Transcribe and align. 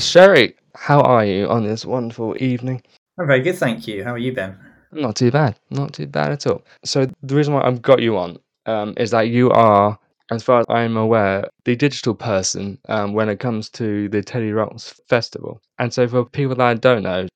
Sherry, 0.00 0.54
how 0.74 1.00
are 1.00 1.24
you 1.24 1.48
on 1.48 1.64
this 1.64 1.84
wonderful 1.84 2.36
evening? 2.42 2.82
I'm 3.18 3.26
very 3.26 3.40
good, 3.40 3.56
thank 3.56 3.88
you. 3.88 4.04
How 4.04 4.12
are 4.12 4.18
you, 4.18 4.32
Ben? 4.32 4.58
Not 4.92 5.16
too 5.16 5.30
bad. 5.30 5.58
Not 5.70 5.92
too 5.92 6.06
bad 6.06 6.32
at 6.32 6.46
all. 6.46 6.64
So 6.84 7.06
the 7.22 7.34
reason 7.34 7.54
why 7.54 7.62
I've 7.62 7.82
got 7.82 8.00
you 8.00 8.16
on 8.16 8.38
um, 8.66 8.94
is 8.96 9.10
that 9.10 9.28
you 9.28 9.50
are, 9.50 9.98
as 10.30 10.42
far 10.42 10.60
as 10.60 10.66
I'm 10.68 10.96
aware, 10.96 11.48
the 11.64 11.76
digital 11.76 12.14
person 12.14 12.78
um, 12.88 13.12
when 13.12 13.28
it 13.28 13.40
comes 13.40 13.68
to 13.70 14.08
the 14.08 14.22
Teddy 14.22 14.52
Rocks 14.52 15.00
Festival. 15.08 15.60
And 15.78 15.92
so 15.92 16.06
for 16.06 16.24
people 16.24 16.54
that 16.56 16.80
don't 16.80 17.02
know, 17.02 17.26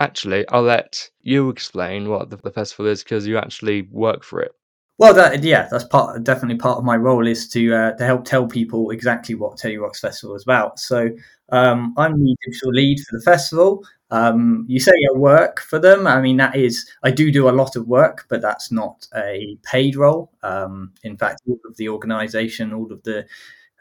actually, 0.00 0.46
I'll 0.48 0.62
let 0.62 1.08
you 1.22 1.50
explain 1.50 2.08
what 2.08 2.30
the, 2.30 2.36
the 2.36 2.50
festival 2.50 2.86
is 2.86 3.02
because 3.02 3.26
you 3.26 3.38
actually 3.38 3.82
work 3.90 4.24
for 4.24 4.40
it. 4.40 4.52
Well, 4.98 5.14
that 5.14 5.44
yeah, 5.44 5.68
that's 5.70 5.84
part 5.84 6.24
definitely 6.24 6.56
part 6.56 6.78
of 6.78 6.84
my 6.84 6.96
role 6.96 7.26
is 7.26 7.48
to 7.50 7.72
uh, 7.74 7.92
to 7.92 8.04
help 8.04 8.24
tell 8.24 8.46
people 8.48 8.90
exactly 8.90 9.34
what 9.36 9.56
Teddy 9.56 9.78
Rocks 9.78 10.00
Festival 10.00 10.34
is 10.34 10.42
about. 10.42 10.80
So 10.80 11.08
um, 11.50 11.94
I'm 11.96 12.18
the 12.22 12.36
digital 12.44 12.72
lead 12.72 12.98
for 13.08 13.18
the 13.18 13.22
festival. 13.24 13.84
Um, 14.10 14.64
you 14.68 14.80
say 14.80 14.90
I 15.14 15.16
work 15.16 15.60
for 15.60 15.78
them. 15.78 16.06
I 16.06 16.20
mean, 16.20 16.38
that 16.38 16.56
is, 16.56 16.90
I 17.04 17.10
do 17.10 17.30
do 17.30 17.48
a 17.48 17.50
lot 17.52 17.76
of 17.76 17.86
work, 17.86 18.24
but 18.28 18.40
that's 18.40 18.72
not 18.72 19.06
a 19.14 19.56
paid 19.62 19.96
role. 19.96 20.32
Um, 20.42 20.92
in 21.04 21.16
fact, 21.16 21.42
all 21.46 21.58
of 21.66 21.76
the 21.76 21.90
organization, 21.90 22.72
all 22.72 22.90
of 22.90 23.02
the, 23.02 23.26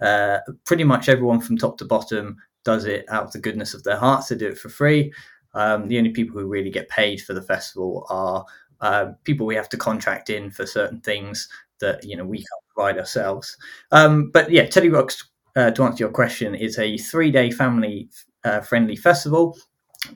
uh, 0.01 0.39
pretty 0.65 0.83
much 0.83 1.09
everyone 1.09 1.39
from 1.39 1.57
top 1.57 1.77
to 1.77 1.85
bottom 1.85 2.37
does 2.63 2.85
it 2.85 3.05
out 3.09 3.23
of 3.23 3.31
the 3.31 3.39
goodness 3.39 3.73
of 3.73 3.83
their 3.83 3.97
hearts. 3.97 4.27
They 4.27 4.35
do 4.35 4.47
it 4.47 4.57
for 4.57 4.69
free. 4.69 5.13
Um, 5.53 5.87
the 5.87 5.97
only 5.97 6.11
people 6.11 6.39
who 6.39 6.45
really 6.47 6.69
get 6.69 6.89
paid 6.89 7.21
for 7.21 7.33
the 7.33 7.41
festival 7.41 8.05
are 8.09 8.45
uh, 8.81 9.07
people 9.23 9.45
we 9.45 9.55
have 9.55 9.69
to 9.69 9.77
contract 9.77 10.29
in 10.29 10.51
for 10.51 10.65
certain 10.65 11.01
things 11.01 11.47
that 11.79 12.03
you 12.03 12.15
know 12.17 12.25
we 12.25 12.37
can't 12.37 12.65
provide 12.73 12.97
ourselves. 12.97 13.57
Um, 13.91 14.29
but 14.31 14.51
yeah, 14.51 14.65
Teddy 14.65 14.89
Rocks, 14.89 15.29
uh, 15.55 15.71
to 15.71 15.83
answer 15.83 16.03
your 16.03 16.11
question, 16.11 16.55
is 16.55 16.77
a 16.79 16.97
three-day 16.97 17.51
family-friendly 17.51 18.97
uh, 18.97 19.01
festival 19.01 19.57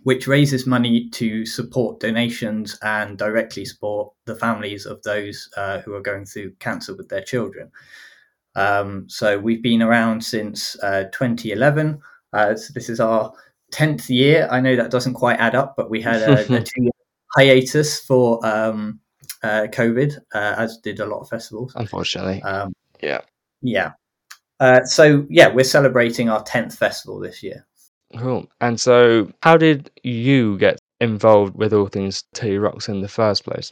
which 0.03 0.27
raises 0.27 0.67
money 0.67 1.09
to 1.09 1.45
support 1.45 1.99
donations 1.99 2.77
and 2.83 3.17
directly 3.17 3.65
support 3.65 4.13
the 4.25 4.35
families 4.35 4.85
of 4.85 5.01
those 5.03 5.49
uh, 5.57 5.79
who 5.79 5.93
are 5.93 6.01
going 6.01 6.25
through 6.25 6.51
cancer 6.59 6.95
with 6.95 7.09
their 7.09 7.23
children. 7.23 7.71
Um, 8.55 9.05
so 9.07 9.39
we've 9.39 9.63
been 9.63 9.81
around 9.81 10.23
since 10.23 10.77
uh, 10.83 11.05
2011. 11.11 11.99
Uh, 12.33 12.55
so 12.55 12.73
this 12.73 12.89
is 12.89 12.99
our 12.99 13.33
10th 13.73 14.09
year. 14.09 14.47
I 14.51 14.59
know 14.59 14.75
that 14.75 14.91
doesn't 14.91 15.13
quite 15.13 15.39
add 15.39 15.55
up, 15.55 15.75
but 15.75 15.89
we 15.89 16.01
had 16.01 16.21
a, 16.29 16.41
a 16.53 16.61
two 16.61 16.83
year 16.83 16.91
hiatus 17.35 17.99
for 17.99 18.45
um, 18.45 18.99
uh, 19.43 19.67
COVID, 19.71 20.17
uh, 20.33 20.55
as 20.57 20.77
did 20.77 20.99
a 20.99 21.05
lot 21.05 21.21
of 21.21 21.29
festivals. 21.29 21.73
Unfortunately. 21.75 22.41
Um, 22.43 22.73
yeah. 23.01 23.21
Yeah. 23.61 23.93
Uh, 24.59 24.83
so, 24.83 25.25
yeah, 25.29 25.47
we're 25.47 25.63
celebrating 25.63 26.29
our 26.29 26.43
10th 26.43 26.77
festival 26.77 27.19
this 27.19 27.41
year. 27.41 27.65
Cool. 28.17 28.47
And 28.59 28.79
so, 28.79 29.31
how 29.41 29.57
did 29.57 29.89
you 30.03 30.57
get 30.57 30.77
involved 30.99 31.55
with 31.55 31.73
all 31.73 31.87
things 31.87 32.23
Teddy 32.33 32.57
Rocks 32.57 32.89
in 32.89 33.01
the 33.01 33.07
first 33.07 33.43
place? 33.43 33.71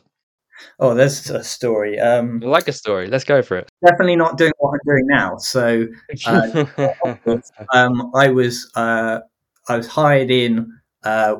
Oh, 0.79 0.93
there's 0.93 1.29
a 1.29 1.43
story. 1.43 1.99
Um, 1.99 2.41
I 2.43 2.47
like 2.47 2.67
a 2.67 2.73
story. 2.73 3.07
Let's 3.07 3.23
go 3.23 3.41
for 3.41 3.57
it. 3.57 3.69
Definitely 3.85 4.15
not 4.15 4.37
doing 4.37 4.51
what 4.57 4.73
I'm 4.73 4.79
doing 4.85 5.07
now. 5.07 5.37
So, 5.37 5.87
uh, 6.25 6.65
um, 7.73 8.11
I 8.15 8.29
was 8.29 8.69
uh, 8.75 9.19
I 9.67 9.77
was 9.77 9.87
hired 9.87 10.31
in 10.31 10.71
uh, 11.03 11.35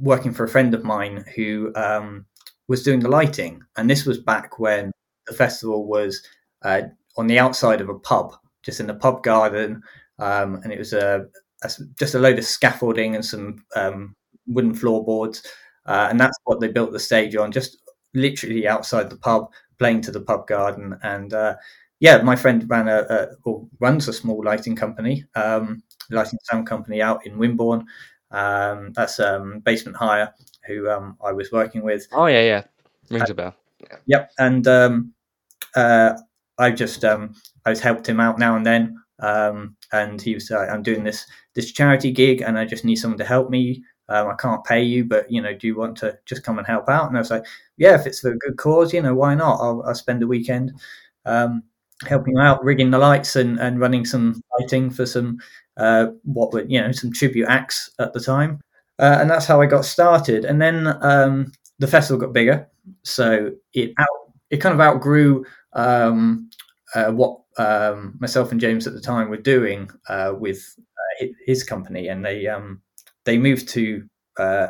working 0.00 0.32
for 0.32 0.44
a 0.44 0.48
friend 0.48 0.74
of 0.74 0.84
mine 0.84 1.24
who 1.36 1.72
um, 1.74 2.26
was 2.68 2.82
doing 2.82 3.00
the 3.00 3.08
lighting, 3.08 3.62
and 3.76 3.88
this 3.88 4.04
was 4.04 4.18
back 4.18 4.58
when 4.58 4.92
the 5.26 5.34
festival 5.34 5.86
was 5.86 6.22
uh, 6.62 6.82
on 7.16 7.26
the 7.26 7.38
outside 7.38 7.80
of 7.80 7.88
a 7.88 7.98
pub, 7.98 8.34
just 8.62 8.80
in 8.80 8.86
the 8.86 8.94
pub 8.94 9.22
garden, 9.22 9.82
um, 10.18 10.56
and 10.62 10.72
it 10.72 10.78
was 10.78 10.92
a, 10.92 11.26
a, 11.62 11.70
just 11.98 12.14
a 12.14 12.18
load 12.18 12.38
of 12.38 12.44
scaffolding 12.44 13.14
and 13.14 13.24
some 13.24 13.64
um, 13.76 14.14
wooden 14.46 14.74
floorboards, 14.74 15.46
uh, 15.86 16.08
and 16.10 16.18
that's 16.20 16.38
what 16.44 16.60
they 16.60 16.68
built 16.68 16.92
the 16.92 17.00
stage 17.00 17.36
on, 17.36 17.52
just 17.52 17.78
literally 18.14 18.66
outside 18.66 19.10
the 19.10 19.16
pub, 19.16 19.50
playing 19.78 20.00
to 20.02 20.10
the 20.10 20.20
pub 20.20 20.46
garden, 20.46 20.98
and 21.02 21.32
uh, 21.34 21.54
yeah, 22.00 22.18
my 22.22 22.36
friend 22.36 22.64
ran 22.68 22.88
a, 22.88 23.00
a 23.10 23.26
or 23.44 23.66
runs 23.80 24.08
a 24.08 24.12
small 24.12 24.42
lighting 24.44 24.76
company, 24.76 25.24
um, 25.34 25.82
lighting 26.10 26.38
sound 26.44 26.66
company 26.66 27.02
out 27.02 27.26
in 27.26 27.38
Wimborne, 27.38 27.84
um, 28.30 28.92
that's 28.94 29.20
um, 29.20 29.60
Basement 29.60 29.96
Hire, 29.96 30.32
who 30.66 30.88
um, 30.90 31.16
I 31.24 31.32
was 31.32 31.52
working 31.52 31.82
with. 31.82 32.06
Oh 32.12 32.26
yeah, 32.26 32.42
yeah, 32.42 32.64
rings 33.10 33.30
uh, 33.30 33.32
a 33.32 33.34
bell. 33.34 33.54
Yeah. 33.80 33.96
Yep, 34.06 34.30
and 34.38 34.68
um, 34.68 35.12
uh, 35.74 36.14
I've 36.58 36.76
just 36.76 37.04
um, 37.04 37.34
I 37.64 37.70
was 37.70 37.80
helped 37.80 38.08
him 38.08 38.20
out 38.20 38.38
now 38.38 38.56
and 38.56 38.66
then, 38.66 38.96
um, 39.20 39.76
and 39.92 40.20
he 40.20 40.34
was 40.34 40.50
uh, 40.50 40.66
I'm 40.70 40.82
doing 40.82 41.04
this 41.04 41.26
this 41.54 41.72
charity 41.72 42.10
gig, 42.10 42.42
and 42.42 42.58
I 42.58 42.64
just 42.64 42.84
need 42.84 42.96
someone 42.96 43.18
to 43.18 43.24
help 43.24 43.50
me. 43.50 43.82
Um, 44.10 44.28
I 44.28 44.34
can't 44.36 44.64
pay 44.64 44.82
you, 44.82 45.04
but 45.04 45.30
you 45.30 45.42
know, 45.42 45.54
do 45.54 45.66
you 45.66 45.76
want 45.76 45.96
to 45.98 46.18
just 46.24 46.42
come 46.42 46.58
and 46.58 46.66
help 46.66 46.88
out? 46.88 47.08
And 47.08 47.16
I 47.16 47.20
was 47.20 47.30
like, 47.30 47.44
yeah, 47.76 47.94
if 47.94 48.06
it's 48.06 48.20
for 48.20 48.32
a 48.32 48.38
good 48.38 48.56
cause, 48.56 48.92
you 48.92 49.02
know, 49.02 49.14
why 49.14 49.34
not? 49.34 49.60
I'll, 49.60 49.82
I'll 49.86 49.94
spend 49.94 50.22
a 50.22 50.26
weekend 50.26 50.72
um, 51.26 51.62
helping 52.06 52.38
out, 52.38 52.64
rigging 52.64 52.90
the 52.90 52.98
lights 52.98 53.36
and, 53.36 53.58
and 53.60 53.80
running 53.80 54.06
some 54.06 54.42
lighting 54.58 54.88
for 54.88 55.04
some 55.04 55.38
uh, 55.78 56.08
what 56.24 56.52
were 56.52 56.64
you 56.64 56.80
know 56.80 56.92
some 56.92 57.12
tribute 57.12 57.48
acts 57.48 57.90
at 57.98 58.12
the 58.12 58.20
time, 58.20 58.60
uh, 58.98 59.18
and 59.20 59.30
that's 59.30 59.46
how 59.46 59.60
I 59.60 59.66
got 59.66 59.84
started. 59.84 60.44
And 60.44 60.60
then 60.60 60.96
um, 61.02 61.52
the 61.78 61.86
festival 61.86 62.20
got 62.20 62.32
bigger, 62.32 62.68
so 63.04 63.52
it 63.74 63.92
out 63.98 64.08
it 64.50 64.58
kind 64.58 64.74
of 64.74 64.80
outgrew 64.80 65.44
um, 65.74 66.50
uh, 66.94 67.10
what 67.12 67.40
um, 67.58 68.16
myself 68.20 68.52
and 68.52 68.60
James 68.60 68.86
at 68.86 68.94
the 68.94 69.00
time 69.00 69.28
were 69.28 69.36
doing 69.36 69.90
uh, 70.08 70.34
with 70.38 70.62
uh, 71.22 71.26
his 71.46 71.64
company, 71.64 72.08
and 72.08 72.24
they 72.24 72.46
um, 72.46 72.80
they 73.24 73.38
moved 73.38 73.68
to 73.70 74.08
uh, 74.38 74.68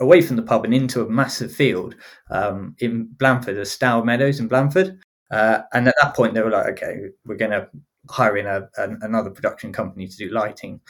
away 0.00 0.22
from 0.22 0.36
the 0.36 0.42
pub 0.42 0.64
and 0.64 0.74
into 0.74 1.02
a 1.02 1.08
massive 1.08 1.52
field 1.52 1.94
um, 2.30 2.74
in 2.78 3.06
Blandford, 3.18 3.56
the 3.56 3.64
Stour 3.64 4.04
Meadows 4.04 4.40
in 4.40 4.48
Blandford. 4.48 4.98
Uh, 5.30 5.62
and 5.72 5.86
at 5.86 5.94
that 6.02 6.16
point, 6.16 6.34
they 6.34 6.42
were 6.42 6.50
like, 6.50 6.66
okay, 6.66 6.96
we're 7.24 7.36
going 7.36 7.52
to 7.52 7.68
hiring 8.10 8.46
a, 8.46 8.68
an, 8.76 8.98
another 9.02 9.30
production 9.30 9.72
company 9.72 10.06
to 10.06 10.16
do 10.16 10.30
lighting, 10.30 10.80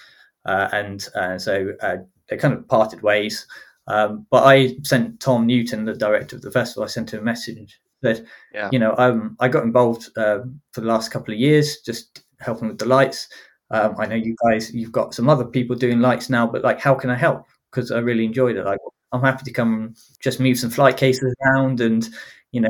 uh, 0.47 0.69
and 0.73 1.09
uh, 1.15 1.39
so 1.39 1.73
uh, 1.83 1.97
they 2.29 2.37
kind 2.37 2.55
of 2.55 2.67
parted 2.69 3.03
ways. 3.03 3.47
Um, 3.87 4.27
but 4.31 4.45
I 4.45 4.77
sent 4.83 5.21
Tom 5.21 5.47
Newton, 5.47 5.85
the 5.85 5.95
director 5.95 6.37
of 6.37 6.43
the 6.43 6.51
festival, 6.51 6.85
I 6.85 6.87
sent 6.87 7.13
him 7.13 7.21
a 7.21 7.25
message 7.25 7.81
that 8.03 8.25
yeah. 8.55 8.69
you 8.73 8.79
know 8.79 8.95
um, 8.99 9.37
I 9.41 9.49
got 9.49 9.65
involved 9.65 10.09
uh, 10.17 10.41
for 10.73 10.81
the 10.81 10.87
last 10.87 11.11
couple 11.11 11.35
of 11.35 11.41
years, 11.41 11.81
just 11.81 12.25
helping 12.41 12.69
with 12.69 12.79
the 12.79 12.87
lights. 12.87 13.29
Um, 13.71 13.95
I 13.99 14.07
know 14.07 14.17
you 14.17 14.35
guys, 14.49 14.75
you've 14.75 14.93
got 14.93 15.15
some 15.15 15.29
other 15.29 15.45
people 15.45 15.77
doing 15.77 16.01
lights 16.01 16.29
now, 16.29 16.47
but 16.47 16.65
like, 16.65 16.81
how 16.81 16.95
can 16.95 17.11
I 17.11 17.17
help? 17.17 17.47
Because 17.71 17.93
I 17.93 17.99
really 17.99 18.25
enjoyed 18.25 18.57
it. 18.57 18.65
Like, 18.65 18.81
I'm 19.13 19.21
happy 19.21 19.45
to 19.45 19.53
come 19.53 19.95
just 20.21 20.41
move 20.41 20.59
some 20.59 20.71
flight 20.71 20.97
cases 20.97 21.35
around 21.45 21.81
and 21.81 22.09
you 22.53 22.61
know 22.61 22.69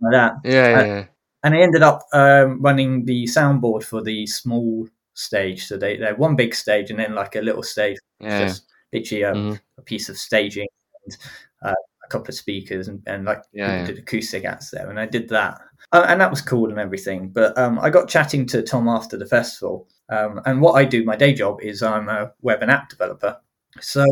like 0.00 0.12
that. 0.12 0.34
Yeah, 0.44 0.84
yeah 0.86 1.04
and 1.42 1.54
I 1.54 1.60
ended 1.60 1.82
up 1.82 2.02
um, 2.12 2.60
running 2.60 3.04
the 3.04 3.24
soundboard 3.24 3.84
for 3.84 4.02
the 4.02 4.26
small 4.26 4.88
stage. 5.14 5.66
So 5.66 5.76
they 5.76 5.96
they're 5.96 6.14
one 6.14 6.36
big 6.36 6.54
stage 6.54 6.90
and 6.90 6.98
then 6.98 7.14
like 7.14 7.36
a 7.36 7.40
little 7.40 7.62
stage, 7.62 7.98
yeah. 8.20 8.46
just 8.46 8.64
literally 8.92 9.22
a, 9.22 9.32
mm-hmm. 9.32 9.56
a, 9.78 9.82
piece 9.82 10.08
of 10.08 10.16
staging 10.16 10.66
and 11.04 11.16
uh, 11.62 11.74
a 12.04 12.08
couple 12.08 12.28
of 12.28 12.34
speakers 12.34 12.88
and, 12.88 13.02
and 13.06 13.24
like 13.24 13.42
yeah, 13.52 13.84
did 13.84 13.98
acoustic 13.98 14.44
acts 14.44 14.70
there, 14.70 14.88
and 14.90 14.98
I 14.98 15.06
did 15.06 15.28
that, 15.30 15.60
uh, 15.92 16.06
and 16.08 16.20
that 16.20 16.30
was 16.30 16.40
cool 16.40 16.70
and 16.70 16.78
everything. 16.78 17.28
But 17.28 17.56
um, 17.58 17.78
I 17.78 17.90
got 17.90 18.08
chatting 18.08 18.46
to 18.46 18.62
Tom 18.62 18.88
after 18.88 19.16
the 19.16 19.26
festival, 19.26 19.88
um, 20.08 20.40
and 20.46 20.60
what 20.60 20.72
I 20.72 20.84
do, 20.84 21.04
my 21.04 21.16
day 21.16 21.34
job 21.34 21.60
is 21.60 21.82
I'm 21.82 22.08
a 22.08 22.32
web 22.42 22.62
and 22.62 22.70
app 22.70 22.88
developer. 22.88 23.38
So 23.80 24.04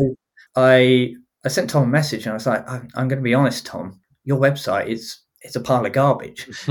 I 0.55 1.15
I 1.43 1.49
sent 1.49 1.69
Tom 1.69 1.83
a 1.83 1.87
message 1.87 2.25
and 2.25 2.31
I 2.31 2.35
was 2.35 2.47
like, 2.47 2.69
I'm, 2.69 2.87
I'm 2.95 3.07
going 3.07 3.19
to 3.19 3.23
be 3.23 3.33
honest, 3.33 3.65
Tom, 3.65 3.99
your 4.25 4.39
website 4.39 4.87
is 4.87 5.19
it's 5.41 5.55
a 5.55 5.61
pile 5.61 5.85
of 5.85 5.91
garbage. 5.93 6.49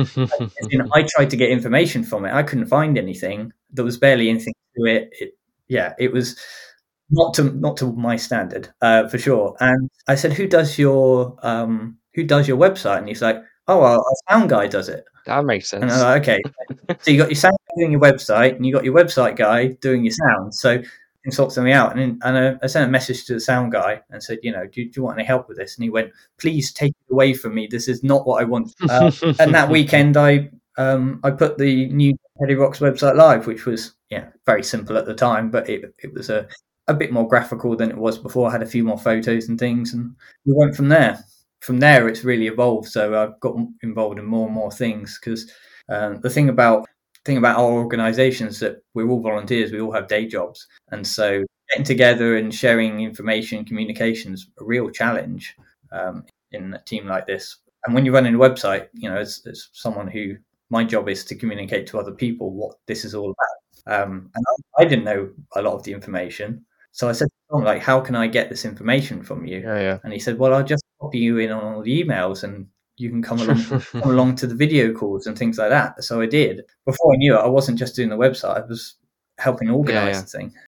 know, 0.78 0.88
I 0.92 1.06
tried 1.14 1.30
to 1.30 1.36
get 1.36 1.50
information 1.50 2.04
from 2.04 2.24
it. 2.24 2.32
I 2.32 2.42
couldn't 2.42 2.66
find 2.66 2.98
anything. 2.98 3.52
There 3.70 3.84
was 3.84 3.98
barely 3.98 4.28
anything 4.28 4.54
to 4.76 4.84
it. 4.84 5.10
it 5.20 5.38
yeah, 5.68 5.94
it 5.98 6.12
was 6.12 6.36
not 7.10 7.34
to 7.34 7.44
not 7.44 7.76
to 7.78 7.92
my 7.92 8.16
standard 8.16 8.68
uh, 8.82 9.08
for 9.08 9.18
sure. 9.18 9.56
And 9.60 9.90
I 10.08 10.14
said, 10.14 10.32
"Who 10.32 10.46
does 10.46 10.78
your 10.78 11.36
um, 11.42 11.98
who 12.14 12.24
does 12.24 12.48
your 12.48 12.56
website?" 12.56 12.98
And 12.98 13.08
he's 13.08 13.22
like, 13.22 13.42
"Oh, 13.68 13.80
well, 13.80 14.00
a 14.00 14.32
sound 14.32 14.50
guy 14.50 14.66
does 14.66 14.88
it." 14.88 15.04
That 15.26 15.44
makes 15.44 15.68
sense. 15.68 15.82
And 15.82 15.92
I'm 15.92 16.00
like, 16.00 16.22
"Okay." 16.22 16.40
so 17.00 17.10
you 17.10 17.18
got 17.18 17.28
your 17.28 17.36
sound 17.36 17.56
guy 17.68 17.80
doing 17.80 17.92
your 17.92 18.00
website, 18.00 18.56
and 18.56 18.66
you 18.66 18.72
got 18.72 18.84
your 18.84 18.94
website 18.94 19.36
guy 19.36 19.68
doing 19.80 20.04
your 20.04 20.12
sound. 20.12 20.54
So 20.54 20.82
sort 21.32 21.52
something 21.52 21.72
out. 21.72 21.98
And, 21.98 22.20
and 22.24 22.38
I, 22.38 22.54
I, 22.62 22.66
sent 22.66 22.88
a 22.88 22.90
message 22.90 23.24
to 23.26 23.34
the 23.34 23.40
sound 23.40 23.72
guy 23.72 24.00
and 24.10 24.22
said, 24.22 24.38
you 24.42 24.52
know, 24.52 24.66
do, 24.66 24.84
do, 24.84 24.90
you 24.96 25.02
want 25.02 25.18
any 25.18 25.26
help 25.26 25.48
with 25.48 25.56
this? 25.56 25.76
And 25.76 25.84
he 25.84 25.90
went, 25.90 26.12
please 26.38 26.72
take 26.72 26.90
it 26.92 27.12
away 27.12 27.34
from 27.34 27.54
me. 27.54 27.66
This 27.66 27.88
is 27.88 28.02
not 28.02 28.26
what 28.26 28.40
I 28.40 28.44
want. 28.44 28.74
Uh, 28.88 29.10
and 29.40 29.54
that 29.54 29.68
weekend, 29.68 30.16
I 30.16 30.50
um, 30.78 31.20
I 31.24 31.30
put 31.30 31.58
the 31.58 31.88
new 31.88 32.14
Teddy 32.38 32.54
Rocks 32.54 32.80
website 32.80 33.16
live, 33.16 33.46
which 33.46 33.64
was 33.64 33.94
yeah 34.10 34.28
very 34.44 34.62
simple 34.62 34.96
at 34.96 35.06
the 35.06 35.14
time, 35.14 35.50
but 35.50 35.68
it 35.68 35.94
it 35.98 36.12
was 36.12 36.30
a 36.30 36.46
a 36.88 36.94
bit 36.94 37.12
more 37.12 37.26
graphical 37.26 37.76
than 37.76 37.90
it 37.90 37.96
was 37.96 38.18
before. 38.18 38.48
I 38.48 38.52
had 38.52 38.62
a 38.62 38.66
few 38.66 38.84
more 38.84 38.98
photos 38.98 39.48
and 39.48 39.58
things, 39.58 39.94
and 39.94 40.14
we 40.44 40.54
went 40.54 40.76
from 40.76 40.88
there. 40.88 41.24
From 41.60 41.80
there, 41.80 42.08
it's 42.08 42.24
really 42.24 42.46
evolved. 42.46 42.88
So 42.88 43.20
I've 43.20 43.40
got 43.40 43.56
involved 43.82 44.18
in 44.18 44.26
more 44.26 44.46
and 44.46 44.54
more 44.54 44.70
things 44.70 45.18
because 45.18 45.50
um, 45.88 46.20
the 46.20 46.30
thing 46.30 46.48
about 46.48 46.86
thing 47.26 47.36
about 47.36 47.58
our 47.58 47.72
organizations 47.72 48.58
that 48.60 48.82
we're 48.94 49.08
all 49.08 49.20
volunteers 49.20 49.72
we 49.72 49.80
all 49.80 49.92
have 49.92 50.08
day 50.08 50.26
jobs 50.26 50.66
and 50.92 51.06
so 51.06 51.44
getting 51.68 51.84
together 51.84 52.36
and 52.36 52.54
sharing 52.54 53.00
information, 53.00 53.64
communications, 53.64 54.48
a 54.60 54.64
real 54.64 54.90
challenge 54.90 55.56
um, 55.92 56.24
in 56.52 56.74
a 56.74 56.82
team 56.82 57.06
like 57.06 57.26
this. 57.26 57.56
And 57.84 57.94
when 57.94 58.04
you're 58.04 58.14
running 58.14 58.34
a 58.34 58.38
website, 58.38 58.88
you 58.94 59.08
know, 59.08 59.16
as, 59.16 59.42
as 59.46 59.68
someone 59.72 60.08
who 60.08 60.36
my 60.70 60.84
job 60.84 61.08
is 61.08 61.24
to 61.24 61.34
communicate 61.34 61.86
to 61.88 61.98
other 61.98 62.12
people 62.12 62.50
what 62.50 62.76
this 62.86 63.04
is 63.04 63.14
all 63.14 63.32
about. 63.32 64.02
Um, 64.02 64.30
and 64.34 64.44
I, 64.48 64.82
I, 64.82 64.84
didn't 64.84 65.04
know 65.04 65.30
a 65.54 65.62
lot 65.62 65.74
of 65.74 65.84
the 65.84 65.92
information. 65.92 66.64
So 66.90 67.08
I 67.08 67.12
said, 67.12 67.28
Tom, 67.52 67.62
like, 67.62 67.80
how 67.80 68.00
can 68.00 68.16
I 68.16 68.26
get 68.26 68.48
this 68.48 68.64
information 68.64 69.22
from 69.22 69.46
you? 69.46 69.60
Yeah, 69.60 69.78
yeah. 69.78 69.98
And 70.02 70.12
he 70.12 70.18
said, 70.18 70.38
well, 70.38 70.52
I'll 70.52 70.64
just 70.64 70.82
copy 71.00 71.18
you 71.18 71.38
in 71.38 71.52
on 71.52 71.62
all 71.62 71.82
the 71.82 72.02
emails 72.02 72.42
and 72.42 72.66
you 72.96 73.10
can 73.10 73.22
come 73.22 73.40
along, 73.40 73.64
come 73.92 74.10
along 74.10 74.36
to 74.36 74.46
the 74.46 74.54
video 74.54 74.92
calls 74.92 75.26
and 75.26 75.38
things 75.38 75.58
like 75.58 75.70
that. 75.70 76.02
So 76.02 76.20
I 76.20 76.26
did. 76.26 76.62
Before 76.84 77.12
I 77.12 77.16
knew 77.16 77.34
it, 77.36 77.40
I 77.40 77.46
wasn't 77.46 77.78
just 77.78 77.96
doing 77.96 78.08
the 78.08 78.16
website; 78.16 78.62
I 78.62 78.66
was 78.66 78.94
helping 79.38 79.70
organize 79.70 79.94
yeah, 79.94 80.12
yeah. 80.14 80.20
the 80.20 80.26
thing. 80.26 80.54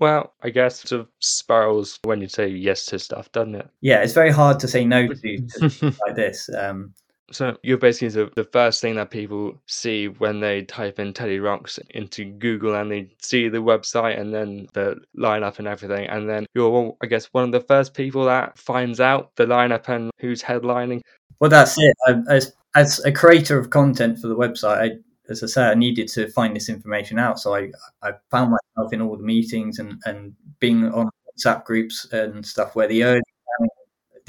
Well, 0.00 0.32
I 0.42 0.48
guess 0.48 0.88
sort 0.88 1.02
of 1.02 1.08
spirals 1.20 1.98
when 2.04 2.22
you 2.22 2.28
say 2.28 2.48
yes 2.48 2.86
to 2.86 2.98
stuff, 2.98 3.30
doesn't 3.32 3.54
it? 3.54 3.68
Yeah, 3.82 4.02
it's 4.02 4.14
very 4.14 4.30
hard 4.30 4.58
to 4.60 4.68
say 4.68 4.86
no 4.86 5.06
to, 5.06 5.38
to 5.38 5.94
like 6.06 6.16
this. 6.16 6.48
Um, 6.56 6.94
so 7.32 7.56
you're 7.62 7.78
basically 7.78 8.08
the, 8.08 8.30
the 8.34 8.44
first 8.44 8.80
thing 8.80 8.96
that 8.96 9.10
people 9.10 9.54
see 9.66 10.08
when 10.08 10.40
they 10.40 10.62
type 10.62 10.98
in 10.98 11.12
Teddy 11.12 11.38
Rocks 11.38 11.78
into 11.90 12.24
Google 12.24 12.74
and 12.74 12.90
they 12.90 13.10
see 13.22 13.48
the 13.48 13.58
website 13.58 14.18
and 14.18 14.34
then 14.34 14.68
the 14.72 15.00
lineup 15.16 15.58
and 15.58 15.68
everything. 15.68 16.08
And 16.08 16.28
then 16.28 16.46
you're, 16.54 16.96
I 17.02 17.06
guess, 17.06 17.26
one 17.26 17.44
of 17.44 17.52
the 17.52 17.60
first 17.60 17.94
people 17.94 18.24
that 18.24 18.58
finds 18.58 19.00
out 19.00 19.34
the 19.36 19.46
lineup 19.46 19.88
and 19.88 20.10
who's 20.18 20.42
headlining. 20.42 21.02
Well, 21.38 21.50
that's 21.50 21.76
it. 21.78 21.94
I, 22.06 22.20
as, 22.28 22.52
as 22.74 23.04
a 23.04 23.12
creator 23.12 23.58
of 23.58 23.70
content 23.70 24.18
for 24.18 24.28
the 24.28 24.36
website, 24.36 24.92
I, 24.92 24.96
as 25.30 25.42
I 25.44 25.46
said, 25.46 25.70
I 25.70 25.74
needed 25.74 26.08
to 26.08 26.28
find 26.30 26.54
this 26.56 26.68
information 26.68 27.18
out. 27.18 27.38
So 27.38 27.54
I, 27.54 27.70
I 28.02 28.12
found 28.30 28.50
myself 28.76 28.92
in 28.92 29.00
all 29.00 29.16
the 29.16 29.22
meetings 29.22 29.78
and, 29.78 30.00
and 30.04 30.34
being 30.58 30.92
on 30.92 31.08
WhatsApp 31.38 31.64
groups 31.64 32.06
and 32.12 32.44
stuff 32.44 32.74
where 32.74 32.88
the 32.88 33.04
early 33.04 33.22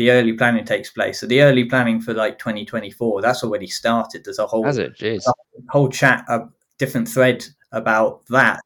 the 0.01 0.09
early 0.09 0.33
planning 0.33 0.65
takes 0.65 0.89
place. 0.89 1.19
So 1.19 1.27
the 1.27 1.43
early 1.43 1.63
planning 1.65 2.01
for 2.01 2.15
like 2.15 2.39
2024, 2.39 3.21
that's 3.21 3.43
already 3.43 3.67
started. 3.67 4.25
There's 4.25 4.39
a 4.39 4.47
whole 4.47 4.63
Has 4.63 4.79
it? 4.79 4.97
Jeez. 4.97 5.23
whole 5.69 5.89
chat, 5.89 6.25
a 6.27 6.47
different 6.79 7.07
thread 7.07 7.45
about 7.71 8.25
that 8.29 8.59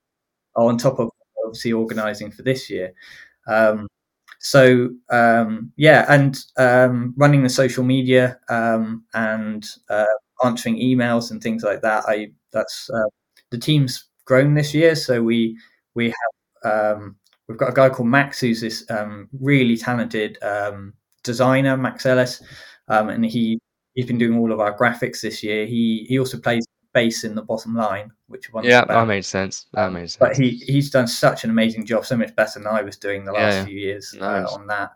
on 0.56 0.78
top 0.78 0.98
of 0.98 1.10
obviously 1.46 1.74
organising 1.74 2.32
for 2.32 2.44
this 2.44 2.70
year. 2.70 2.94
Um, 3.48 3.90
so 4.40 4.92
um, 5.10 5.74
yeah, 5.76 6.06
and 6.08 6.38
um, 6.56 7.14
running 7.18 7.44
the 7.44 7.50
social 7.50 7.84
media 7.84 8.40
um, 8.48 9.04
and 9.14 9.68
uh, 9.90 10.06
answering 10.46 10.78
emails 10.78 11.32
and 11.32 11.44
things 11.44 11.64
like 11.64 11.82
that. 11.82 12.06
I 12.08 12.32
that's 12.54 12.90
uh, 12.90 13.10
the 13.50 13.58
team's 13.58 14.06
grown 14.24 14.54
this 14.54 14.74
year, 14.74 14.96
so 14.96 15.22
we 15.22 15.60
we 15.96 16.14
have 16.64 16.96
um, 16.96 17.18
we've 17.50 17.58
got 17.58 17.72
a 17.72 17.74
guy 17.74 17.90
called 17.90 18.08
Max 18.08 18.40
who's 18.40 18.62
this 18.62 18.90
um, 18.90 19.28
really 19.42 19.76
talented 19.76 20.42
um, 20.42 20.94
designer, 21.26 21.76
Max 21.76 22.06
Ellis, 22.06 22.42
um, 22.88 23.10
and 23.10 23.26
he 23.26 23.60
he's 23.96 24.06
been 24.06 24.18
doing 24.18 24.38
all 24.38 24.52
of 24.52 24.60
our 24.60 24.78
graphics 24.78 25.22
this 25.22 25.44
year. 25.44 25.66
He 25.66 26.06
he 26.08 26.20
also 26.20 26.40
plays 26.40 26.66
bass 26.94 27.26
in 27.26 27.36
the 27.36 27.42
bottom 27.42 27.76
line, 27.76 28.12
which 28.28 28.54
one 28.54 28.64
yeah, 28.64 28.86
that 28.86 29.08
made 29.08 29.26
sense. 29.26 29.68
That 29.74 29.92
made 29.92 30.10
sense. 30.10 30.18
But 30.18 30.38
he 30.38 30.52
he's 30.66 30.90
done 30.90 31.08
such 31.08 31.44
an 31.44 31.50
amazing 31.50 31.86
job, 31.86 32.06
so 32.06 32.16
much 32.16 32.34
better 32.36 32.60
than 32.60 32.68
I 32.68 32.82
was 32.82 32.98
doing 32.98 33.26
the 33.26 33.34
last 33.34 33.56
yeah, 33.56 33.66
few 33.66 33.78
years 33.78 34.16
uh, 34.20 34.40
nice. 34.40 34.48
uh, 34.50 34.54
on 34.54 34.68
that. 34.68 34.92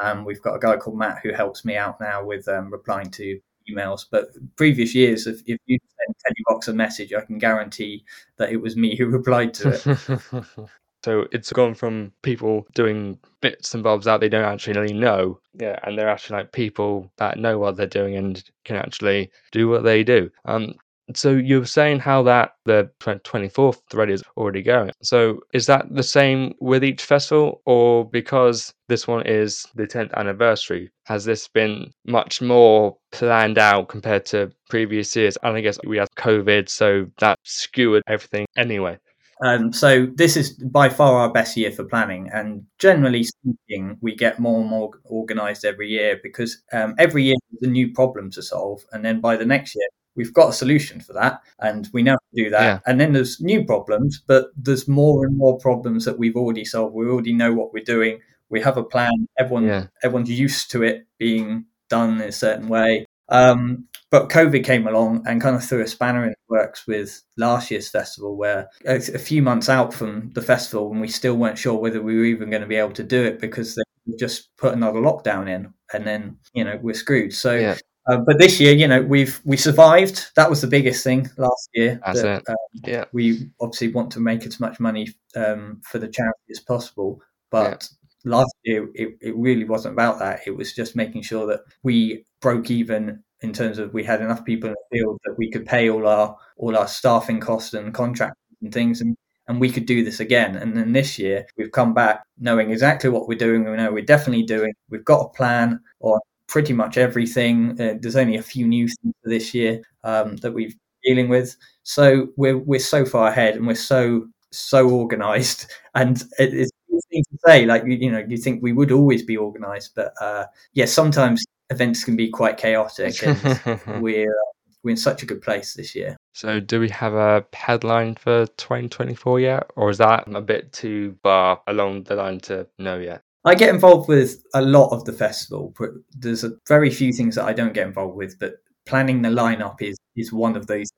Um, 0.00 0.24
we've 0.24 0.40
got 0.40 0.54
a 0.54 0.58
guy 0.58 0.76
called 0.76 0.96
Matt 0.96 1.18
who 1.22 1.32
helps 1.32 1.64
me 1.64 1.76
out 1.76 2.00
now 2.00 2.24
with 2.24 2.48
um, 2.48 2.70
replying 2.70 3.10
to 3.10 3.38
emails. 3.70 4.06
But 4.10 4.28
previous 4.56 4.94
years, 4.94 5.26
if, 5.26 5.40
if 5.46 5.58
you 5.66 5.78
send 5.78 6.16
Teddy 6.24 6.42
Rocks 6.48 6.68
a 6.68 6.72
message, 6.72 7.12
I 7.12 7.20
can 7.20 7.38
guarantee 7.38 8.04
that 8.38 8.50
it 8.50 8.56
was 8.56 8.76
me 8.76 8.96
who 8.96 9.06
replied 9.18 9.52
to 9.54 9.70
it. 9.70 10.70
So 11.04 11.26
it's 11.32 11.52
gone 11.52 11.74
from 11.74 12.12
people 12.22 12.66
doing 12.74 13.18
bits 13.40 13.74
and 13.74 13.82
bobs 13.82 14.04
that 14.04 14.20
they 14.20 14.28
don't 14.28 14.44
actually 14.44 14.78
really 14.78 14.94
know, 14.94 15.40
yeah, 15.58 15.78
and 15.84 15.98
they're 15.98 16.08
actually 16.08 16.38
like 16.38 16.52
people 16.52 17.10
that 17.16 17.38
know 17.38 17.58
what 17.58 17.76
they're 17.76 17.86
doing 17.86 18.16
and 18.16 18.42
can 18.64 18.76
actually 18.76 19.30
do 19.52 19.68
what 19.68 19.84
they 19.84 20.04
do. 20.04 20.30
Um, 20.44 20.74
so 21.14 21.30
you're 21.30 21.64
saying 21.64 21.98
how 22.00 22.22
that 22.22 22.52
the 22.66 22.90
24th 23.00 23.80
thread 23.90 24.10
is 24.10 24.22
already 24.36 24.62
going. 24.62 24.92
So 25.02 25.40
is 25.52 25.66
that 25.66 25.86
the 25.92 26.02
same 26.02 26.54
with 26.60 26.84
each 26.84 27.02
festival, 27.02 27.62
or 27.64 28.08
because 28.08 28.72
this 28.88 29.08
one 29.08 29.26
is 29.26 29.66
the 29.74 29.86
10th 29.86 30.12
anniversary, 30.14 30.90
has 31.06 31.24
this 31.24 31.48
been 31.48 31.92
much 32.06 32.40
more 32.40 32.96
planned 33.12 33.58
out 33.58 33.88
compared 33.88 34.24
to 34.26 34.52
previous 34.68 35.14
years? 35.16 35.36
And 35.42 35.56
I 35.56 35.60
guess 35.60 35.78
we 35.84 35.96
had 35.98 36.08
COVID, 36.16 36.68
so 36.68 37.06
that 37.18 37.38
skewered 37.44 38.02
everything 38.06 38.46
anyway. 38.56 38.98
Um, 39.42 39.72
so 39.72 40.06
this 40.14 40.36
is 40.36 40.50
by 40.52 40.88
far 40.88 41.20
our 41.20 41.32
best 41.32 41.56
year 41.56 41.70
for 41.70 41.84
planning, 41.84 42.28
and 42.32 42.64
generally 42.78 43.24
speaking, 43.24 43.96
we 44.00 44.14
get 44.14 44.38
more 44.38 44.60
and 44.60 44.68
more 44.68 44.90
organised 45.06 45.64
every 45.64 45.88
year 45.88 46.20
because 46.22 46.62
um, 46.72 46.94
every 46.98 47.24
year 47.24 47.36
there's 47.50 47.68
a 47.68 47.72
new 47.72 47.92
problem 47.92 48.30
to 48.32 48.42
solve, 48.42 48.84
and 48.92 49.04
then 49.04 49.20
by 49.20 49.36
the 49.36 49.46
next 49.46 49.74
year 49.74 49.88
we've 50.14 50.34
got 50.34 50.50
a 50.50 50.52
solution 50.52 51.00
for 51.00 51.14
that, 51.14 51.40
and 51.60 51.88
we 51.92 52.02
know 52.02 52.12
how 52.12 52.36
to 52.36 52.44
do 52.44 52.50
that. 52.50 52.62
Yeah. 52.62 52.78
And 52.86 53.00
then 53.00 53.12
there's 53.12 53.40
new 53.40 53.64
problems, 53.64 54.22
but 54.26 54.50
there's 54.56 54.86
more 54.88 55.24
and 55.24 55.36
more 55.36 55.58
problems 55.58 56.04
that 56.04 56.18
we've 56.18 56.36
already 56.36 56.64
solved. 56.64 56.94
We 56.94 57.06
already 57.06 57.32
know 57.32 57.52
what 57.54 57.72
we're 57.72 57.84
doing. 57.84 58.20
We 58.50 58.60
have 58.60 58.76
a 58.76 58.84
plan. 58.84 59.28
Everyone, 59.38 59.64
yeah. 59.64 59.86
everyone's 60.02 60.30
used 60.30 60.70
to 60.72 60.82
it 60.82 61.06
being 61.18 61.64
done 61.88 62.20
in 62.20 62.28
a 62.28 62.32
certain 62.32 62.68
way. 62.68 63.06
Um, 63.30 63.86
but 64.10 64.28
COVID 64.28 64.64
came 64.64 64.88
along 64.88 65.24
and 65.26 65.40
kind 65.40 65.54
of 65.54 65.64
threw 65.64 65.82
a 65.82 65.86
spanner 65.86 66.24
in 66.24 66.30
the 66.30 66.36
works 66.48 66.86
with 66.86 67.22
last 67.36 67.70
year's 67.70 67.88
festival, 67.88 68.36
where 68.36 68.68
a, 68.84 68.96
a 68.96 69.18
few 69.18 69.40
months 69.40 69.68
out 69.68 69.94
from 69.94 70.30
the 70.34 70.42
festival, 70.42 70.90
and 70.90 71.00
we 71.00 71.08
still 71.08 71.36
weren't 71.36 71.58
sure 71.58 71.74
whether 71.74 72.02
we 72.02 72.16
were 72.16 72.24
even 72.24 72.50
going 72.50 72.62
to 72.62 72.68
be 72.68 72.76
able 72.76 72.92
to 72.92 73.04
do 73.04 73.22
it 73.24 73.40
because 73.40 73.76
they 73.76 73.82
just 74.18 74.54
put 74.56 74.74
another 74.74 74.98
lockdown 74.98 75.48
in, 75.48 75.72
and 75.92 76.06
then 76.06 76.36
you 76.52 76.64
know 76.64 76.78
we're 76.82 76.94
screwed. 76.94 77.32
So. 77.32 77.54
Yeah. 77.54 77.76
Uh, 78.08 78.16
but 78.16 78.38
this 78.38 78.58
year, 78.58 78.72
you 78.72 78.88
know, 78.88 79.02
we've 79.02 79.40
we 79.44 79.58
survived. 79.58 80.32
That 80.34 80.48
was 80.48 80.62
the 80.62 80.66
biggest 80.66 81.04
thing 81.04 81.30
last 81.36 81.68
year. 81.74 82.00
That's 82.04 82.22
that, 82.22 82.38
it. 82.40 82.48
Um, 82.48 82.56
yeah. 82.86 83.04
We 83.12 83.50
obviously 83.60 83.88
want 83.88 84.10
to 84.12 84.20
make 84.20 84.46
as 84.46 84.58
much 84.58 84.80
money 84.80 85.10
um, 85.36 85.82
for 85.84 85.98
the 85.98 86.08
charity 86.08 86.40
as 86.50 86.60
possible, 86.60 87.20
but 87.50 87.86
yeah. 87.92 87.99
Last 88.24 88.54
year 88.64 88.88
it, 88.94 89.16
it 89.20 89.36
really 89.36 89.64
wasn't 89.64 89.94
about 89.94 90.18
that. 90.18 90.40
It 90.46 90.56
was 90.56 90.72
just 90.74 90.96
making 90.96 91.22
sure 91.22 91.46
that 91.46 91.60
we 91.82 92.24
broke 92.40 92.70
even 92.70 93.22
in 93.42 93.52
terms 93.52 93.78
of 93.78 93.94
we 93.94 94.04
had 94.04 94.20
enough 94.20 94.44
people 94.44 94.68
in 94.68 94.74
the 94.90 94.98
field 94.98 95.18
that 95.24 95.34
we 95.38 95.50
could 95.50 95.66
pay 95.66 95.88
all 95.90 96.06
our 96.06 96.36
all 96.56 96.76
our 96.76 96.88
staffing 96.88 97.40
costs 97.40 97.74
and 97.74 97.94
contracts 97.94 98.40
and 98.62 98.72
things 98.72 99.00
and 99.00 99.16
and 99.48 99.60
we 99.60 99.70
could 99.70 99.86
do 99.86 100.04
this 100.04 100.20
again. 100.20 100.54
And 100.56 100.76
then 100.76 100.92
this 100.92 101.18
year 101.18 101.44
we've 101.56 101.72
come 101.72 101.92
back 101.92 102.22
knowing 102.38 102.70
exactly 102.70 103.10
what 103.10 103.26
we're 103.26 103.38
doing. 103.38 103.64
We 103.64 103.76
know 103.76 103.90
we're 103.92 104.04
definitely 104.04 104.44
doing. 104.44 104.72
We've 104.90 105.04
got 105.04 105.26
a 105.26 105.28
plan 105.30 105.80
on 106.00 106.20
pretty 106.46 106.72
much 106.72 106.96
everything. 106.98 107.72
Uh, 107.80 107.94
there's 108.00 108.14
only 108.16 108.36
a 108.36 108.42
few 108.42 108.66
new 108.68 108.86
things 108.86 109.14
for 109.22 109.28
this 109.30 109.52
year 109.54 109.82
um, 110.04 110.36
that 110.38 110.52
we're 110.54 110.70
dealing 111.04 111.28
with. 111.28 111.56
So 111.82 112.28
we're 112.36 112.58
we're 112.58 112.78
so 112.80 113.04
far 113.04 113.28
ahead 113.28 113.56
and 113.56 113.66
we're 113.66 113.74
so 113.74 114.26
so 114.52 114.90
organised. 114.90 115.66
And 115.92 116.22
it, 116.38 116.69
easy 117.12 117.24
to 117.30 117.38
say, 117.46 117.66
like 117.66 117.84
you 117.86 118.10
know, 118.10 118.24
you 118.26 118.36
think 118.36 118.62
we 118.62 118.72
would 118.72 118.92
always 118.92 119.22
be 119.22 119.36
organised, 119.36 119.94
but 119.94 120.12
uh, 120.20 120.46
yeah, 120.72 120.86
sometimes 120.86 121.44
events 121.70 122.04
can 122.04 122.16
be 122.16 122.28
quite 122.28 122.56
chaotic, 122.56 123.22
and 123.22 123.80
we're 124.02 124.34
we're 124.82 124.90
in 124.90 124.96
such 124.96 125.22
a 125.22 125.26
good 125.26 125.42
place 125.42 125.74
this 125.74 125.94
year. 125.94 126.16
So, 126.32 126.60
do 126.60 126.80
we 126.80 126.88
have 126.90 127.14
a 127.14 127.44
headline 127.52 128.14
for 128.14 128.46
2024 128.46 129.40
yet, 129.40 129.70
or 129.76 129.90
is 129.90 129.98
that 129.98 130.24
a 130.32 130.40
bit 130.40 130.72
too 130.72 131.16
far 131.22 131.60
along 131.66 132.04
the 132.04 132.16
line 132.16 132.40
to 132.40 132.66
know 132.78 132.98
yet? 132.98 133.22
I 133.44 133.54
get 133.54 133.70
involved 133.70 134.08
with 134.08 134.42
a 134.54 134.62
lot 134.62 134.90
of 134.90 135.04
the 135.04 135.12
festival. 135.12 135.74
But 135.78 135.90
there's 136.16 136.44
a 136.44 136.52
very 136.68 136.90
few 136.90 137.12
things 137.12 137.34
that 137.36 137.44
I 137.44 137.52
don't 137.52 137.72
get 137.72 137.86
involved 137.86 138.16
with, 138.16 138.38
but 138.38 138.54
planning 138.86 139.22
the 139.22 139.28
lineup 139.28 139.80
is 139.80 139.96
is 140.16 140.32
one 140.32 140.56
of 140.56 140.66
those. 140.66 140.90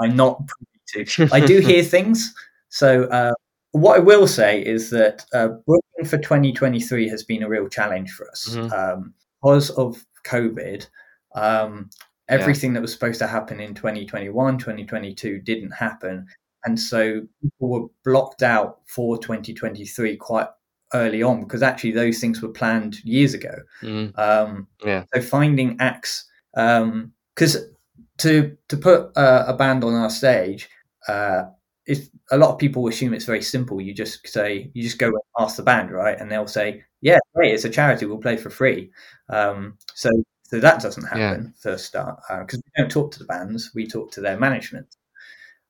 I'm 0.00 0.16
not 0.16 0.40
privy 0.46 1.06
to. 1.06 1.28
I 1.32 1.40
do 1.40 1.60
hear 1.70 1.82
things. 1.82 2.34
So, 2.68 3.04
uh, 3.04 3.32
what 3.72 3.96
I 3.96 4.00
will 4.00 4.26
say 4.26 4.64
is 4.64 4.90
that 4.90 5.24
uh, 5.32 5.48
booking 5.66 6.06
for 6.06 6.18
2023 6.18 7.08
has 7.08 7.22
been 7.22 7.42
a 7.42 7.48
real 7.48 7.68
challenge 7.68 8.10
for 8.10 8.28
us. 8.30 8.48
Mm-hmm. 8.50 8.72
Um, 8.72 9.14
because 9.42 9.70
of 9.70 10.04
COVID, 10.26 10.86
um, 11.34 11.88
everything 12.28 12.70
yeah. 12.70 12.74
that 12.74 12.82
was 12.82 12.92
supposed 12.92 13.18
to 13.20 13.26
happen 13.26 13.60
in 13.60 13.74
2021, 13.74 14.58
2022 14.58 15.40
didn't 15.40 15.70
happen. 15.70 16.26
And 16.64 16.78
so 16.78 17.22
people 17.42 17.68
were 17.68 17.88
blocked 18.04 18.42
out 18.42 18.80
for 18.86 19.16
2023 19.18 20.16
quite 20.16 20.48
early 20.92 21.22
on 21.22 21.40
because 21.40 21.62
actually 21.62 21.92
those 21.92 22.18
things 22.18 22.42
were 22.42 22.50
planned 22.50 23.02
years 23.04 23.34
ago. 23.34 23.54
Mm. 23.82 24.18
Um, 24.18 24.68
yeah. 24.84 25.04
So 25.14 25.22
finding 25.22 25.76
acts, 25.80 26.26
because 26.52 27.56
um, 27.56 27.74
to 28.18 28.56
to 28.68 28.76
put 28.76 29.16
uh, 29.16 29.44
a 29.46 29.54
band 29.54 29.84
on 29.84 29.94
our 29.94 30.10
stage, 30.10 30.68
uh, 31.08 31.44
if 31.86 32.08
a 32.30 32.36
lot 32.38 32.50
of 32.52 32.58
people 32.58 32.86
assume 32.88 33.14
it's 33.14 33.24
very 33.24 33.42
simple. 33.42 33.80
You 33.80 33.94
just 33.94 34.26
say 34.28 34.70
you 34.74 34.82
just 34.82 34.98
go 34.98 35.08
and 35.08 35.16
ask 35.38 35.56
the 35.56 35.62
band, 35.62 35.90
right, 35.90 36.18
and 36.20 36.30
they'll 36.30 36.46
say, 36.46 36.82
"Yeah, 37.00 37.18
great, 37.34 37.54
it's 37.54 37.64
a 37.64 37.70
charity. 37.70 38.06
We'll 38.06 38.18
play 38.18 38.36
for 38.36 38.50
free." 38.50 38.90
Um, 39.28 39.78
so 39.94 40.10
so 40.44 40.60
that 40.60 40.80
doesn't 40.82 41.04
happen 41.04 41.44
yeah. 41.44 41.50
first 41.60 41.86
start 41.86 42.20
because 42.40 42.58
uh, 42.58 42.62
we 42.66 42.82
don't 42.82 42.90
talk 42.90 43.12
to 43.12 43.18
the 43.18 43.24
bands; 43.26 43.70
we 43.74 43.86
talk 43.86 44.10
to 44.12 44.20
their 44.20 44.38
management. 44.38 44.96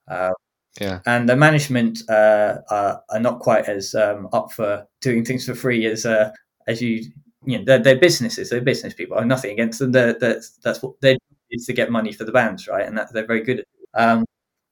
Uh, 0.08 0.32
Yeah. 0.80 1.00
and 1.06 1.28
the 1.28 1.36
management 1.36 2.08
uh, 2.08 2.58
are, 2.70 3.02
are 3.10 3.20
not 3.20 3.40
quite 3.40 3.66
as 3.68 3.94
um, 3.94 4.28
up 4.32 4.52
for 4.52 4.86
doing 5.00 5.24
things 5.24 5.44
for 5.46 5.54
free 5.54 5.86
as 5.86 6.06
uh, 6.06 6.30
as 6.68 6.80
you 6.80 7.04
you 7.44 7.58
know 7.58 7.64
they're, 7.64 7.78
they're 7.80 7.98
businesses 7.98 8.50
they're 8.50 8.60
business 8.60 8.94
people 8.94 9.18
I'm 9.18 9.28
nothing 9.28 9.52
against 9.52 9.78
them 9.80 9.92
they're, 9.92 10.12
that's 10.14 10.50
that's 10.64 10.82
what 10.82 11.00
they 11.00 11.18
is 11.50 11.66
to 11.66 11.72
get 11.72 11.90
money 11.90 12.12
for 12.12 12.24
the 12.24 12.32
bands 12.32 12.68
right 12.68 12.86
and 12.86 12.96
that 12.98 13.12
they're 13.12 13.26
very 13.26 13.42
good 13.42 13.60
at 13.60 13.66
it. 13.66 14.00
um, 14.00 14.24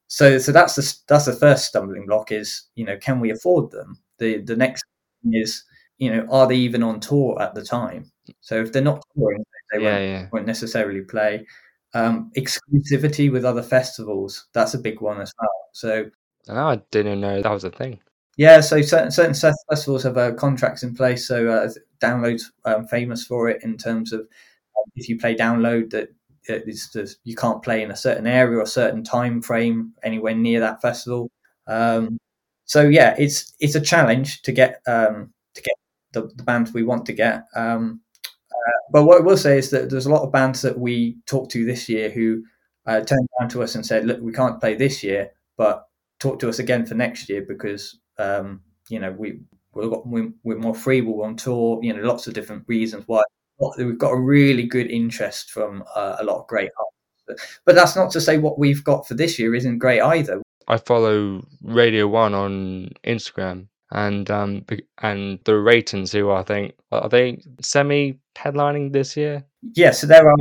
so 0.09 0.39
so 0.39 0.53
that's 0.53 0.75
the 0.75 0.97
that's 1.09 1.27
the 1.27 1.33
first 1.33 1.67
stumbling 1.67 2.07
block 2.07 2.33
is 2.33 2.65
you 2.75 2.85
know 2.85 2.97
can 2.99 3.21
we 3.21 3.31
afford 3.31 3.71
them 3.71 3.99
the 4.19 4.39
the 4.43 4.57
next 4.57 4.85
thing 5.23 5.35
is 5.35 5.65
you 5.99 6.11
know 6.11 6.27
are 6.31 6.47
they 6.47 6.57
even 6.57 6.83
on 6.83 7.01
tour 7.01 7.41
at 7.41 7.55
the 7.55 7.63
time 7.63 8.11
so 8.41 8.61
if 8.61 8.73
they're 8.73 8.83
not 8.83 9.03
touring 9.17 9.45
they 9.73 9.83
yeah, 9.83 9.93
won't, 9.93 10.03
yeah. 10.05 10.27
won't 10.33 10.47
necessarily 10.47 11.03
play 11.03 11.47
um, 11.95 12.31
exclusivity 12.37 13.31
with 13.33 13.45
other 13.45 13.63
festivals 13.63 14.49
that's 14.53 14.75
a 14.75 14.79
big 14.79 15.01
one 15.01 15.21
as 15.21 15.33
well 15.41 15.51
so 15.73 16.11
Oh, 16.49 16.55
I 16.69 16.77
didn't 16.91 17.21
know 17.21 17.43
that 17.43 17.51
was 17.51 17.65
a 17.65 17.71
thing. 17.71 18.01
yeah, 18.37 18.61
so 18.61 18.81
certain 18.83 19.11
certain 19.11 19.35
festivals 19.69 20.03
have 20.05 20.17
uh, 20.17 20.33
contracts 20.35 20.83
in 20.83 20.95
place. 20.95 21.27
So 21.27 21.49
uh, 21.49 21.69
downloads 22.01 22.45
um, 22.65 22.87
famous 22.87 23.25
for 23.25 23.49
it 23.49 23.63
in 23.63 23.77
terms 23.77 24.13
of 24.13 24.21
um, 24.21 24.85
if 24.97 25.09
you 25.09 25.19
play 25.19 25.35
download 25.35 25.91
that 25.91 26.09
it's 26.49 26.93
just, 26.93 27.19
you 27.25 27.35
can't 27.37 27.63
play 27.63 27.83
in 27.83 27.91
a 27.91 27.97
certain 27.97 28.27
area 28.27 28.59
or 28.59 28.63
a 28.63 28.67
certain 28.67 29.05
time 29.05 29.43
frame 29.43 29.93
anywhere 30.03 30.35
near 30.35 30.61
that 30.61 30.83
festival. 30.83 31.31
Um, 31.67 32.19
so 32.65 32.83
yeah, 32.83 33.15
it's 33.19 33.55
it's 33.61 33.75
a 33.75 33.81
challenge 33.81 34.43
to 34.43 34.53
get 34.53 34.81
um, 34.87 35.33
to 35.55 35.63
get 35.63 35.75
the, 36.13 36.31
the 36.37 36.43
bands 36.43 36.73
we 36.73 36.83
want 36.83 37.07
to 37.07 37.13
get. 37.13 37.45
Um, 37.57 38.01
uh, 38.51 38.73
but 38.93 39.05
what 39.05 39.19
I 39.21 39.25
will 39.25 39.37
say 39.37 39.59
is 39.59 39.71
that 39.71 39.91
there's 39.91 40.07
a 40.07 40.11
lot 40.11 40.23
of 40.23 40.33
bands 40.33 40.63
that 40.63 40.79
we 40.79 41.17
talked 41.27 41.51
to 41.53 41.65
this 41.65 41.89
year 41.89 42.11
who 42.11 42.45
uh, 42.87 43.01
turned 43.01 43.29
around 43.41 43.51
to 43.51 43.63
us 43.63 43.75
and 43.75 43.85
said, 43.87 44.07
"Look, 44.07 44.21
we 44.21 44.33
can't 44.33 44.61
play 44.61 44.75
this 44.75 45.03
year, 45.03 45.31
but 45.57 45.87
talk 46.19 46.39
to 46.41 46.49
us 46.49 46.59
again 46.59 46.85
for 46.87 46.95
next 46.95 47.29
year 47.29 47.45
because 47.47 47.99
um, 48.19 48.61
you 48.89 48.99
know 48.99 49.13
we 49.13 49.41
we're, 49.75 50.31
we're 50.43 50.59
more 50.59 50.75
free, 50.75 51.01
we're 51.01 51.25
on 51.27 51.37
tour. 51.37 51.81
You 51.83 51.95
know, 51.95 52.03
lots 52.03 52.27
of 52.27 52.35
different 52.35 52.65
reasons 52.67 53.05
why 53.07 53.23
we've 53.79 53.99
got 53.99 54.13
a 54.13 54.21
really 54.21 54.65
good 54.67 54.91
interest 54.91 55.51
from 55.51 55.85
uh, 55.95 56.17
a 56.21 56.25
lot 56.25 56.41
of 56.41 56.47
great 56.47 56.71
artists. 56.79 57.59
But 57.67 57.75
that's 57.75 57.97
not 57.97 58.11
to 58.13 58.21
say 58.21 58.39
what 58.39 58.59
we've 58.59 58.83
got 58.85 59.07
for 59.07 59.15
this 59.15 59.39
year 59.39 59.55
isn't 59.55 59.79
great 59.79 60.01
either. 60.01 60.41
I 60.67 60.77
follow 60.79 61.43
Radio 61.63 62.07
One 62.09 62.35
on 62.35 62.91
Instagram, 63.05 63.67
and 63.91 64.31
um, 64.31 64.65
and 65.03 65.39
the 65.45 65.59
Reytons, 65.59 66.13
who 66.13 66.31
I 66.31 66.43
think 66.43 66.75
are 66.93 67.09
they 67.09 67.43
semi 67.61 68.19
headlining 68.37 68.93
this 68.93 69.17
year? 69.17 69.45
Yeah, 69.75 69.91
so 69.93 70.07
there 70.07 70.27
are 70.29 70.37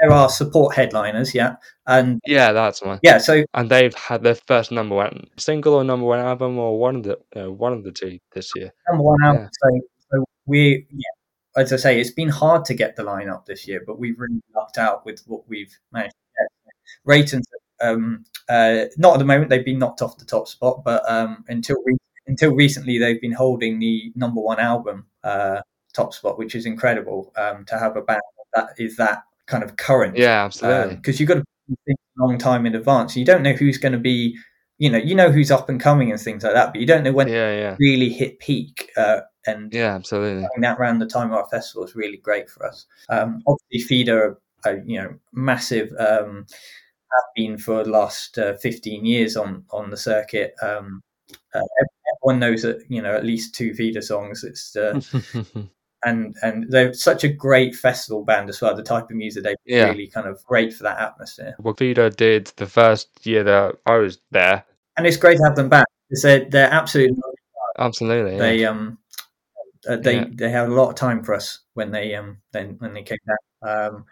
there 0.00 0.12
are 0.12 0.28
support 0.30 0.74
headliners, 0.76 1.34
yeah, 1.34 1.56
and 1.86 2.20
Yeah, 2.26 2.52
that's 2.52 2.82
one. 2.82 3.00
yeah, 3.02 3.18
so 3.18 3.44
And 3.52 3.70
they've 3.70 3.94
had 3.94 4.22
their 4.22 4.34
first 4.34 4.72
number 4.72 4.94
one 4.96 5.26
single 5.36 5.74
or 5.74 5.84
number 5.84 6.06
one 6.06 6.20
album, 6.20 6.58
or 6.58 6.78
one 6.78 6.96
of 6.96 7.02
the 7.02 7.18
uh, 7.36 7.50
one 7.50 7.72
of 7.74 7.84
the 7.84 7.92
two 7.92 8.18
this 8.32 8.50
year. 8.56 8.72
number 8.88 9.02
one 9.04 9.22
album. 9.22 9.42
Yeah. 9.42 9.48
So, 9.52 9.80
so 10.12 10.24
we, 10.46 10.86
yeah, 10.90 11.10
as 11.56 11.72
I 11.72 11.76
say, 11.76 12.00
it's 12.00 12.10
been 12.10 12.28
hard 12.28 12.64
to 12.66 12.74
get 12.74 12.96
the 12.96 13.02
lineup 13.02 13.46
this 13.46 13.66
year, 13.66 13.82
but 13.86 13.98
we've 13.98 14.18
really 14.18 14.40
lucked 14.54 14.78
out 14.78 15.04
with 15.04 15.22
what 15.26 15.48
we've 15.48 15.76
managed 15.92 16.12
to 16.12 16.42
get. 16.42 16.74
Reytons, 17.04 17.46
um, 17.80 18.24
uh, 18.48 18.84
not 18.96 19.14
at 19.14 19.18
the 19.18 19.24
moment. 19.24 19.50
They've 19.50 19.64
been 19.64 19.78
knocked 19.78 20.02
off 20.02 20.18
the 20.18 20.24
top 20.24 20.48
spot, 20.48 20.82
but 20.84 21.08
um, 21.10 21.44
until 21.48 21.82
re- 21.84 21.96
until 22.26 22.54
recently, 22.54 22.98
they've 22.98 23.20
been 23.20 23.32
holding 23.32 23.78
the 23.78 24.12
number 24.14 24.40
one 24.40 24.60
album 24.60 25.06
uh, 25.24 25.60
top 25.92 26.14
spot, 26.14 26.38
which 26.38 26.54
is 26.54 26.66
incredible 26.66 27.32
um, 27.36 27.64
to 27.66 27.78
have 27.78 27.96
a 27.96 28.02
band 28.02 28.20
that 28.54 28.70
is 28.78 28.96
that 28.96 29.22
kind 29.46 29.64
of 29.64 29.76
current. 29.76 30.16
Yeah, 30.16 30.44
absolutely. 30.44 30.96
because 30.96 31.20
you've 31.20 31.28
got 31.28 31.36
to 31.36 31.44
think 31.86 31.98
a 32.18 32.22
long 32.22 32.38
time 32.38 32.66
in 32.66 32.74
advance. 32.74 33.16
You 33.16 33.24
don't 33.24 33.42
know 33.42 33.52
who's 33.52 33.78
going 33.78 33.92
to 33.92 33.98
be, 33.98 34.36
you 34.78 34.90
know, 34.90 34.98
you 34.98 35.14
know 35.14 35.30
who's 35.30 35.50
up 35.50 35.68
and 35.68 35.80
coming 35.80 36.10
and 36.10 36.20
things 36.20 36.44
like 36.44 36.54
that, 36.54 36.72
but 36.72 36.80
you 36.80 36.86
don't 36.86 37.02
know 37.02 37.12
when 37.12 37.28
yeah, 37.28 37.52
yeah, 37.52 37.76
really 37.78 38.08
hit 38.08 38.38
peak. 38.38 38.90
Uh, 38.96 39.20
and 39.46 39.72
yeah, 39.72 39.94
absolutely. 39.94 40.42
having 40.42 40.60
that 40.62 40.78
around 40.78 40.98
the 40.98 41.06
time 41.06 41.28
of 41.32 41.38
our 41.38 41.46
festival 41.48 41.84
is 41.84 41.94
really 41.96 42.18
great 42.18 42.48
for 42.50 42.66
us. 42.66 42.86
Um, 43.08 43.42
obviously, 43.46 43.86
Feeder, 43.88 44.38
are, 44.64 44.82
you 44.86 45.00
know, 45.00 45.14
massive. 45.32 45.92
Um, 45.98 46.46
have 47.12 47.34
been 47.34 47.58
for 47.58 47.82
the 47.82 47.90
last 47.90 48.38
uh, 48.38 48.56
15 48.58 49.04
years 49.04 49.36
on 49.36 49.64
on 49.70 49.90
the 49.90 49.96
circuit. 49.96 50.54
Um, 50.62 51.02
uh, 51.52 51.60
everyone 52.16 52.38
knows 52.38 52.62
that 52.62 52.84
you 52.88 53.02
know 53.02 53.14
at 53.16 53.24
least 53.24 53.52
two 53.54 53.74
Feeder 53.74 54.00
songs. 54.02 54.44
It's 54.44 54.76
uh, 54.76 55.00
and 56.04 56.36
and 56.42 56.70
they're 56.70 56.92
such 56.94 57.24
a 57.24 57.28
great 57.28 57.74
festival 57.74 58.24
band 58.24 58.48
as 58.48 58.60
well. 58.60 58.76
The 58.76 58.82
type 58.84 59.10
of 59.10 59.16
music 59.16 59.42
they 59.42 59.56
Yeah. 59.66 59.86
really 59.88 60.06
kind 60.06 60.28
of 60.28 60.44
great 60.44 60.72
for 60.72 60.84
that 60.84 61.00
atmosphere. 61.00 61.56
what 61.58 61.78
Feeder 61.78 62.10
did 62.10 62.52
the 62.56 62.66
first 62.66 63.08
year 63.26 63.42
that 63.42 63.76
I 63.86 63.96
was 63.96 64.18
there. 64.30 64.64
and 64.96 65.04
it's 65.06 65.16
great 65.16 65.38
to 65.38 65.44
have 65.44 65.56
them 65.56 65.68
back 65.68 65.86
they're 66.22 66.44
they're 66.48 66.70
absolutely 66.72 67.16
Absolutely. 67.78 68.60
Yeah. 68.60 68.70
um 68.70 68.98
uh, 69.88 69.96
they 69.96 70.16
Yeah. 70.16 70.26
they 70.34 70.50
had 70.50 70.68
a 70.68 70.74
lot 70.74 70.88
of 70.90 70.94
time 70.94 71.22
for 71.22 71.34
us 71.34 71.60
when 71.74 71.90
they 71.90 72.14
um 72.14 72.38
then 72.52 72.76
when 72.78 72.94
they 72.94 73.02
came 73.02 73.18
back 73.26 73.70
um 73.70 74.04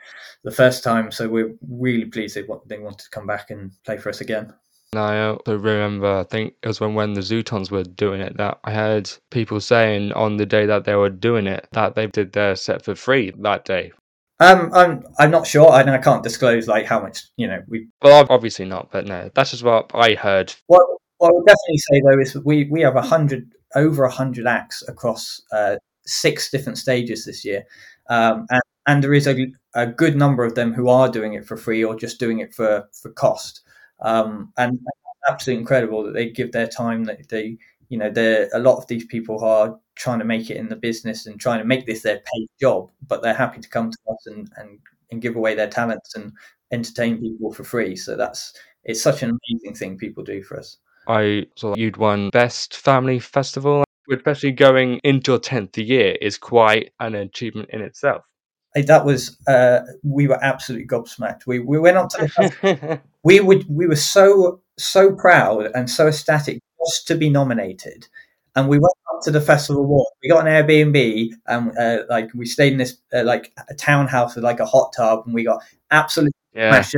the 0.44 0.50
first 0.50 0.82
time 0.84 1.10
so 1.10 1.28
we're 1.28 1.54
really 1.68 2.04
pleased 2.06 2.34
they 2.36 2.42
want 2.42 2.66
they 2.68 2.78
wanted 2.78 3.00
to 3.04 3.10
come 3.10 3.26
back 3.26 3.50
and 3.50 3.72
play 3.84 3.96
for 3.98 4.08
us 4.08 4.20
again 4.20 4.52
And 4.92 5.00
I 5.00 5.26
also 5.28 5.58
remember, 5.58 6.06
I 6.20 6.24
think 6.24 6.54
it 6.62 6.66
was 6.66 6.80
when, 6.80 6.94
when 6.94 7.12
the 7.12 7.20
Zutons 7.20 7.70
were 7.70 7.82
doing 7.82 8.20
it, 8.22 8.36
that 8.38 8.58
I 8.64 8.72
heard 8.72 9.10
people 9.30 9.60
saying 9.60 10.12
on 10.12 10.36
the 10.38 10.46
day 10.46 10.64
that 10.66 10.84
they 10.84 10.94
were 10.94 11.10
doing 11.10 11.46
it 11.46 11.68
that 11.72 11.94
they 11.94 12.06
did 12.06 12.32
their 12.32 12.56
set 12.56 12.82
for 12.84 12.94
free 12.94 13.30
that 13.38 13.64
day. 13.66 13.92
um 14.40 14.70
I'm 14.72 15.04
I'm 15.18 15.30
not 15.30 15.46
sure 15.46 15.72
and 15.72 15.90
I 15.90 15.98
can't 15.98 16.22
disclose 16.22 16.68
like 16.68 16.86
how 16.86 17.00
much 17.00 17.24
you 17.36 17.48
know 17.48 17.62
we 17.68 17.88
Well, 18.02 18.26
obviously 18.30 18.64
not, 18.64 18.90
but 18.90 19.06
no, 19.06 19.30
that's 19.34 19.50
just 19.50 19.62
what 19.62 19.90
I 19.94 20.14
heard. 20.14 20.54
what 20.68 20.82
what 21.18 21.28
I 21.30 21.32
would 21.34 21.46
definitely 21.46 21.78
say 21.78 22.00
though 22.04 22.20
is 22.20 22.44
we 22.44 22.68
we 22.70 22.80
have 22.82 22.96
a 22.96 23.02
hundred 23.02 23.52
over 23.74 24.04
a 24.04 24.10
hundred 24.10 24.46
acts 24.46 24.82
across 24.88 25.42
uh, 25.52 25.76
six 26.06 26.50
different 26.50 26.78
stages 26.78 27.24
this 27.24 27.44
year, 27.44 27.64
um, 28.10 28.46
and 28.50 28.62
and 28.86 29.04
there 29.04 29.14
is 29.14 29.26
a, 29.26 29.46
a 29.74 29.86
good 29.86 30.16
number 30.16 30.44
of 30.44 30.54
them 30.54 30.72
who 30.72 30.88
are 30.88 31.10
doing 31.10 31.34
it 31.34 31.46
for 31.46 31.56
free 31.56 31.84
or 31.84 31.94
just 31.96 32.18
doing 32.20 32.38
it 32.40 32.54
for 32.54 32.88
for 32.92 33.10
cost, 33.12 33.62
um, 34.00 34.52
and 34.56 34.78
absolutely 35.28 35.60
incredible 35.60 36.02
that 36.04 36.14
they 36.14 36.30
give 36.30 36.52
their 36.52 36.66
time 36.66 37.04
that 37.04 37.28
they 37.28 37.56
you 37.88 37.98
know 37.98 38.10
there 38.10 38.48
a 38.54 38.58
lot 38.58 38.78
of 38.78 38.86
these 38.86 39.04
people 39.06 39.42
are 39.44 39.78
trying 39.96 40.18
to 40.18 40.24
make 40.24 40.50
it 40.50 40.56
in 40.56 40.68
the 40.68 40.76
business 40.76 41.26
and 41.26 41.40
trying 41.40 41.58
to 41.58 41.64
make 41.64 41.86
this 41.86 42.02
their 42.02 42.20
paid 42.32 42.48
job, 42.60 42.90
but 43.06 43.22
they're 43.22 43.34
happy 43.34 43.60
to 43.60 43.68
come 43.68 43.90
to 43.90 43.98
us 44.10 44.26
and 44.26 44.50
and, 44.56 44.78
and 45.10 45.22
give 45.22 45.36
away 45.36 45.54
their 45.54 45.68
talents 45.68 46.14
and 46.14 46.32
entertain 46.72 47.18
people 47.20 47.52
for 47.52 47.64
free. 47.64 47.96
So 47.96 48.16
that's 48.16 48.52
it's 48.84 49.02
such 49.02 49.22
an 49.22 49.30
amazing 49.30 49.74
thing 49.74 49.98
people 49.98 50.22
do 50.24 50.42
for 50.42 50.58
us. 50.58 50.78
I 51.08 51.46
saw 51.56 51.70
that 51.70 51.78
you'd 51.78 51.96
won 51.96 52.28
Best 52.30 52.76
Family 52.76 53.18
Festival, 53.18 53.84
especially 54.12 54.52
going 54.52 55.00
into 55.02 55.32
your 55.32 55.40
10th 55.40 55.76
year 55.84 56.16
is 56.20 56.36
quite 56.36 56.92
an 57.00 57.14
achievement 57.14 57.70
in 57.72 57.80
itself. 57.80 58.24
That 58.74 59.04
was 59.04 59.38
uh, 59.48 59.80
we 60.04 60.28
were 60.28 60.38
absolutely 60.44 60.86
gobsmacked. 60.86 61.46
We 61.46 61.58
we 61.58 61.78
went 61.78 61.96
up 61.96 62.10
to 62.10 62.18
the 62.18 63.00
we 63.24 63.40
would 63.40 63.64
we 63.68 63.86
were 63.86 63.96
so 63.96 64.60
so 64.78 65.12
proud 65.12 65.70
and 65.74 65.90
so 65.90 66.06
ecstatic 66.06 66.60
just 66.86 67.08
to 67.08 67.16
be 67.16 67.30
nominated, 67.30 68.06
and 68.54 68.68
we 68.68 68.78
went 68.78 68.92
up 69.12 69.22
to 69.22 69.30
the 69.30 69.40
festival 69.40 69.86
walk. 69.86 70.12
We 70.22 70.28
got 70.28 70.46
an 70.46 70.52
Airbnb 70.52 71.30
and 71.46 71.76
uh, 71.76 72.04
like 72.10 72.28
we 72.34 72.44
stayed 72.44 72.72
in 72.72 72.78
this 72.78 72.98
uh, 73.12 73.24
like 73.24 73.52
a 73.68 73.74
townhouse 73.74 74.36
with 74.36 74.44
like 74.44 74.60
a 74.60 74.66
hot 74.66 74.92
tub, 74.94 75.22
and 75.24 75.34
we 75.34 75.44
got 75.44 75.62
absolutely 75.90 76.34
yeah. 76.54 76.70
smashed 76.70 76.94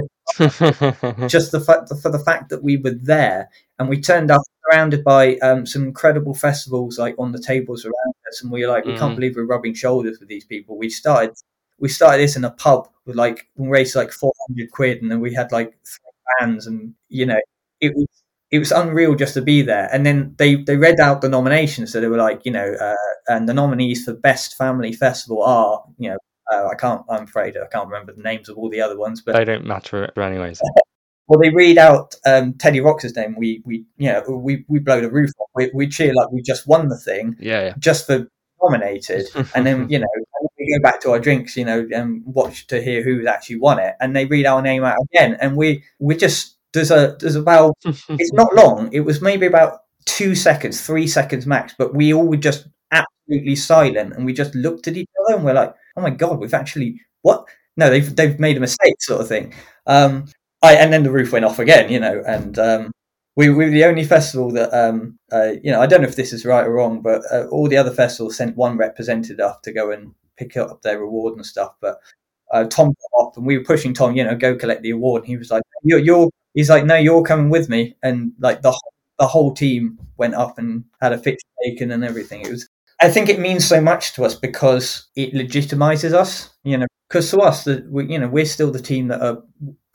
just 1.29 1.53
the 1.53 1.61
fact 1.61 1.89
for 2.03 2.11
the 2.11 2.19
fact 2.19 2.51
that 2.51 2.63
we 2.63 2.77
were 2.77 2.95
there 2.95 3.49
and 3.81 3.89
we 3.89 4.01
turned 4.01 4.31
up 4.31 4.43
surrounded 4.71 5.03
by 5.03 5.37
um, 5.39 5.67
some 5.67 5.83
incredible 5.83 6.35
festivals 6.35 6.99
like 6.99 7.17
on 7.19 7.33
the 7.33 7.41
tables 7.41 7.85
around 7.85 8.15
us 8.29 8.43
and 8.43 8.53
we 8.53 8.61
were 8.65 8.71
like 8.73 8.85
we 8.85 8.97
can't 8.97 9.13
Mhm. 9.13 9.17
believe 9.17 9.35
we're 9.37 9.47
rubbing 9.47 9.75
shoulders 9.75 10.21
with 10.21 10.29
these 10.29 10.45
people 10.45 10.79
we 10.79 10.89
started 10.89 11.33
we 11.79 11.89
started 11.89 12.23
this 12.23 12.37
in 12.37 12.45
a 12.45 12.51
pub 12.51 12.89
with 13.07 13.17
like 13.17 13.49
we 13.57 13.67
raised 13.69 13.97
like 13.97 14.13
400 14.13 14.71
quid 14.71 15.03
and 15.03 15.11
then 15.11 15.19
we 15.21 15.35
had 15.35 15.51
like 15.51 15.73
three 15.85 16.13
bands 16.39 16.67
and 16.69 16.95
you 17.09 17.27
know 17.27 17.41
it 17.81 17.93
was 17.97 18.07
it 18.53 18.59
was 18.59 18.71
unreal 18.73 19.15
just 19.15 19.35
to 19.35 19.43
be 19.43 19.63
there 19.63 19.89
and 19.93 20.05
then 20.07 20.35
they 20.39 20.57
they 20.57 20.77
read 20.77 21.01
out 21.01 21.21
the 21.23 21.29
nominations 21.29 21.91
so 21.91 22.01
they 22.01 22.07
were 22.09 22.17
like 22.29 22.45
you 22.45 22.53
know 22.53 22.75
uh, 22.81 22.95
and 23.29 23.49
the 23.49 23.55
nominees 23.55 24.05
for 24.05 24.13
best 24.13 24.57
family 24.57 24.93
festival 24.93 25.43
are 25.43 25.83
you 25.99 26.11
know 26.11 26.19
uh, 26.53 26.67
I 26.67 26.75
can't. 26.75 27.03
I'm 27.09 27.23
afraid 27.25 27.57
I 27.57 27.67
can't 27.69 27.87
remember 27.89 28.13
the 28.13 28.23
names 28.23 28.49
of 28.49 28.59
all 28.59 28.69
the 28.69 28.81
other 28.81 28.99
ones, 28.99 29.21
but 29.21 29.35
they 29.37 29.45
don't 29.45 29.65
matter 29.65 30.11
anyways. 30.21 30.61
well, 31.31 31.39
they 31.39 31.51
read 31.51 31.79
out 31.79 32.17
um, 32.27 32.55
Teddy 32.55 32.81
Rocks's 32.81 33.15
name. 33.15 33.37
We, 33.39 33.63
we, 33.65 33.85
you 33.99 34.11
know, 34.11 34.23
we, 34.29 34.65
we 34.67 34.81
blow 34.81 35.01
the 35.01 35.09
roof 35.09 35.31
off. 35.39 35.49
We, 35.55 35.71
we 35.73 35.87
cheer 35.87 36.13
like 36.13 36.33
we 36.33 36.43
just 36.43 36.67
won 36.67 36.89
the 36.89 36.99
thing, 36.99 37.37
Yeah, 37.39 37.73
just 37.79 38.09
for 38.09 38.27
nominated, 38.61 39.29
and 39.55 39.65
then 39.65 39.89
you 39.89 40.01
know 40.01 40.09
we 40.59 40.77
go 40.77 40.83
back 40.83 41.01
to 41.03 41.13
our 41.13 41.21
drinks, 41.21 41.57
you 41.57 41.65
know, 41.65 41.87
and 41.95 42.21
watch 42.27 42.67
to 42.67 42.83
hear 42.83 43.05
who's 43.05 43.27
actually 43.27 43.61
won 43.61 43.79
it, 43.79 43.95
and 44.01 44.17
they 44.17 44.27
read 44.27 44.45
our 44.45 44.61
name 44.61 44.83
out 44.83 44.97
again, 45.13 45.39
and 45.41 45.57
we 45.57 45.85
we 46.01 46.17
just 46.17 46.57
there's 46.73 46.91
a 46.91 47.17
there's 47.21 47.37
about 47.37 47.77
it's 47.85 48.33
not 48.33 48.53
long. 48.53 48.93
It 48.93 49.01
was 49.01 49.23
maybe 49.23 49.47
about 49.47 49.83
two 50.07 50.35
seconds, 50.35 50.81
three 50.81 51.07
seconds 51.07 51.47
max, 51.47 51.77
but 51.79 51.95
we 51.95 52.13
all 52.13 52.27
were 52.27 52.39
just 52.39 52.67
absolutely 52.91 53.55
silent, 53.55 54.15
and 54.15 54.27
we 54.27 54.33
just 54.33 54.57
looked 54.57 54.89
at 54.89 54.97
each 54.97 55.11
other, 55.25 55.37
and 55.37 55.45
we're 55.45 55.55
like, 55.55 55.77
oh 55.97 56.03
my 56.03 56.11
god, 56.11 56.41
we've 56.41 56.55
actually 56.55 57.01
what? 57.23 57.47
No, 57.77 57.89
they've 57.89 58.17
they've 58.17 58.41
made 58.41 58.57
a 58.57 58.61
mistake, 58.61 58.97
sort 58.99 59.21
of 59.21 59.29
thing. 59.29 59.55
Um, 59.87 60.27
I 60.63 60.75
and 60.75 60.93
then 60.93 61.03
the 61.03 61.11
roof 61.11 61.33
went 61.33 61.45
off 61.45 61.59
again, 61.59 61.91
you 61.91 62.01
know, 62.01 62.23
and 62.27 62.59
um, 62.59 62.93
we 63.37 63.51
we're 63.51 63.71
the 63.71 63.85
only 63.85 64.05
festival 64.05 64.51
that 64.53 64.73
um 64.75 65.19
uh, 65.33 65.53
you 65.63 65.71
know 65.73 65.81
I 65.81 65.87
don't 65.87 66.03
know 66.03 66.09
if 66.09 66.17
this 66.17 66.33
is 66.33 66.45
right 66.45 66.67
or 66.67 66.73
wrong, 66.73 67.01
but 67.03 67.23
uh, 67.33 67.47
all 67.51 67.69
the 67.69 67.77
other 67.77 67.91
festivals 67.93 68.37
sent 68.37 68.57
one 68.57 68.77
representative 68.77 69.41
up 69.41 69.63
to 69.63 69.73
go 69.73 69.91
and 69.91 70.13
pick 70.37 70.57
up 70.57 70.83
their 70.83 70.99
reward 71.01 71.37
and 71.37 71.47
stuff. 71.47 71.73
But 71.81 71.99
uh, 72.53 72.65
Tom 72.65 72.89
got 72.89 73.27
up 73.27 73.37
and 73.37 73.47
we 73.47 73.57
were 73.59 73.65
pushing 73.65 73.95
Tom, 73.95 74.17
you 74.17 74.25
know, 74.25 74.37
go 74.37 74.57
collect 74.57 74.83
the 74.83 74.91
award. 74.91 75.23
And 75.23 75.29
he 75.29 75.37
was 75.37 75.51
like, 75.51 75.63
"You're, 75.85 75.99
you're," 76.01 76.31
he's 76.55 76.71
like, 76.71 76.85
"No, 76.85 76.97
you're 76.97 77.23
coming 77.23 77.51
with 77.51 77.69
me." 77.69 77.97
And 78.03 78.33
like 78.41 78.63
the 78.63 78.79
the 79.19 79.27
whole 79.27 79.55
team 79.55 79.99
went 80.19 80.35
up 80.35 80.59
and 80.59 80.85
had 81.01 81.13
a 81.13 81.19
picture 81.19 81.47
taken 81.65 81.91
and 81.93 82.05
everything. 82.05 82.43
It 82.43 82.51
was. 82.51 82.69
I 83.03 83.09
think 83.09 83.31
it 83.31 83.41
means 83.41 83.65
so 83.67 83.81
much 83.81 84.13
to 84.15 84.25
us 84.25 84.35
because 84.35 85.09
it 85.17 85.33
legitimizes 85.33 86.13
us, 86.13 86.51
you 86.65 86.77
know. 86.77 86.87
Because 87.09 87.31
to 87.31 87.39
us, 87.41 87.65
that 87.65 87.91
we, 87.91 88.07
you 88.07 88.19
know, 88.19 88.29
we're 88.29 88.45
still 88.45 88.71
the 88.71 88.81
team 88.81 89.09
that 89.09 89.23
are 89.23 89.43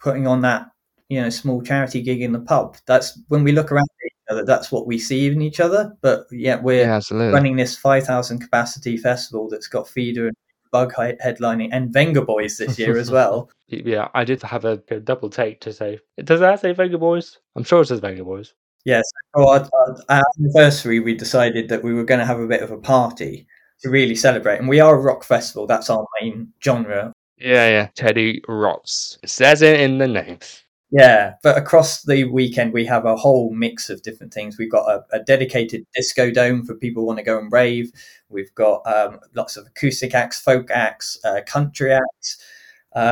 putting 0.06 0.26
on 0.28 0.40
that 0.42 0.62
you 1.10 1.20
know 1.22 1.30
small 1.30 1.62
charity 1.70 2.02
gig 2.02 2.22
in 2.22 2.32
the 2.32 2.40
pub 2.52 2.78
that's 2.88 3.08
when 3.28 3.44
we 3.44 3.52
look 3.52 3.72
around 3.72 3.88
each 4.06 4.14
other 4.32 4.44
that's 4.46 4.72
what 4.72 4.88
we 4.88 4.98
see 4.98 5.28
in 5.28 5.42
each 5.42 5.60
other 5.60 5.82
but 6.02 6.26
yeah 6.32 6.58
we're 6.68 6.86
Yeah, 6.86 6.96
absolutely. 6.96 7.34
running 7.34 7.56
this 7.58 7.76
5000 7.78 8.40
capacity 8.40 8.98
festival 8.98 9.50
that's 9.50 9.68
got 9.68 9.88
feeder 9.88 10.28
and 10.28 10.36
bug 10.72 10.94
headlining 11.26 11.70
and 11.72 11.94
venga 11.94 12.22
boys 12.22 12.58
this 12.58 12.78
year 12.80 12.98
as 12.98 13.10
well 13.18 13.50
Yeah, 13.68 14.08
I 14.14 14.24
did 14.26 14.42
have 14.44 14.66
a, 14.66 14.76
a 14.92 15.00
double 15.00 15.30
take 15.30 15.58
to 15.62 15.72
say. 15.74 16.00
Does 16.24 16.40
that 16.42 16.60
say 16.62 16.72
Vega 16.74 16.98
Boys? 16.98 17.28
I'm 17.56 17.64
sure 17.64 17.82
it 17.82 17.88
says 17.88 18.00
Vega 18.08 18.24
Boys. 18.32 18.54
yes 18.84 19.06
for 19.34 19.44
our, 19.54 19.60
our, 19.80 19.90
our 20.10 20.24
anniversary 20.40 21.00
we 21.00 21.14
decided 21.26 21.70
that 21.70 21.84
we 21.84 21.94
were 21.94 22.04
going 22.12 22.20
to 22.24 22.26
have 22.32 22.40
a 22.42 22.48
bit 22.54 22.64
of 22.66 22.72
a 22.72 22.78
party 22.96 23.34
to 23.82 23.90
really 23.90 24.16
celebrate 24.16 24.58
and 24.60 24.68
we 24.74 24.80
are 24.86 24.96
a 24.96 25.06
rock 25.10 25.24
festival 25.24 25.66
that's 25.68 25.90
our 25.90 26.06
main 26.20 26.36
genre 26.66 27.14
Yeah, 27.38 27.68
yeah. 27.68 27.88
Teddy 27.96 28.42
Rocks. 28.48 29.18
Says 29.26 29.62
it 29.62 29.80
in 29.80 29.98
the 29.98 30.08
name. 30.08 30.40
Yeah, 30.92 31.34
but 31.44 31.58
across 31.58 32.04
the 32.04 32.24
weekend 32.26 32.72
we 32.72 32.86
have 32.86 33.06
a 33.06 33.16
whole 33.16 33.52
mix 33.52 33.90
of 33.90 34.02
different 34.04 34.34
things. 34.34 34.58
We've 34.58 34.72
got 34.72 34.88
a, 34.88 35.18
a 35.18 35.24
dedicated 35.24 35.86
disco 35.94 36.32
dome 36.32 36.64
for 36.64 36.76
people 36.76 37.02
who 37.02 37.08
want 37.08 37.20
to 37.20 37.26
go 37.26 37.38
and 37.38 37.52
rave. 37.52 37.92
We've 38.30 38.54
got 38.56 38.86
um, 38.88 39.20
lots 39.34 39.58
of 39.58 39.68
acoustic 39.68 40.14
acts, 40.14 40.40
folk 40.40 40.72
acts, 40.72 41.20
uh, 41.26 41.42
country 41.46 41.92
acts. 41.92 42.38
Um, 42.96 43.12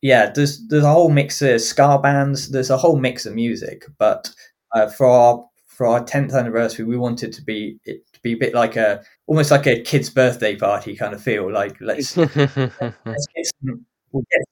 yeah, 0.00 0.30
there's 0.30 0.66
there's 0.68 0.84
a 0.84 0.92
whole 0.92 1.10
mix 1.10 1.42
of 1.42 1.60
ska 1.60 1.98
bands. 2.02 2.50
There's 2.50 2.70
a 2.70 2.76
whole 2.76 2.96
mix 2.96 3.26
of 3.26 3.34
music. 3.34 3.84
But 3.98 4.30
uh, 4.72 4.88
for 4.88 5.06
our 5.06 5.44
for 5.66 5.86
our 5.86 6.04
tenth 6.04 6.32
anniversary, 6.32 6.84
we 6.84 6.96
wanted 6.96 7.32
to 7.34 7.42
be 7.42 7.78
to 8.18 8.22
be 8.22 8.32
a 8.32 8.36
bit 8.36 8.54
like 8.54 8.76
a 8.76 9.02
almost 9.26 9.50
like 9.50 9.66
a 9.66 9.80
kid's 9.80 10.10
birthday 10.10 10.56
party 10.56 10.94
kind 10.96 11.14
of 11.14 11.22
feel. 11.22 11.50
Like 11.52 11.76
let's 11.80 12.16
let's 12.16 12.36
get 12.36 13.46
some, 13.62 13.86
we'll 14.12 14.24
get 14.30 14.42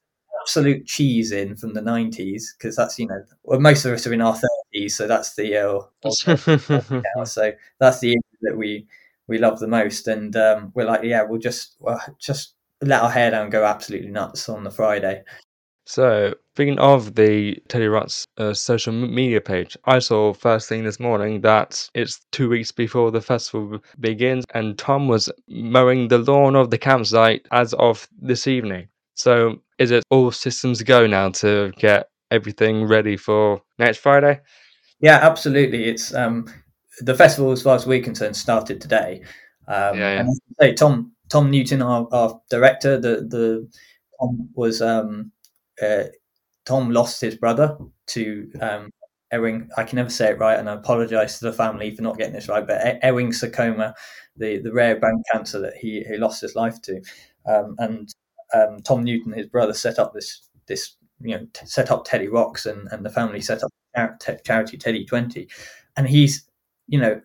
absolute 0.46 0.87
cheese 0.87 1.32
in 1.32 1.56
from 1.56 1.75
the 1.75 1.80
90s 1.80 2.56
because 2.56 2.76
that's 2.76 2.99
you 3.00 3.06
know 3.08 3.20
well, 3.42 3.58
most 3.58 3.85
of 3.85 3.92
us 3.92 4.06
are 4.06 4.12
in 4.12 4.20
our 4.20 4.38
30s 4.75 4.92
so 4.92 5.08
that's 5.08 5.35
the 5.35 5.56
uh, 5.56 5.80
now, 7.16 7.25
so 7.25 7.50
that's 7.80 7.99
the 7.99 8.11
era 8.11 8.20
that 8.42 8.56
we 8.56 8.87
we 9.26 9.38
love 9.38 9.58
the 9.58 9.66
most 9.66 10.06
and 10.06 10.37
um, 10.37 10.70
we're 10.75 10.85
like 10.85 11.02
yeah 11.02 11.23
we'll 11.25 11.40
just 11.40 11.75
well, 11.80 12.00
just 12.20 12.54
let 12.80 13.02
our 13.02 13.11
hair 13.11 13.32
down 13.32 13.42
and 13.42 13.52
go 13.52 13.64
absolutely 13.64 14.08
nuts 14.08 14.49
on 14.49 14.62
the 14.62 14.70
friday 14.70 15.25
so, 15.86 16.34
speaking 16.54 16.78
of 16.78 17.14
the 17.14 17.56
Teddy 17.68 17.86
Rocks 17.86 18.26
uh, 18.38 18.52
social 18.52 18.92
media 18.92 19.40
page, 19.40 19.76
I 19.84 19.98
saw 20.00 20.32
first 20.34 20.68
thing 20.68 20.84
this 20.84 21.00
morning 21.00 21.40
that 21.42 21.88
it's 21.94 22.20
two 22.32 22.48
weeks 22.48 22.72
before 22.72 23.10
the 23.10 23.20
festival 23.20 23.78
begins, 24.00 24.44
and 24.54 24.76
Tom 24.78 25.08
was 25.08 25.30
mowing 25.48 26.08
the 26.08 26.18
lawn 26.18 26.56
of 26.56 26.70
the 26.70 26.78
campsite 26.78 27.46
as 27.52 27.72
of 27.75 28.06
this 28.20 28.46
evening. 28.46 28.88
So, 29.14 29.62
is 29.78 29.90
it 29.90 30.04
all 30.10 30.30
systems 30.30 30.82
go 30.82 31.06
now 31.06 31.30
to 31.30 31.72
get 31.78 32.08
everything 32.30 32.84
ready 32.86 33.16
for 33.16 33.62
next 33.78 33.99
Friday? 33.99 34.40
yeah 35.00 35.18
absolutely 35.22 35.84
it's 35.84 36.14
um 36.14 36.46
the 37.00 37.14
festival 37.14 37.52
as 37.52 37.62
far 37.62 37.75
as 37.76 37.86
we're 37.86 38.02
concerned 38.02 38.36
started 38.36 38.80
today 38.80 39.20
um 39.68 39.96
Yeah, 39.99 40.14
yeah. 40.14 40.20
and 40.20 40.40
say, 40.60 40.75
tom 40.75 41.12
tom 41.28 41.50
newton 41.50 41.82
our, 41.82 42.08
our 42.12 42.40
director 42.50 42.99
the 42.99 43.26
the 43.28 43.68
tom 44.18 44.49
was 44.54 44.80
um 44.80 45.30
uh, 45.82 46.04
tom 46.65 46.91
lost 46.91 47.21
his 47.21 47.36
brother 47.36 47.76
to 48.08 48.50
um 48.60 48.91
Ewing, 49.32 49.69
I 49.76 49.82
can 49.82 49.97
never 49.97 50.08
say 50.08 50.30
it 50.30 50.39
right, 50.39 50.58
and 50.58 50.71
I 50.71 50.75
apologise 50.75 51.39
to 51.41 51.47
the 51.47 51.52
family 51.52 51.95
for 51.95 52.02
not 52.02 52.17
getting 52.17 52.32
this 52.32 52.49
right. 52.49 52.67
But 52.67 53.00
Ewing 53.02 53.32
sarcoma, 53.32 53.95
the, 54.36 54.58
the 54.58 54.73
rare 54.73 54.99
bone 55.00 55.23
cancer 55.32 55.58
that 55.60 55.75
he, 55.75 56.04
he 56.08 56.17
lost 56.17 56.41
his 56.41 56.54
life 56.54 56.80
to, 56.82 57.02
um, 57.47 57.75
and 57.78 58.08
um, 58.54 58.78
Tom 58.84 59.02
Newton, 59.02 59.32
his 59.32 59.47
brother, 59.49 59.75
set 59.75 59.99
up 59.99 60.15
this 60.15 60.49
this 60.67 60.97
you 61.21 61.36
know 61.36 61.47
t- 61.52 61.67
set 61.67 61.91
up 61.91 62.04
Teddy 62.04 62.28
Rocks, 62.28 62.67
and, 62.67 62.86
and 62.93 63.04
the 63.04 63.10
family 63.10 63.41
set 63.41 63.62
up 63.65 63.71
te- 64.21 64.36
charity 64.45 64.76
Teddy 64.76 65.04
Twenty, 65.04 65.49
and 65.97 66.06
he's 66.08 66.49
you 66.86 67.00
know 67.00 67.21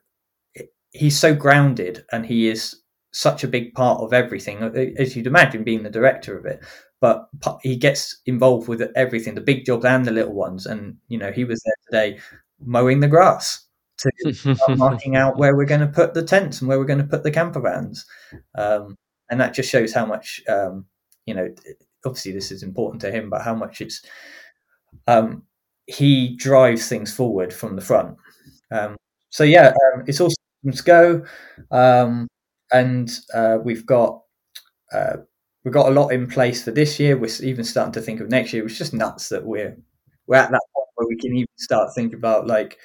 he's 0.92 1.20
so 1.20 1.34
grounded, 1.34 2.06
and 2.12 2.26
he 2.26 2.48
is 2.48 2.82
such 3.14 3.44
a 3.44 3.48
big 3.48 3.74
part 3.74 4.02
of 4.02 4.14
everything, 4.14 4.60
as 4.98 5.16
you'd 5.16 5.28
imagine, 5.28 5.64
being 5.64 5.84
the 5.84 5.90
director 5.90 6.38
of 6.38 6.46
it. 6.46 6.64
But 7.02 7.28
he 7.62 7.76
gets 7.76 8.22
involved 8.26 8.68
with 8.68 8.82
everything, 8.96 9.36
the 9.36 9.42
big 9.42 9.66
jobs 9.66 9.86
and 9.86 10.06
the 10.06 10.12
little 10.12 10.34
ones, 10.34 10.66
and 10.66 10.96
you 11.10 11.18
know 11.18 11.32
he 11.32 11.44
was 11.44 11.62
there 11.64 11.76
today 11.90 12.20
mowing 12.64 13.00
the 13.00 13.08
grass 13.08 13.66
to 14.02 14.56
marking 14.78 15.16
out 15.16 15.38
where 15.38 15.56
we're 15.56 15.66
going 15.66 15.82
to 15.82 15.88
put 15.88 16.14
the 16.14 16.24
tents 16.24 16.62
and 16.62 16.68
where 16.68 16.80
we're 16.80 16.86
going 16.86 17.00
to 17.00 17.06
put 17.06 17.24
the 17.24 17.32
camper 17.32 17.60
vans. 17.60 18.06
Um, 18.56 18.98
and 19.30 19.40
that 19.40 19.54
just 19.54 19.70
shows 19.70 19.94
how 19.94 20.06
much, 20.06 20.42
um, 20.50 20.86
you 21.26 21.34
know, 21.34 21.54
obviously 22.06 22.32
this 22.32 22.52
is 22.52 22.64
important 22.64 23.02
to 23.02 23.12
him, 23.12 23.30
but 23.30 23.42
how 23.42 23.56
much 23.56 23.82
it's, 23.82 24.02
um, 25.08 25.44
he 25.88 26.36
drives 26.36 26.88
things 26.88 27.14
forward 27.14 27.54
from 27.54 27.76
the 27.76 27.82
front. 27.82 28.18
Um, 28.72 28.98
so 29.30 29.44
yeah, 29.44 29.74
um, 29.94 30.04
it's 30.08 30.20
all 30.20 30.30
systems 30.30 30.82
go. 30.82 31.26
Um, 31.72 32.28
and 32.72 33.12
uh, 33.34 33.58
we've 33.64 33.86
got, 33.86 34.22
uh, 34.92 35.18
we've 35.63 35.74
got 35.74 35.89
a 35.89 35.93
lot 35.93 36.10
in 36.10 36.28
place 36.28 36.63
for 36.63 36.71
this 36.71 37.00
year. 37.00 37.17
We're 37.17 37.30
even 37.41 37.63
starting 37.63 37.93
to 37.93 38.02
think 38.02 38.19
of 38.19 38.30
next 38.30 38.54
year. 38.54 38.65
It's 38.65 38.78
just 38.78 38.93
nuts 38.93 39.30
that 39.30 39.45
we're, 39.45 39.78
we're 40.28 40.36
at 40.36 40.52
that 40.52 40.62
point 40.74 40.88
where 40.95 41.08
we 41.08 41.17
can 41.17 41.36
even 41.36 41.47
start 41.58 41.89
thinking 41.95 42.17
about 42.17 42.47
like, 42.47 42.78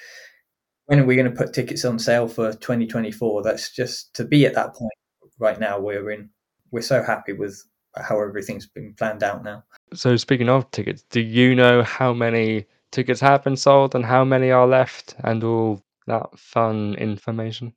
when 0.85 0.99
are 0.99 1.05
we 1.05 1.15
going 1.15 1.29
to 1.29 1.35
put 1.35 1.53
tickets 1.53 1.83
on 1.83 1.99
sale 1.99 2.27
for 2.27 2.53
2024 2.53 3.43
that's 3.43 3.75
just 3.75 4.13
to 4.15 4.23
be 4.23 4.45
at 4.45 4.53
that 4.53 4.73
point 4.73 4.93
right 5.37 5.59
now 5.59 5.77
we're 5.77 6.11
in 6.11 6.29
we're 6.71 6.81
so 6.81 7.03
happy 7.03 7.33
with 7.33 7.61
how 7.97 8.21
everything's 8.21 8.67
been 8.67 8.93
planned 8.93 9.21
out 9.21 9.43
now 9.43 9.61
so, 9.93 10.17
speaking 10.17 10.49
of 10.49 10.69
tickets, 10.71 11.03
do 11.09 11.21
you 11.21 11.55
know 11.55 11.81
how 11.81 12.13
many 12.13 12.65
tickets 12.91 13.21
have 13.21 13.43
been 13.43 13.55
sold 13.55 13.95
and 13.95 14.03
how 14.05 14.25
many 14.25 14.51
are 14.51 14.67
left 14.67 15.15
and 15.23 15.43
all 15.43 15.81
that 16.07 16.37
fun 16.37 16.95
information? 16.95 17.73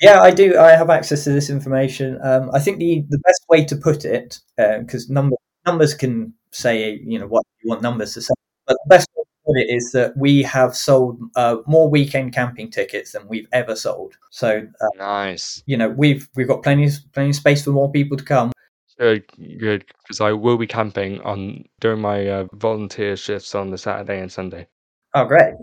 Yeah 0.00 0.20
i 0.20 0.30
do 0.30 0.58
i 0.58 0.70
have 0.70 0.90
access 0.90 1.24
to 1.24 1.30
this 1.30 1.50
information 1.50 2.18
um, 2.22 2.50
i 2.52 2.58
think 2.58 2.78
the 2.78 3.04
the 3.08 3.18
best 3.18 3.44
way 3.48 3.64
to 3.64 3.76
put 3.76 4.04
it 4.04 4.40
because 4.56 5.08
number, 5.08 5.36
numbers 5.66 5.94
can 5.94 6.32
say 6.50 7.00
you 7.04 7.18
know 7.18 7.26
what 7.26 7.44
you 7.62 7.68
want 7.70 7.82
numbers 7.82 8.14
to 8.14 8.22
say 8.22 8.34
but 8.66 8.76
the 8.84 8.88
best 8.88 9.08
way 9.16 9.22
to 9.22 9.30
put 9.46 9.56
it 9.58 9.74
is 9.74 9.90
that 9.92 10.16
we 10.16 10.42
have 10.42 10.74
sold 10.74 11.20
uh, 11.36 11.56
more 11.66 11.88
weekend 11.88 12.32
camping 12.32 12.70
tickets 12.70 13.12
than 13.12 13.26
we've 13.28 13.48
ever 13.52 13.76
sold 13.76 14.16
so 14.30 14.66
uh, 14.80 14.86
Nice. 14.96 15.62
you 15.66 15.76
know 15.76 15.88
we've 15.88 16.28
we've 16.34 16.48
got 16.48 16.62
plenty 16.62 16.88
plenty 17.12 17.30
of 17.30 17.36
space 17.36 17.64
for 17.64 17.70
more 17.70 17.90
people 17.90 18.16
to 18.16 18.24
come 18.24 18.52
Good, 18.98 19.24
good, 19.58 19.84
because 20.02 20.20
I 20.20 20.32
will 20.32 20.56
be 20.56 20.68
camping 20.68 21.20
on 21.22 21.64
during 21.80 22.00
my 22.00 22.28
uh, 22.28 22.46
volunteer 22.52 23.16
shifts 23.16 23.54
on 23.54 23.70
the 23.70 23.78
Saturday 23.78 24.20
and 24.20 24.30
Sunday. 24.30 24.68
Oh, 25.14 25.24
great! 25.24 25.54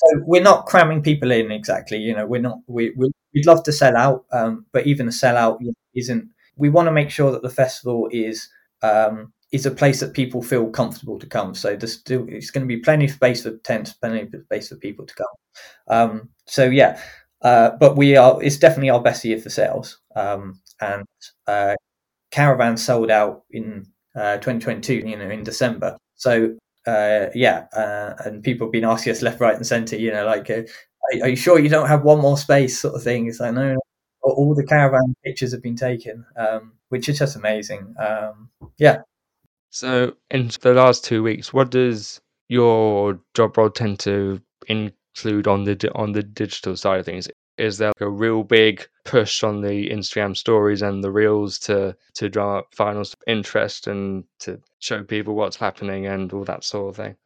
So 0.00 0.22
we're 0.26 0.42
not 0.42 0.66
cramming 0.66 1.02
people 1.02 1.30
in 1.30 1.50
exactly. 1.50 1.98
You 1.98 2.14
know, 2.14 2.26
we're 2.26 2.40
not. 2.40 2.58
We, 2.66 2.92
we 2.96 3.10
we'd 3.34 3.46
love 3.46 3.62
to 3.64 3.72
sell 3.72 3.96
out, 3.96 4.24
um, 4.32 4.66
but 4.72 4.86
even 4.86 5.06
the 5.06 5.12
sellout 5.12 5.58
isn't. 5.94 6.28
We 6.56 6.68
want 6.70 6.86
to 6.86 6.92
make 6.92 7.10
sure 7.10 7.32
that 7.32 7.42
the 7.42 7.50
festival 7.50 8.08
is 8.12 8.48
um, 8.82 9.32
is 9.52 9.66
a 9.66 9.70
place 9.70 10.00
that 10.00 10.14
people 10.14 10.42
feel 10.42 10.70
comfortable 10.70 11.18
to 11.18 11.26
come. 11.26 11.54
So 11.54 11.76
there's 11.76 11.94
still 11.94 12.24
it's 12.28 12.50
going 12.50 12.66
to 12.66 12.74
be 12.74 12.80
plenty 12.80 13.06
of 13.06 13.10
space 13.12 13.42
for 13.42 13.56
tents, 13.58 13.92
plenty 13.92 14.22
of 14.22 14.42
space 14.44 14.68
for 14.68 14.76
people 14.76 15.06
to 15.06 15.14
come. 15.14 15.26
Um, 15.88 16.28
so 16.46 16.64
yeah, 16.64 17.00
uh, 17.42 17.72
but 17.78 17.96
we 17.96 18.16
are. 18.16 18.42
It's 18.42 18.58
definitely 18.58 18.90
our 18.90 19.02
best 19.02 19.24
year 19.24 19.38
for 19.38 19.50
sales, 19.50 19.98
um, 20.16 20.60
and 20.80 21.04
uh, 21.46 21.74
caravan 22.30 22.76
sold 22.76 23.10
out 23.10 23.44
in 23.50 23.86
uh, 24.16 24.38
2022. 24.38 24.94
You 25.08 25.16
know, 25.16 25.30
in 25.30 25.44
December. 25.44 25.96
So 26.16 26.56
uh, 26.86 27.26
yeah, 27.34 27.66
uh, 27.74 28.14
and 28.24 28.42
people 28.42 28.66
have 28.66 28.72
been 28.72 28.84
asking 28.84 29.12
us 29.12 29.22
left, 29.22 29.40
right, 29.40 29.56
and 29.56 29.66
centre. 29.66 29.96
You 29.96 30.12
know, 30.12 30.24
like, 30.24 30.48
uh, 30.50 30.62
are, 30.62 31.24
are, 31.24 31.28
you 31.28 31.36
sure 31.36 31.58
you 31.58 31.68
don't 31.68 31.88
have 31.88 32.04
one 32.04 32.20
more 32.20 32.38
space, 32.38 32.80
sort 32.80 32.94
of 32.94 33.02
thing? 33.02 33.26
It's 33.26 33.40
like 33.40 33.54
no, 33.54 33.74
no. 33.74 33.78
all 34.22 34.54
the 34.54 34.64
caravan 34.64 35.14
pictures 35.24 35.52
have 35.52 35.62
been 35.62 35.76
taken, 35.76 36.24
um, 36.36 36.72
which 36.88 37.08
is 37.08 37.18
just 37.18 37.36
amazing. 37.36 37.94
Um, 37.98 38.50
yeah. 38.78 39.02
So, 39.70 40.14
in 40.30 40.50
the 40.62 40.74
last 40.74 41.04
two 41.04 41.22
weeks, 41.22 41.52
what 41.52 41.70
does 41.70 42.20
your 42.48 43.20
job 43.34 43.56
role 43.56 43.70
tend 43.70 44.00
to 44.00 44.40
include 44.66 45.46
on 45.46 45.64
the 45.64 45.90
on 45.94 46.12
the 46.12 46.22
digital 46.22 46.76
side 46.76 47.00
of 47.00 47.06
things? 47.06 47.28
Is 47.60 47.78
there 47.78 47.88
like 47.88 48.00
a 48.00 48.08
real 48.08 48.42
big 48.42 48.86
push 49.04 49.42
on 49.42 49.60
the 49.60 49.90
Instagram 49.90 50.36
stories 50.36 50.82
and 50.82 51.04
the 51.04 51.10
reels 51.10 51.58
to 51.60 51.96
to 52.14 52.28
draw 52.28 52.58
up 52.58 52.74
finals 52.74 53.14
interest 53.26 53.86
and 53.86 54.24
to 54.40 54.60
show 54.78 55.02
people 55.04 55.34
what's 55.34 55.56
happening 55.56 56.06
and 56.06 56.32
all 56.32 56.44
that 56.44 56.64
sort 56.64 56.90
of 56.90 56.96
thing? 56.96 57.16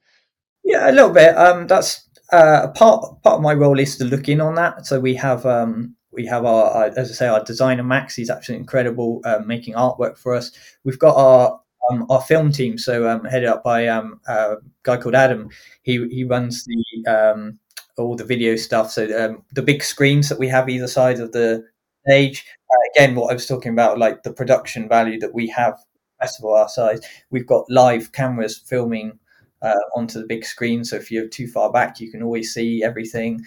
Yeah, 0.64 0.90
a 0.90 0.92
little 0.92 1.10
bit. 1.10 1.36
Um, 1.36 1.66
that's 1.66 2.08
uh, 2.32 2.68
part 2.68 3.22
part 3.22 3.36
of 3.36 3.42
my 3.42 3.54
role 3.54 3.78
is 3.78 3.96
to 3.98 4.04
look 4.04 4.28
in 4.28 4.40
on 4.40 4.54
that. 4.56 4.86
So 4.86 4.98
we 4.98 5.14
have 5.14 5.46
um, 5.46 5.94
we 6.10 6.26
have 6.26 6.44
our, 6.44 6.86
as 6.96 7.10
I 7.10 7.14
say, 7.14 7.26
our 7.26 7.44
designer 7.44 7.82
Max. 7.82 8.14
He's 8.14 8.30
absolutely 8.30 8.62
incredible, 8.62 9.20
uh, 9.24 9.40
making 9.44 9.74
artwork 9.74 10.16
for 10.16 10.34
us. 10.34 10.52
We've 10.84 10.98
got 10.98 11.16
our 11.16 11.60
um, 11.90 12.06
our 12.08 12.22
film 12.22 12.50
team, 12.50 12.78
so 12.78 13.08
um, 13.08 13.24
headed 13.24 13.48
up 13.48 13.62
by 13.62 13.88
um, 13.88 14.20
a 14.26 14.56
guy 14.82 14.96
called 14.96 15.14
Adam. 15.14 15.50
He 15.82 16.08
he 16.08 16.24
runs 16.24 16.64
the 16.64 17.10
um, 17.10 17.58
all 18.02 18.16
the 18.16 18.24
video 18.24 18.56
stuff. 18.56 18.90
So 18.90 19.04
um, 19.18 19.44
the 19.52 19.62
big 19.62 19.82
screens 19.82 20.28
that 20.28 20.38
we 20.38 20.48
have 20.48 20.68
either 20.68 20.88
side 20.88 21.20
of 21.20 21.32
the 21.32 21.64
stage. 22.06 22.44
Uh, 22.70 22.90
again, 22.94 23.14
what 23.14 23.30
I 23.30 23.34
was 23.34 23.46
talking 23.46 23.72
about, 23.72 23.98
like 23.98 24.22
the 24.22 24.32
production 24.32 24.88
value 24.88 25.18
that 25.20 25.34
we 25.34 25.48
have 25.48 25.78
festival 26.20 26.54
our 26.54 26.68
size, 26.68 27.00
we've 27.30 27.46
got 27.46 27.70
live 27.70 28.12
cameras 28.12 28.58
filming 28.58 29.18
uh, 29.62 29.74
onto 29.96 30.20
the 30.20 30.26
big 30.26 30.44
screen. 30.44 30.84
So 30.84 30.96
if 30.96 31.10
you're 31.10 31.28
too 31.28 31.46
far 31.46 31.72
back, 31.72 32.00
you 32.00 32.10
can 32.10 32.22
always 32.22 32.52
see 32.52 32.82
everything. 32.82 33.42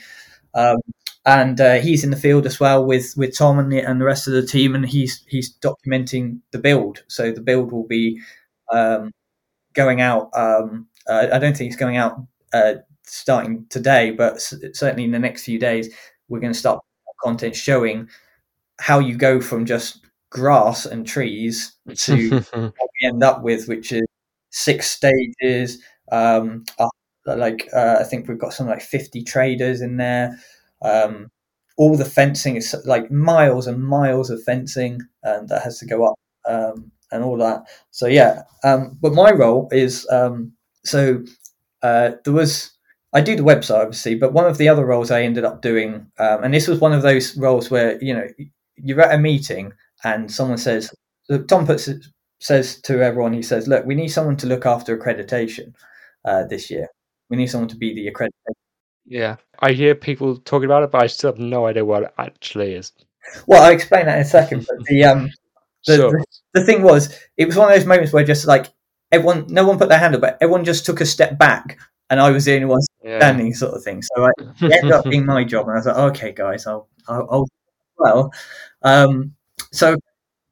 Um, 0.53 0.77
and 1.25 1.59
uh, 1.59 1.75
he's 1.75 2.03
in 2.03 2.09
the 2.09 2.15
field 2.15 2.45
as 2.45 2.59
well 2.59 2.85
with 2.85 3.13
with 3.17 3.37
Tom 3.37 3.59
and 3.59 3.71
the, 3.71 3.79
and 3.79 3.99
the 3.99 4.05
rest 4.05 4.27
of 4.27 4.33
the 4.33 4.45
team, 4.45 4.73
and 4.75 4.87
he's 4.87 5.23
he's 5.27 5.53
documenting 5.59 6.39
the 6.51 6.57
build. 6.57 7.03
So 7.09 7.31
the 7.31 7.41
build 7.41 7.73
will 7.73 7.85
be 7.85 8.21
um, 8.71 9.11
going 9.73 9.99
out. 9.99 10.29
Um, 10.33 10.87
uh, 11.07 11.27
I 11.33 11.37
don't 11.37 11.55
think 11.55 11.67
it's 11.67 11.79
going 11.79 11.97
out 11.97 12.17
uh, 12.53 12.75
starting 13.07 13.65
today, 13.69 14.11
but 14.11 14.41
certainly 14.41 15.03
in 15.03 15.11
the 15.11 15.19
next 15.19 15.43
few 15.43 15.59
days, 15.59 15.93
we're 16.29 16.39
going 16.39 16.53
to 16.53 16.59
start 16.59 16.83
content 17.23 17.55
showing 17.55 18.07
how 18.79 18.99
you 18.99 19.15
go 19.15 19.41
from 19.41 19.65
just 19.65 20.05
grass 20.29 20.85
and 20.85 21.07
trees 21.07 21.75
to 21.95 22.39
what 22.51 22.73
we 23.01 23.07
end 23.07 23.23
up 23.23 23.41
with, 23.43 23.67
which 23.67 23.91
is 23.91 24.05
six 24.51 24.89
stages. 24.89 25.81
Um, 26.11 26.65
like 27.25 27.67
uh, 27.73 27.97
I 27.99 28.03
think 28.03 28.27
we've 28.27 28.39
got 28.39 28.53
something 28.53 28.73
like 28.73 28.83
fifty 28.83 29.23
traders 29.23 29.81
in 29.81 29.97
there. 29.97 30.39
Um, 30.81 31.29
all 31.77 31.95
the 31.95 32.05
fencing 32.05 32.55
is 32.55 32.75
like 32.85 33.11
miles 33.11 33.67
and 33.67 33.83
miles 33.83 34.29
of 34.29 34.41
fencing, 34.43 35.01
and 35.23 35.49
that 35.49 35.63
has 35.63 35.79
to 35.79 35.85
go 35.85 36.05
up 36.05 36.15
um, 36.47 36.91
and 37.11 37.23
all 37.23 37.37
that. 37.37 37.63
So 37.91 38.07
yeah, 38.07 38.43
um, 38.63 38.97
but 39.01 39.13
my 39.13 39.31
role 39.31 39.67
is 39.71 40.07
um, 40.09 40.53
so 40.85 41.23
uh, 41.81 42.11
there 42.23 42.33
was 42.33 42.71
I 43.17 43.21
do 43.21 43.35
the 43.35 43.41
website 43.41 43.81
obviously, 43.81 44.13
but 44.13 44.31
one 44.31 44.45
of 44.45 44.59
the 44.59 44.69
other 44.69 44.85
roles 44.85 45.09
I 45.09 45.23
ended 45.23 45.43
up 45.43 45.63
doing, 45.63 46.05
um, 46.19 46.43
and 46.43 46.53
this 46.53 46.67
was 46.67 46.79
one 46.79 46.93
of 46.93 47.01
those 47.01 47.35
roles 47.35 47.71
where 47.71 48.01
you 48.03 48.13
know 48.13 48.27
you're 48.75 49.01
at 49.01 49.15
a 49.15 49.17
meeting 49.17 49.73
and 50.03 50.31
someone 50.31 50.59
says, 50.59 50.93
Tom 51.47 51.65
puts 51.65 51.89
says 52.39 52.79
to 52.81 53.01
everyone, 53.01 53.33
he 53.33 53.41
says, 53.41 53.67
"Look, 53.67 53.87
we 53.87 53.95
need 53.95 54.09
someone 54.09 54.37
to 54.37 54.47
look 54.47 54.67
after 54.67 54.95
accreditation 54.95 55.73
uh, 56.25 56.43
this 56.43 56.69
year. 56.69 56.87
We 57.31 57.37
need 57.37 57.47
someone 57.47 57.69
to 57.69 57.75
be 57.75 57.95
the 57.95 58.11
accreditation." 58.11 58.53
Yeah, 59.07 59.37
I 59.59 59.71
hear 59.71 59.95
people 59.95 60.37
talking 60.37 60.65
about 60.65 60.83
it, 60.83 60.91
but 60.91 61.01
I 61.01 61.07
still 61.07 61.31
have 61.31 61.39
no 61.39 61.65
idea 61.65 61.85
what 61.85 62.03
it 62.03 62.13
actually 62.19 62.73
is. 62.73 62.91
Well, 63.47 63.63
I'll 63.63 63.71
explain 63.71 64.05
that 64.05 64.17
in 64.17 64.21
a 64.21 64.25
second. 64.25 64.67
But 64.69 64.85
the 64.85 65.05
um, 65.05 65.31
the, 65.87 65.95
sure. 65.95 66.11
the, 66.11 66.25
the 66.59 66.65
thing 66.65 66.83
was, 66.83 67.17
it 67.35 67.47
was 67.47 67.55
one 67.55 67.71
of 67.71 67.75
those 67.75 67.87
moments 67.87 68.13
where 68.13 68.23
just 68.23 68.45
like 68.45 68.67
everyone, 69.11 69.47
no 69.49 69.65
one 69.65 69.79
put 69.79 69.89
their 69.89 69.97
hand 69.97 70.13
up, 70.13 70.21
but 70.21 70.37
everyone 70.39 70.65
just 70.65 70.85
took 70.85 71.01
a 71.01 71.05
step 71.05 71.39
back, 71.39 71.79
and 72.11 72.19
I 72.19 72.29
was 72.29 72.45
the 72.45 72.53
only 72.53 72.65
one 72.65 72.81
yeah. 73.07 73.19
standing, 73.19 73.53
sort 73.53 73.73
of 73.73 73.83
thing. 73.83 74.01
So 74.01 74.25
it 74.39 74.73
ended 74.73 74.91
up 74.91 75.05
being 75.05 75.25
my 75.25 75.43
job, 75.43 75.67
and 75.67 75.73
I 75.73 75.79
was 75.79 75.85
like, 75.85 75.97
"Okay, 75.97 76.31
guys, 76.33 76.67
I'll, 76.67 76.87
I'll, 77.07 77.27
I'll 77.31 77.47
well." 77.97 78.33
Um, 78.83 79.33
so, 79.71 79.95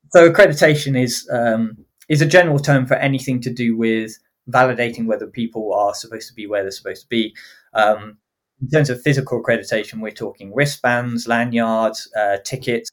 so 0.09 0.29
accreditation 0.31 0.99
is 0.99 1.29
um, 1.31 1.77
is 2.09 2.21
a 2.21 2.25
general 2.25 2.59
term 2.59 2.85
for 2.85 2.95
anything 2.95 3.41
to 3.41 3.53
do 3.53 3.75
with 3.75 4.17
validating 4.49 5.05
whether 5.05 5.27
people 5.27 5.73
are 5.73 5.93
supposed 5.95 6.27
to 6.27 6.33
be 6.33 6.47
where 6.47 6.61
they're 6.61 6.71
supposed 6.71 7.01
to 7.03 7.09
be. 7.09 7.35
Um, 7.73 8.17
in 8.61 8.69
terms 8.69 8.89
of 8.89 9.01
physical 9.01 9.43
accreditation, 9.43 9.99
we're 9.99 10.11
talking 10.11 10.53
wristbands, 10.53 11.27
lanyards, 11.27 12.09
uh, 12.17 12.37
tickets, 12.45 12.89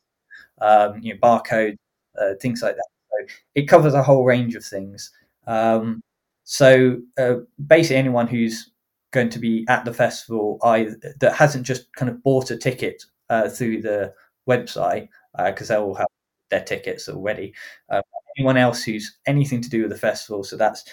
um, 0.60 0.98
you 1.00 1.14
know, 1.14 1.20
barcodes, 1.20 1.76
uh, 2.20 2.34
things 2.40 2.62
like 2.62 2.74
that. 2.74 2.88
So 3.10 3.34
it 3.54 3.68
covers 3.68 3.94
a 3.94 4.02
whole 4.02 4.24
range 4.24 4.56
of 4.56 4.64
things. 4.64 5.12
Um, 5.46 6.02
so 6.44 6.98
uh, 7.18 7.36
basically, 7.64 7.96
anyone 7.96 8.26
who's 8.26 8.71
going 9.12 9.28
to 9.30 9.38
be 9.38 9.64
at 9.68 9.84
the 9.84 9.94
festival 9.94 10.58
either, 10.64 10.96
that 11.20 11.34
hasn't 11.34 11.66
just 11.66 11.92
kind 11.94 12.10
of 12.10 12.22
bought 12.22 12.50
a 12.50 12.56
ticket 12.56 13.02
uh, 13.30 13.48
through 13.48 13.82
the 13.82 14.12
website 14.48 15.08
because 15.46 15.70
uh, 15.70 15.74
they 15.74 15.80
all 15.80 15.94
have 15.94 16.06
their 16.50 16.62
tickets 16.64 17.08
already. 17.08 17.54
Um, 17.90 18.02
anyone 18.38 18.56
else 18.56 18.82
who's 18.82 19.18
anything 19.26 19.60
to 19.62 19.70
do 19.70 19.82
with 19.82 19.90
the 19.90 19.98
festival, 19.98 20.44
so 20.44 20.56
that's 20.56 20.84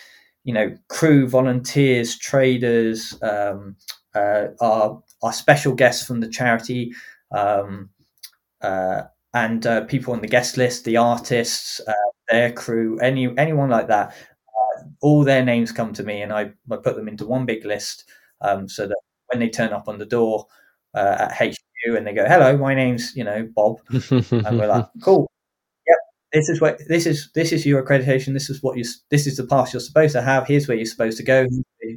you 0.44 0.54
know 0.54 0.76
crew, 0.88 1.28
volunteers, 1.28 2.18
traders, 2.18 3.18
um, 3.22 3.76
uh, 4.16 4.48
our 4.62 5.02
our 5.22 5.34
special 5.34 5.74
guests 5.74 6.06
from 6.06 6.20
the 6.22 6.30
charity, 6.30 6.94
um, 7.32 7.90
uh, 8.62 9.04
and 9.34 9.66
uh, 9.68 9.86
people 9.86 10.14
on 10.14 10.22
the 10.22 10.28
guest 10.28 10.58
list, 10.58 10.86
the 10.86 10.98
artists, 10.98 11.80
uh, 11.88 11.94
their 12.30 12.52
crew, 12.52 13.00
any 13.00 13.36
anyone 13.38 13.70
like 13.70 13.88
that. 13.88 14.16
Uh, 14.78 14.84
all 15.02 15.24
their 15.24 15.44
names 15.44 15.72
come 15.72 15.94
to 15.94 16.04
me, 16.04 16.22
and 16.22 16.32
I, 16.32 16.52
I 16.72 16.78
put 16.78 16.96
them 16.96 17.08
into 17.08 17.26
one 17.26 17.46
big 17.46 17.66
list 17.66 18.06
um, 18.42 18.68
so 18.68 18.88
that 18.88 18.98
when 19.28 19.40
they 19.40 19.50
turn 19.50 19.74
up 19.74 19.88
on 19.88 19.98
the 19.98 20.06
door 20.06 20.46
at 20.96 21.32
HQ 21.34 21.56
and 21.86 22.06
they 22.06 22.14
go, 22.14 22.26
"Hello, 22.26 22.58
my 22.58 22.74
name's 22.74 23.16
you 23.16 23.24
know 23.24 23.48
Bob," 23.56 23.80
and 23.92 24.60
we're 24.60 24.68
like, 24.68 24.86
"Cool, 25.04 25.30
yep, 25.88 25.98
this 26.34 26.50
is 26.50 26.62
what 26.62 26.80
this 26.88 27.06
is. 27.06 27.30
This 27.34 27.52
is 27.52 27.66
your 27.66 27.84
accreditation. 27.84 28.34
This 28.34 28.50
is 28.50 28.62
what 28.64 28.78
you. 28.78 28.86
This 29.10 29.28
is 29.28 29.38
the 29.38 29.46
pass 29.46 29.74
you're 29.74 29.80
supposed 29.80 30.14
to 30.14 30.22
have. 30.22 30.48
Here's 30.48 30.68
where 30.68 30.78
you're 30.78 30.86
supposed 30.86 31.18
to 31.18 31.24
go. 31.24 31.48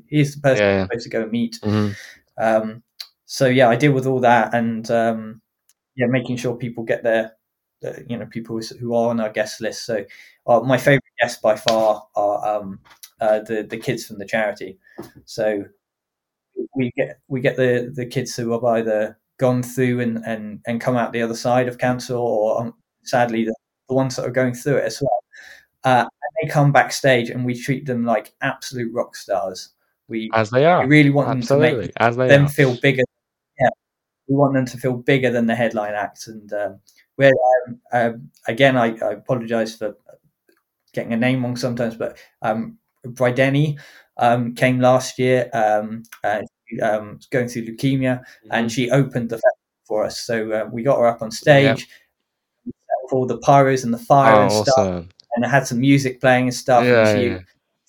Here's 0.08 0.34
the 0.34 0.40
person 0.40 0.64
yeah. 0.64 0.76
you're 0.76 0.84
supposed 0.86 1.04
to 1.04 1.10
go 1.10 1.22
and 1.22 1.30
meet." 1.30 1.58
Mm-hmm. 1.62 1.92
Um, 2.38 2.82
so 3.32 3.46
yeah, 3.46 3.68
I 3.68 3.76
deal 3.76 3.92
with 3.92 4.06
all 4.06 4.20
that 4.20 4.54
and 4.54 4.90
um, 4.90 5.40
yeah, 5.96 6.06
making 6.06 6.36
sure 6.36 6.54
people 6.54 6.84
get 6.84 7.02
their, 7.02 7.32
you 8.08 8.16
know, 8.16 8.26
people 8.26 8.60
who 8.80 8.94
are 8.94 9.10
on 9.10 9.20
our 9.20 9.30
guest 9.30 9.60
list. 9.60 9.84
So 9.86 10.04
uh, 10.46 10.60
my 10.60 10.78
favorite 10.78 11.02
guests 11.20 11.40
by 11.40 11.56
far 11.56 12.06
are 12.14 12.56
um, 12.56 12.80
uh, 13.20 13.40
the 13.40 13.62
the 13.62 13.76
kids 13.78 14.06
from 14.06 14.18
the 14.18 14.26
charity. 14.26 14.78
So 15.24 15.64
we 16.74 16.92
get 16.96 17.18
we 17.28 17.40
get 17.40 17.56
the 17.56 17.92
the 17.94 18.06
kids 18.06 18.36
who 18.36 18.52
have 18.52 18.64
either 18.64 19.18
gone 19.38 19.62
through 19.62 20.00
and 20.00 20.18
and 20.24 20.60
and 20.66 20.80
come 20.80 20.96
out 20.96 21.12
the 21.12 21.22
other 21.22 21.34
side 21.34 21.68
of 21.68 21.78
cancer, 21.78 22.14
or 22.14 22.60
um, 22.60 22.74
sadly 23.04 23.44
the, 23.44 23.54
the 23.88 23.94
ones 23.94 24.16
that 24.16 24.26
are 24.26 24.30
going 24.30 24.54
through 24.54 24.76
it 24.76 24.84
as 24.84 25.00
well. 25.00 25.24
Uh, 25.84 26.06
they 26.42 26.48
come 26.48 26.72
backstage 26.72 27.30
and 27.30 27.44
we 27.44 27.54
treat 27.54 27.86
them 27.86 28.04
like 28.04 28.32
absolute 28.42 28.92
rock 28.92 29.16
stars. 29.16 29.70
We 30.08 30.30
as 30.34 30.50
they 30.50 30.64
are. 30.64 30.82
We 30.82 30.88
really 30.88 31.10
want 31.10 31.28
Absolutely. 31.28 31.70
them 31.70 31.76
to 31.76 31.86
make 31.86 31.92
as 31.98 32.16
they 32.16 32.28
them 32.28 32.44
are. 32.46 32.48
feel 32.48 32.76
bigger. 32.80 33.02
Yeah, 33.60 33.68
we 34.28 34.36
want 34.36 34.54
them 34.54 34.66
to 34.66 34.76
feel 34.76 34.94
bigger 34.94 35.30
than 35.30 35.46
the 35.46 35.54
headline 35.54 35.94
acts. 35.94 36.28
And 36.28 36.52
um, 36.52 36.80
where 37.16 37.32
um, 37.66 37.80
um, 37.92 38.30
again, 38.46 38.76
I, 38.76 38.96
I 38.98 39.12
apologise 39.12 39.76
for 39.76 39.96
getting 40.92 41.12
a 41.12 41.16
name 41.16 41.42
wrong 41.42 41.56
sometimes, 41.56 41.96
but 41.96 42.16
um, 42.42 42.78
Brideni 43.06 43.78
um, 44.16 44.54
came 44.54 44.80
last 44.80 45.18
year, 45.18 45.50
um, 45.52 46.02
uh, 46.24 46.40
um, 46.82 47.18
going 47.30 47.48
through 47.48 47.66
leukemia, 47.66 48.20
mm-hmm. 48.20 48.48
and 48.50 48.70
she 48.70 48.90
opened 48.90 49.30
the 49.30 49.36
festival 49.36 49.58
for 49.84 50.04
us. 50.04 50.20
So 50.20 50.50
uh, 50.52 50.68
we 50.70 50.82
got 50.82 50.98
her 50.98 51.06
up 51.06 51.22
on 51.22 51.30
stage, 51.30 51.86
yeah. 52.64 52.72
all 53.10 53.26
the 53.26 53.38
pyros 53.38 53.84
and 53.84 53.92
the 53.92 53.98
fire 53.98 54.36
oh, 54.36 54.42
and 54.42 54.52
stuff, 54.52 54.78
awesome. 54.78 55.08
and 55.34 55.44
I 55.44 55.48
had 55.48 55.66
some 55.66 55.80
music 55.80 56.20
playing 56.20 56.44
and 56.44 56.54
stuff. 56.54 56.84
Yeah, 56.84 57.08
and 57.08 57.20
she, 57.20 57.26
yeah. 57.28 57.38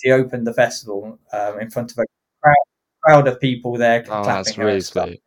she 0.02 0.12
opened 0.12 0.48
the 0.48 0.54
festival 0.54 1.20
um, 1.32 1.60
in 1.60 1.70
front 1.70 1.92
of 1.92 1.98
a 2.00 2.06
crowd, 2.42 2.56
crowd 3.02 3.28
of 3.28 3.40
people 3.40 3.78
there 3.78 4.02
oh, 4.02 4.24
clapping. 4.24 4.26
That's 4.26 4.58
really 4.58 4.82
sweet. 4.82 5.22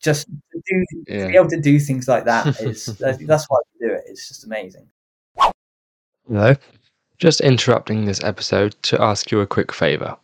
Just 0.00 0.26
to, 0.28 0.62
do, 0.66 0.86
yeah. 1.08 1.24
to 1.24 1.28
be 1.28 1.36
able 1.36 1.50
to 1.50 1.60
do 1.60 1.78
things 1.78 2.08
like 2.08 2.24
that 2.24 2.46
is 2.60 2.86
that's 2.86 3.46
why 3.48 3.58
we 3.80 3.88
do 3.88 3.94
it. 3.94 4.04
It's 4.06 4.28
just 4.28 4.44
amazing. 4.44 4.88
Hello. 6.26 6.54
Just 7.18 7.42
interrupting 7.42 8.04
this 8.04 8.24
episode 8.24 8.74
to 8.82 9.00
ask 9.00 9.30
you 9.30 9.40
a 9.40 9.46
quick 9.46 9.72
favor. 9.72 10.16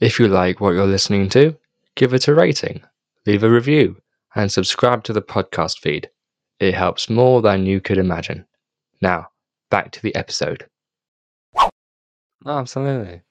If 0.00 0.20
you 0.20 0.28
like 0.28 0.60
what 0.60 0.74
you're 0.74 0.86
listening 0.86 1.30
to, 1.30 1.56
give 1.94 2.12
it 2.12 2.28
a 2.28 2.34
rating, 2.34 2.82
leave 3.24 3.42
a 3.42 3.50
review, 3.50 3.96
and 4.34 4.52
subscribe 4.52 5.02
to 5.04 5.14
the 5.14 5.22
podcast 5.22 5.78
feed. 5.78 6.10
It 6.60 6.74
helps 6.74 7.08
more 7.08 7.40
than 7.40 7.64
you 7.64 7.80
could 7.80 7.96
imagine. 7.96 8.44
Now, 9.00 9.28
back 9.70 9.92
to 9.92 10.02
the 10.02 10.14
episode. 10.14 10.66
Absolutely. 12.46 13.22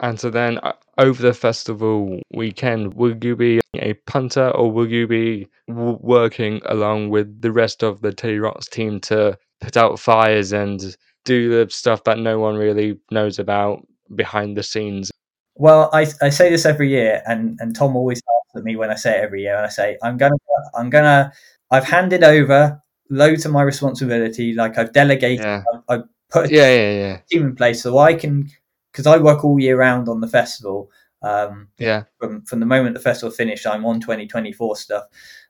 And 0.00 0.18
so 0.18 0.30
then 0.30 0.58
uh, 0.58 0.74
over 0.98 1.20
the 1.20 1.34
festival 1.34 2.20
weekend, 2.32 2.94
will 2.94 3.16
you 3.22 3.34
be 3.34 3.60
a 3.74 3.94
punter 4.06 4.50
or 4.50 4.70
will 4.70 4.88
you 4.88 5.06
be 5.06 5.48
w- 5.68 5.98
working 6.00 6.60
along 6.66 7.10
with 7.10 7.40
the 7.40 7.50
rest 7.50 7.82
of 7.82 8.00
the 8.00 8.12
Teddy 8.12 8.38
Rocks 8.38 8.68
team 8.68 9.00
to 9.00 9.36
put 9.60 9.76
out 9.76 9.98
fires 9.98 10.52
and 10.52 10.96
do 11.24 11.50
the 11.50 11.70
stuff 11.70 12.04
that 12.04 12.18
no 12.18 12.38
one 12.38 12.54
really 12.56 12.98
knows 13.10 13.38
about 13.38 13.84
behind 14.14 14.56
the 14.56 14.62
scenes? 14.62 15.10
Well, 15.56 15.90
I, 15.92 16.06
I 16.22 16.28
say 16.28 16.50
this 16.50 16.66
every 16.66 16.90
year, 16.90 17.22
and, 17.26 17.58
and 17.60 17.74
Tom 17.74 17.96
always 17.96 18.22
laughs 18.28 18.56
at 18.56 18.64
me 18.64 18.76
when 18.76 18.90
I 18.90 18.94
say 18.94 19.18
it 19.18 19.24
every 19.24 19.42
year. 19.42 19.56
And 19.56 19.66
I 19.66 19.70
say, 19.70 19.98
I'm 20.02 20.16
gonna, 20.16 20.36
I'm 20.74 20.90
gonna, 20.90 21.32
I've 21.70 21.84
handed 21.84 22.22
over 22.22 22.80
loads 23.10 23.46
of 23.46 23.52
my 23.52 23.62
responsibility. 23.62 24.52
Like 24.52 24.78
I've 24.78 24.92
delegated, 24.92 25.44
yeah. 25.44 25.62
I've, 25.72 25.80
I've, 25.88 26.04
put 26.28 26.50
yeah, 26.50 26.74
yeah, 26.74 26.92
yeah. 26.92 27.18
team 27.30 27.44
in 27.44 27.54
place 27.54 27.82
so 27.82 27.98
I 27.98 28.14
can, 28.14 28.50
because 28.96 29.06
I 29.06 29.18
work 29.18 29.44
all 29.44 29.60
year 29.60 29.76
round 29.76 30.08
on 30.08 30.20
the 30.22 30.26
festival. 30.28 30.90
Um, 31.22 31.68
Yeah. 31.78 32.04
from 32.18 32.42
from 32.42 32.60
the 32.60 32.66
moment 32.66 32.94
the 32.94 33.00
festival 33.00 33.30
finished, 33.30 33.66
I'm 33.66 33.84
on 33.84 34.00
2024 34.00 34.76
stuff, 34.76 35.04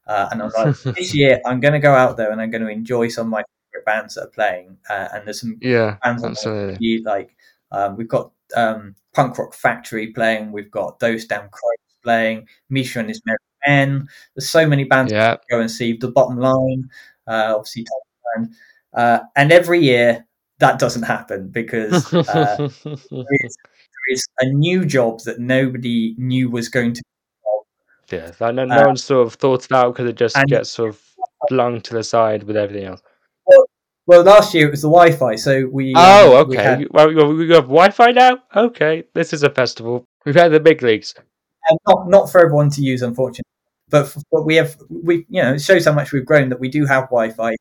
uh, 0.08 0.28
and 0.32 0.42
I'm 0.42 0.50
like, 0.56 0.76
this 0.96 1.14
year 1.14 1.40
I'm 1.46 1.60
going 1.60 1.74
to 1.74 1.78
go 1.78 1.94
out 1.94 2.16
there 2.16 2.32
and 2.32 2.40
I'm 2.40 2.50
going 2.50 2.62
to 2.64 2.68
enjoy 2.70 3.08
some 3.08 3.28
of 3.28 3.30
my 3.30 3.42
favorite 3.72 3.84
bands 3.86 4.14
that 4.16 4.24
are 4.24 4.30
playing. 4.30 4.76
Uh, 4.90 5.08
and 5.12 5.24
there's 5.26 5.40
some 5.40 5.58
Yeah. 5.60 5.96
bands 6.02 6.24
Absolutely. 6.24 6.76
you 6.80 7.04
like 7.04 7.36
um, 7.70 7.96
we've 7.96 8.08
got 8.08 8.32
um, 8.56 8.94
Punk 9.14 9.38
Rock 9.38 9.54
Factory 9.54 10.08
playing, 10.08 10.50
we've 10.52 10.70
got 10.70 10.98
Those 10.98 11.24
Damn 11.26 11.48
Crows 11.50 11.94
playing, 12.02 12.48
Misha 12.70 12.98
and 13.00 13.08
his 13.08 13.20
Merry 13.26 13.38
Men. 13.66 14.08
There's 14.34 14.48
so 14.48 14.66
many 14.66 14.84
bands 14.84 15.12
Yeah. 15.12 15.34
to 15.36 15.40
go 15.50 15.60
and 15.60 15.70
see. 15.70 15.96
The 15.96 16.10
Bottom 16.10 16.38
Line, 16.38 16.88
uh, 17.28 17.54
obviously. 17.56 17.86
Uh, 18.94 19.20
and 19.36 19.52
every 19.52 19.80
year 19.80 20.25
that 20.58 20.78
doesn't 20.78 21.02
happen 21.02 21.48
because 21.48 22.12
uh, 22.14 22.56
there 22.84 22.96
is 23.44 23.56
there 23.62 24.08
is 24.10 24.26
a 24.40 24.46
new 24.46 24.84
job 24.84 25.20
that 25.24 25.38
nobody 25.38 26.14
knew 26.18 26.50
was 26.50 26.68
going 26.68 26.94
to. 26.94 27.02
yeah. 28.10 28.30
That 28.38 28.54
no, 28.54 28.64
no 28.64 28.82
uh, 28.82 28.86
one 28.86 28.96
sort 28.96 29.26
of 29.26 29.34
thought 29.34 29.66
about 29.66 29.94
because 29.94 30.08
it 30.10 30.16
just 30.16 30.36
gets 30.46 30.70
sort 30.70 30.90
of 30.90 31.00
flung 31.48 31.80
to 31.82 31.94
the 31.94 32.02
side 32.04 32.44
with 32.44 32.56
everything 32.56 32.86
else. 32.86 33.02
Well, 34.08 34.22
last 34.22 34.54
year 34.54 34.68
it 34.68 34.70
was 34.70 34.82
the 34.82 34.88
Wi-Fi, 34.88 35.34
so 35.34 35.66
we. 35.66 35.92
um, 35.94 36.00
Oh, 36.04 36.44
we 36.44 36.56
okay. 36.56 36.62
had- 36.62 36.86
Well, 36.92 37.08
we 37.34 37.48
have 37.50 37.64
Wi-Fi 37.64 38.12
now. 38.12 38.38
Okay, 38.54 39.02
this 39.14 39.32
is 39.32 39.42
a 39.42 39.50
festival. 39.50 40.04
We've 40.24 40.34
had 40.36 40.52
the 40.52 40.60
big 40.60 40.80
leagues. 40.82 41.14
and 41.68 41.78
not 41.88 42.08
not 42.08 42.30
for 42.30 42.40
everyone 42.40 42.70
to 42.70 42.82
use, 42.82 43.02
unfortunately. 43.02 43.42
But 43.88 44.06
f- 44.06 44.22
but 44.30 44.44
we 44.46 44.54
have 44.56 44.76
we 44.88 45.26
you 45.28 45.42
know 45.42 45.54
it 45.54 45.60
shows 45.60 45.84
how 45.86 45.92
much 45.92 46.12
we've 46.12 46.24
grown 46.24 46.48
that 46.50 46.60
we 46.60 46.68
do 46.68 46.86
have 46.86 47.04
Wi-Fi 47.04 47.54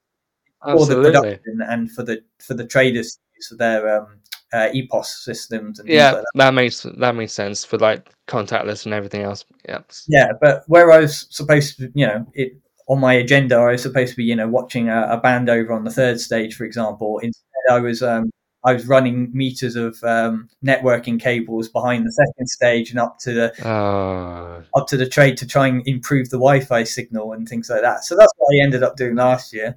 for 0.65 0.86
the 0.86 1.01
production 1.01 1.62
and 1.67 1.91
for 1.91 2.04
the 2.04 2.21
for 2.39 2.54
the 2.54 2.65
traders 2.65 3.19
for 3.49 3.56
their 3.56 3.99
um, 3.99 4.08
uh, 4.54 4.69
EPOS 4.73 5.06
systems 5.06 5.80
and 5.80 5.89
Yeah, 5.89 6.12
like 6.12 6.21
that. 6.21 6.25
that 6.36 6.54
makes 6.54 6.84
that 6.97 7.15
makes 7.15 7.34
sense 7.34 7.65
for 7.65 7.78
like 7.78 8.10
contactless 8.28 8.86
and 8.86 8.93
everything 8.93 9.21
else. 9.21 9.45
Yeah. 9.67 9.80
Yeah, 10.08 10.32
but 10.41 10.63
where 10.67 10.91
I 10.91 10.99
was 10.99 11.28
supposed 11.30 11.78
to, 11.78 11.91
you 11.93 12.08
know, 12.08 12.25
it 12.34 12.54
on 12.88 12.99
my 12.99 13.13
agenda, 13.13 13.56
I 13.56 13.71
was 13.71 13.82
supposed 13.82 14.12
to 14.12 14.17
be, 14.17 14.23
you 14.25 14.36
know, 14.36 14.47
watching 14.47 14.89
a, 14.89 15.08
a 15.10 15.17
band 15.17 15.49
over 15.49 15.73
on 15.73 15.84
the 15.84 15.91
third 15.91 16.19
stage, 16.19 16.56
for 16.56 16.65
example. 16.65 17.19
Instead, 17.19 17.43
I 17.71 17.80
was 17.80 18.01
um, 18.04 18.30
I 18.63 18.73
was 18.73 18.88
running 18.88 19.30
meters 19.34 19.75
of 19.75 19.97
um, 20.04 20.49
networking 20.63 21.19
cables 21.19 21.67
behind 21.67 22.06
the 22.06 22.12
second 22.12 22.47
stage 22.47 22.91
and 22.91 22.99
up 22.99 23.17
to 23.19 23.34
the 23.34 23.67
Oh, 23.67 24.63
up 24.80 24.88
to 24.88 24.97
the 24.97 25.08
trade 25.08 25.38
to 25.38 25.47
try 25.47 25.67
and 25.67 25.86
improve 25.88 26.30
the 26.30 26.38
Wi-Fi 26.38 26.84
signal 26.84 27.34
and 27.34 27.47
things 27.49 27.69
like 27.69 27.82
that. 27.82 28.04
So 28.06 28.15
that's 28.15 28.32
what 28.38 28.54
I 28.56 28.63
ended 28.63 28.84
up 28.84 28.95
doing 28.95 29.15
last 29.15 29.51
year. 29.54 29.75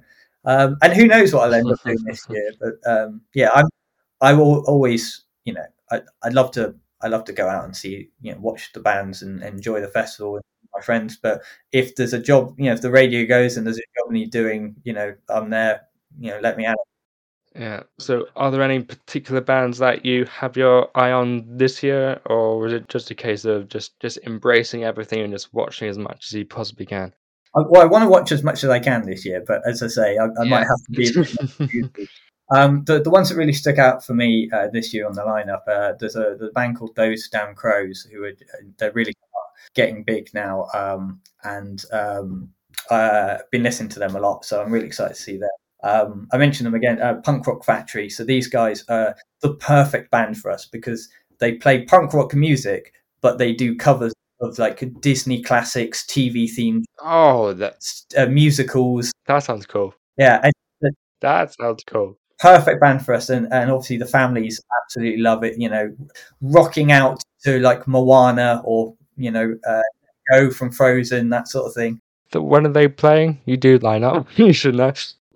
Um, 0.49 0.77
and 0.81 0.93
who 0.93 1.05
knows 1.05 1.31
what 1.31 1.43
I'll 1.43 1.53
end 1.53 1.71
up 1.71 1.77
doing 1.85 2.03
this 2.05 2.25
year? 2.29 2.51
But 2.59 2.91
um, 2.91 3.21
yeah, 3.35 3.51
I'm 3.53 3.67
I 4.19 4.33
will 4.33 4.63
always, 4.65 5.23
you 5.45 5.53
know, 5.53 5.65
I 5.91 6.01
I 6.23 6.29
love 6.29 6.49
to 6.53 6.73
I 7.01 7.07
love 7.07 7.23
to 7.25 7.33
go 7.33 7.47
out 7.47 7.65
and 7.65 7.75
see, 7.75 8.09
you 8.21 8.33
know, 8.33 8.39
watch 8.39 8.73
the 8.73 8.79
bands 8.79 9.21
and, 9.21 9.43
enjoy 9.43 9.79
the 9.79 9.87
festival 9.87 10.33
with 10.33 10.43
my 10.73 10.81
friends. 10.81 11.17
But 11.21 11.41
if 11.71 11.95
there's 11.95 12.13
a 12.13 12.19
job, 12.19 12.55
you 12.57 12.65
know, 12.65 12.73
if 12.73 12.81
the 12.81 12.89
radio 12.89 13.27
goes 13.27 13.57
and 13.57 13.65
there's 13.65 13.77
a 13.77 13.99
job 13.99 14.11
need 14.11 14.31
doing, 14.31 14.75
you 14.83 14.93
know, 14.93 15.13
I'm 15.29 15.51
there. 15.51 15.81
You 16.19 16.31
know, 16.31 16.39
let 16.39 16.57
me 16.57 16.65
out. 16.65 16.77
yeah. 17.55 17.83
So, 17.99 18.25
are 18.35 18.49
there 18.49 18.63
any 18.63 18.81
particular 18.83 19.41
bands 19.41 19.77
that 19.77 20.03
you 20.03 20.25
have 20.25 20.57
your 20.57 20.89
eye 20.95 21.11
on 21.11 21.45
this 21.57 21.83
year, 21.83 22.19
or 22.25 22.59
was 22.59 22.73
it 22.73 22.89
just 22.89 23.11
a 23.11 23.15
case 23.15 23.45
of 23.45 23.67
just 23.69 23.99
just 23.99 24.17
embracing 24.25 24.83
everything 24.83 25.21
and 25.21 25.31
just 25.31 25.53
watching 25.53 25.89
as 25.89 25.99
much 25.99 26.25
as 26.25 26.33
you 26.33 26.45
possibly 26.45 26.87
can? 26.87 27.13
I, 27.55 27.61
well, 27.67 27.81
I 27.81 27.85
want 27.85 28.03
to 28.03 28.09
watch 28.09 28.31
as 28.31 28.43
much 28.43 28.63
as 28.63 28.69
I 28.69 28.79
can 28.79 29.03
this 29.03 29.25
year, 29.25 29.43
but 29.45 29.61
as 29.65 29.81
I 29.81 29.87
say, 29.87 30.17
I, 30.17 30.25
I 30.39 30.45
might 30.45 30.67
have 30.67 30.83
to 30.85 30.91
be. 30.91 31.09
a 31.09 31.13
bit 31.13 31.15
more 31.59 31.67
choosy. 31.67 32.09
um, 32.51 32.83
the 32.85 33.01
the 33.01 33.09
ones 33.09 33.29
that 33.29 33.35
really 33.35 33.53
stuck 33.53 33.77
out 33.77 34.05
for 34.05 34.13
me 34.13 34.49
uh, 34.53 34.67
this 34.71 34.93
year 34.93 35.07
on 35.07 35.13
the 35.13 35.21
lineup, 35.21 35.67
uh, 35.67 35.93
there's 35.99 36.15
a 36.15 36.35
the 36.39 36.51
band 36.53 36.77
called 36.77 36.95
Those 36.95 37.27
Damn 37.29 37.55
Crows, 37.55 38.07
who 38.11 38.23
are 38.23 38.33
they're 38.77 38.91
really 38.91 39.13
getting 39.73 40.03
big 40.03 40.29
now, 40.33 40.67
um, 40.73 41.21
and 41.43 41.83
um, 41.91 42.49
uh, 42.89 43.37
been 43.51 43.63
listening 43.63 43.89
to 43.89 43.99
them 43.99 44.15
a 44.15 44.19
lot, 44.19 44.45
so 44.45 44.61
I'm 44.61 44.71
really 44.71 44.87
excited 44.87 45.15
to 45.15 45.21
see 45.21 45.37
them. 45.37 45.49
Um, 45.83 46.27
I 46.33 46.37
mentioned 46.37 46.67
them 46.67 46.75
again, 46.75 47.01
uh, 47.01 47.15
Punk 47.15 47.47
Rock 47.47 47.63
Factory. 47.63 48.09
So 48.09 48.23
these 48.23 48.47
guys 48.47 48.83
are 48.89 49.15
the 49.41 49.53
perfect 49.55 50.11
band 50.11 50.37
for 50.37 50.51
us 50.51 50.65
because 50.65 51.09
they 51.39 51.53
play 51.53 51.85
punk 51.85 52.13
rock 52.13 52.33
music, 52.33 52.93
but 53.21 53.37
they 53.37 53.53
do 53.53 53.75
covers 53.75 54.13
of 54.41 54.57
like 54.59 54.83
Disney 55.01 55.41
classics, 55.41 56.05
TV 56.05 56.45
themed 56.49 56.83
Oh, 57.01 57.53
that 57.53 57.83
uh, 58.17 58.25
musicals. 58.27 59.11
that 59.25 59.39
sounds 59.39 59.65
cool. 59.65 59.93
Yeah, 60.17 60.39
and 60.43 60.93
That 61.21 61.53
sounds 61.53 61.83
cool. 61.85 62.17
perfect 62.39 62.79
band 62.81 63.03
for 63.05 63.13
us. 63.13 63.29
And, 63.29 63.51
and 63.51 63.69
obviously 63.69 63.97
the 63.97 64.05
families 64.05 64.61
absolutely 64.85 65.21
love 65.21 65.43
it. 65.43 65.59
You 65.59 65.69
know, 65.69 65.95
rocking 66.41 66.91
out 66.91 67.21
to 67.43 67.59
like 67.59 67.87
Moana 67.87 68.61
or, 68.63 68.95
you 69.17 69.31
know, 69.31 69.55
uh, 69.67 69.81
Go 70.31 70.51
from 70.51 70.71
Frozen, 70.71 71.29
that 71.29 71.47
sort 71.47 71.65
of 71.67 71.73
thing. 71.73 71.99
So 72.31 72.41
when 72.41 72.65
are 72.65 72.71
they 72.71 72.87
playing? 72.87 73.41
You 73.45 73.57
do 73.57 73.77
line 73.79 74.03
up. 74.03 74.27
you 74.37 74.53
should 74.53 74.75
know. 74.75 74.93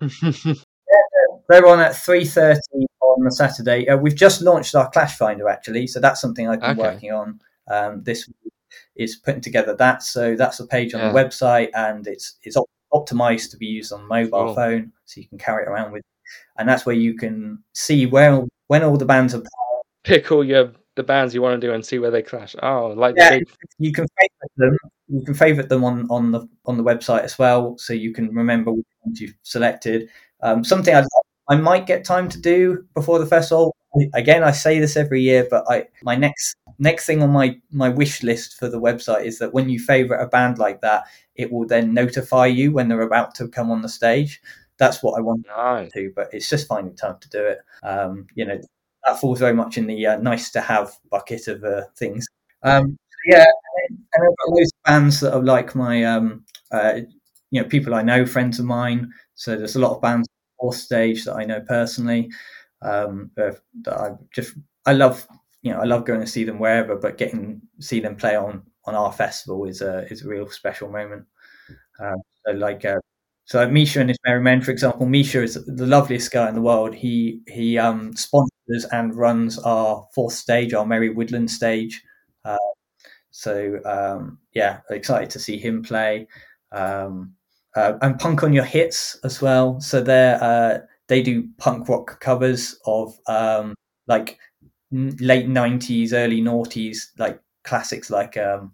They're 1.48 1.66
on 1.66 1.80
at 1.80 1.92
3.30 1.92 2.56
on 3.00 3.24
the 3.24 3.30
Saturday. 3.30 3.88
Uh, 3.88 3.96
we've 3.98 4.14
just 4.14 4.40
launched 4.40 4.74
our 4.74 4.88
Clash 4.90 5.16
Finder, 5.18 5.48
actually. 5.48 5.86
So 5.86 6.00
that's 6.00 6.20
something 6.20 6.48
I've 6.48 6.60
been 6.60 6.70
Okay. 6.78 6.80
working 6.94 7.12
on 7.12 7.40
um, 7.68 8.02
this 8.02 8.26
week, 8.28 8.52
is 8.96 9.16
putting 9.16 9.40
together 9.40 9.74
that. 9.76 10.02
So 10.02 10.34
that's 10.36 10.60
a 10.60 10.66
page 10.66 10.94
on 10.94 11.00
Yeah. 11.00 11.12
the 11.12 11.18
website 11.18 11.70
and 11.74 12.06
it's 12.06 12.38
it's 12.42 12.56
op- 12.56 12.68
optimized 12.92 13.50
to 13.50 13.56
be 13.56 13.66
used 13.66 13.92
on 13.92 14.06
mobile 14.08 14.46
Cool. 14.46 14.54
phone. 14.54 14.92
So 15.04 15.20
you 15.20 15.28
can 15.28 15.38
carry 15.38 15.64
it 15.64 15.68
around 15.68 15.92
with 15.92 16.02
And 16.56 16.68
that's 16.68 16.86
where 16.86 16.96
you 16.96 17.14
can 17.14 17.62
see 17.74 18.06
where 18.06 18.42
when 18.68 18.82
all 18.82 18.96
the 18.96 19.04
bands 19.04 19.34
are 19.34 19.42
Pick 20.04 20.30
all 20.32 20.44
your 20.44 20.72
the 20.96 21.02
bands 21.02 21.34
you 21.34 21.42
want 21.42 21.60
to 21.60 21.66
do 21.66 21.72
and 21.74 21.84
see 21.84 21.98
where 21.98 22.10
they 22.12 22.22
clash. 22.22 22.54
Oh, 22.62 22.94
like 22.96 23.14
Yeah. 23.16 23.30
the 23.30 23.38
big 23.40 23.48
you 23.78 23.92
can 23.92 24.06
favorite 24.18 24.52
them. 24.56 24.76
You 25.08 25.24
can 25.24 25.34
favorite 25.34 25.68
them 25.68 25.82
on, 25.84 26.06
on 26.10 26.30
the 26.30 26.46
on 26.66 26.76
the 26.76 26.84
website 26.84 27.22
as 27.24 27.38
well, 27.38 27.76
so 27.78 27.92
you 27.92 28.12
can 28.12 28.34
remember 28.34 28.70
which 28.72 28.86
ones 29.04 29.20
you've 29.20 29.34
selected. 29.42 30.08
Um, 30.40 30.62
something 30.64 30.94
I 30.94 31.00
I 31.48 31.56
might 31.56 31.86
get 31.86 32.04
time 32.04 32.28
to 32.30 32.40
do 32.40 32.84
before 32.94 33.18
the 33.18 33.26
festival. 33.26 33.74
Again, 34.14 34.42
I 34.42 34.50
say 34.50 34.80
this 34.80 34.96
every 34.96 35.22
year, 35.22 35.46
but 35.48 35.64
I 35.68 35.86
my 36.02 36.16
next 36.16 36.56
next 36.78 37.06
thing 37.06 37.22
on 37.22 37.30
my 37.30 37.56
my 37.70 37.88
wish 37.88 38.22
list 38.22 38.58
for 38.58 38.68
the 38.68 38.80
website 38.80 39.24
is 39.24 39.38
that 39.38 39.54
when 39.54 39.68
you 39.68 39.78
favorite 39.78 40.22
a 40.22 40.26
band 40.26 40.58
like 40.58 40.80
that, 40.80 41.04
it 41.36 41.52
will 41.52 41.66
then 41.66 41.94
notify 41.94 42.46
you 42.46 42.72
when 42.72 42.88
they're 42.88 43.02
about 43.02 43.34
to 43.36 43.48
come 43.48 43.70
on 43.70 43.82
the 43.82 43.88
stage. 43.88 44.40
That's 44.78 45.02
what 45.02 45.16
I 45.16 45.20
want 45.20 45.46
nice. 45.46 45.92
to, 45.92 46.12
but 46.16 46.28
it's 46.32 46.48
just 46.48 46.66
finding 46.66 46.96
time 46.96 47.18
to 47.20 47.28
do 47.28 47.44
it. 47.44 47.58
Um, 47.84 48.26
you 48.34 48.44
know, 48.44 48.58
that 49.04 49.20
falls 49.20 49.38
very 49.38 49.54
much 49.54 49.78
in 49.78 49.86
the 49.86 50.06
uh, 50.06 50.16
nice 50.16 50.50
to 50.52 50.60
have 50.60 50.92
bucket 51.10 51.46
of 51.46 51.62
uh, 51.62 51.82
things. 51.96 52.26
Um, 52.64 52.98
yeah, 53.26 53.44
and, 53.88 53.98
I've 54.16 54.22
got 54.22 54.48
loads 54.48 54.72
of 54.72 54.82
bands 54.84 55.20
that 55.20 55.34
are 55.34 55.42
like 55.42 55.74
my, 55.74 56.04
um, 56.04 56.44
uh, 56.72 57.00
you 57.50 57.62
know, 57.62 57.68
people 57.68 57.94
I 57.94 58.02
know, 58.02 58.26
friends 58.26 58.58
of 58.58 58.64
mine. 58.64 59.12
So 59.34 59.56
there's 59.56 59.76
a 59.76 59.80
lot 59.80 59.94
of 59.94 60.02
bands 60.02 60.28
off 60.58 60.76
stage 60.76 61.24
that 61.24 61.34
I 61.36 61.44
know 61.44 61.60
personally. 61.60 62.30
Um, 62.82 63.30
that 63.36 63.60
I 63.88 64.10
just 64.34 64.54
I 64.86 64.92
love, 64.92 65.26
you 65.62 65.72
know, 65.72 65.80
I 65.80 65.84
love 65.84 66.04
going 66.04 66.20
to 66.20 66.26
see 66.26 66.44
them 66.44 66.58
wherever, 66.58 66.96
but 66.96 67.18
getting 67.18 67.62
see 67.80 68.00
them 68.00 68.16
play 68.16 68.36
on 68.36 68.62
on 68.86 68.94
our 68.94 69.12
festival 69.12 69.64
is 69.66 69.82
a 69.82 70.06
is 70.12 70.22
a 70.24 70.28
real 70.28 70.48
special 70.50 70.88
moment. 70.90 71.24
Um, 72.00 72.16
so 72.46 72.52
like. 72.52 72.84
Uh, 72.84 72.98
so 73.46 73.68
Misha 73.68 74.00
and 74.00 74.08
his 74.08 74.18
Merry 74.24 74.40
Men, 74.40 74.62
for 74.62 74.70
example, 74.70 75.04
Misha 75.04 75.42
is 75.42 75.62
the 75.66 75.86
loveliest 75.86 76.32
guy 76.32 76.48
in 76.48 76.54
the 76.54 76.62
world. 76.62 76.94
He 76.94 77.42
he 77.46 77.76
um, 77.76 78.16
sponsors 78.16 78.86
and 78.90 79.14
runs 79.14 79.58
our 79.58 80.06
fourth 80.14 80.32
stage, 80.32 80.72
our 80.72 80.86
Merry 80.86 81.10
Woodland 81.10 81.50
stage. 81.50 82.02
Uh, 82.44 82.56
so 83.30 83.80
um, 83.84 84.38
yeah, 84.54 84.80
excited 84.90 85.30
to 85.30 85.38
see 85.40 85.58
him 85.58 85.82
play. 85.82 86.26
Um, 86.72 87.34
uh, 87.76 87.94
and 88.02 88.18
Punk 88.18 88.42
on 88.42 88.52
Your 88.52 88.64
Hits 88.64 89.18
as 89.24 89.42
well. 89.42 89.80
So 89.80 90.02
they 90.02 90.38
uh, 90.40 90.78
they 91.08 91.22
do 91.22 91.48
punk 91.58 91.88
rock 91.88 92.20
covers 92.20 92.78
of 92.86 93.18
um, 93.26 93.74
like 94.06 94.38
n- 94.92 95.16
late 95.20 95.48
nineties, 95.48 96.12
early 96.12 96.40
noughties, 96.40 97.08
like 97.18 97.40
classics 97.64 98.10
like 98.10 98.36
um, 98.36 98.72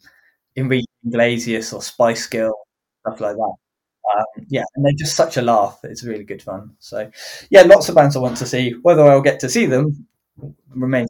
Enrique 0.56 0.84
Iglesias 1.06 1.72
or 1.72 1.82
Spice 1.82 2.26
Girl, 2.26 2.54
stuff 3.00 3.20
like 3.20 3.36
that. 3.36 3.54
Um, 4.16 4.46
yeah, 4.48 4.64
and 4.74 4.84
they're 4.84 4.92
just 4.98 5.16
such 5.16 5.36
a 5.36 5.42
laugh. 5.42 5.78
It's 5.84 6.04
really 6.04 6.24
good 6.24 6.42
fun. 6.42 6.74
So, 6.78 7.10
yeah, 7.50 7.62
lots 7.62 7.88
of 7.88 7.94
bands 7.94 8.16
I 8.16 8.20
want 8.20 8.36
to 8.38 8.46
see. 8.46 8.72
Whether 8.82 9.02
I'll 9.02 9.20
get 9.20 9.40
to 9.40 9.48
see 9.48 9.66
them 9.66 10.06
remains. 10.70 11.08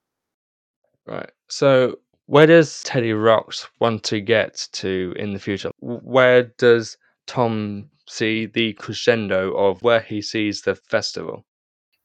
Right. 1.06 1.30
So 1.48 1.98
where 2.26 2.46
does 2.46 2.82
Teddy 2.82 3.12
Rocks 3.12 3.68
want 3.80 4.04
to 4.04 4.20
get 4.20 4.68
to 4.72 5.14
in 5.16 5.32
the 5.32 5.38
future? 5.38 5.70
Where 5.80 6.44
does 6.58 6.96
Tom 7.30 7.88
see 8.08 8.46
the 8.46 8.72
crescendo 8.72 9.56
of 9.56 9.80
where 9.82 10.00
he 10.00 10.20
sees 10.20 10.62
the 10.62 10.74
festival? 10.74 11.44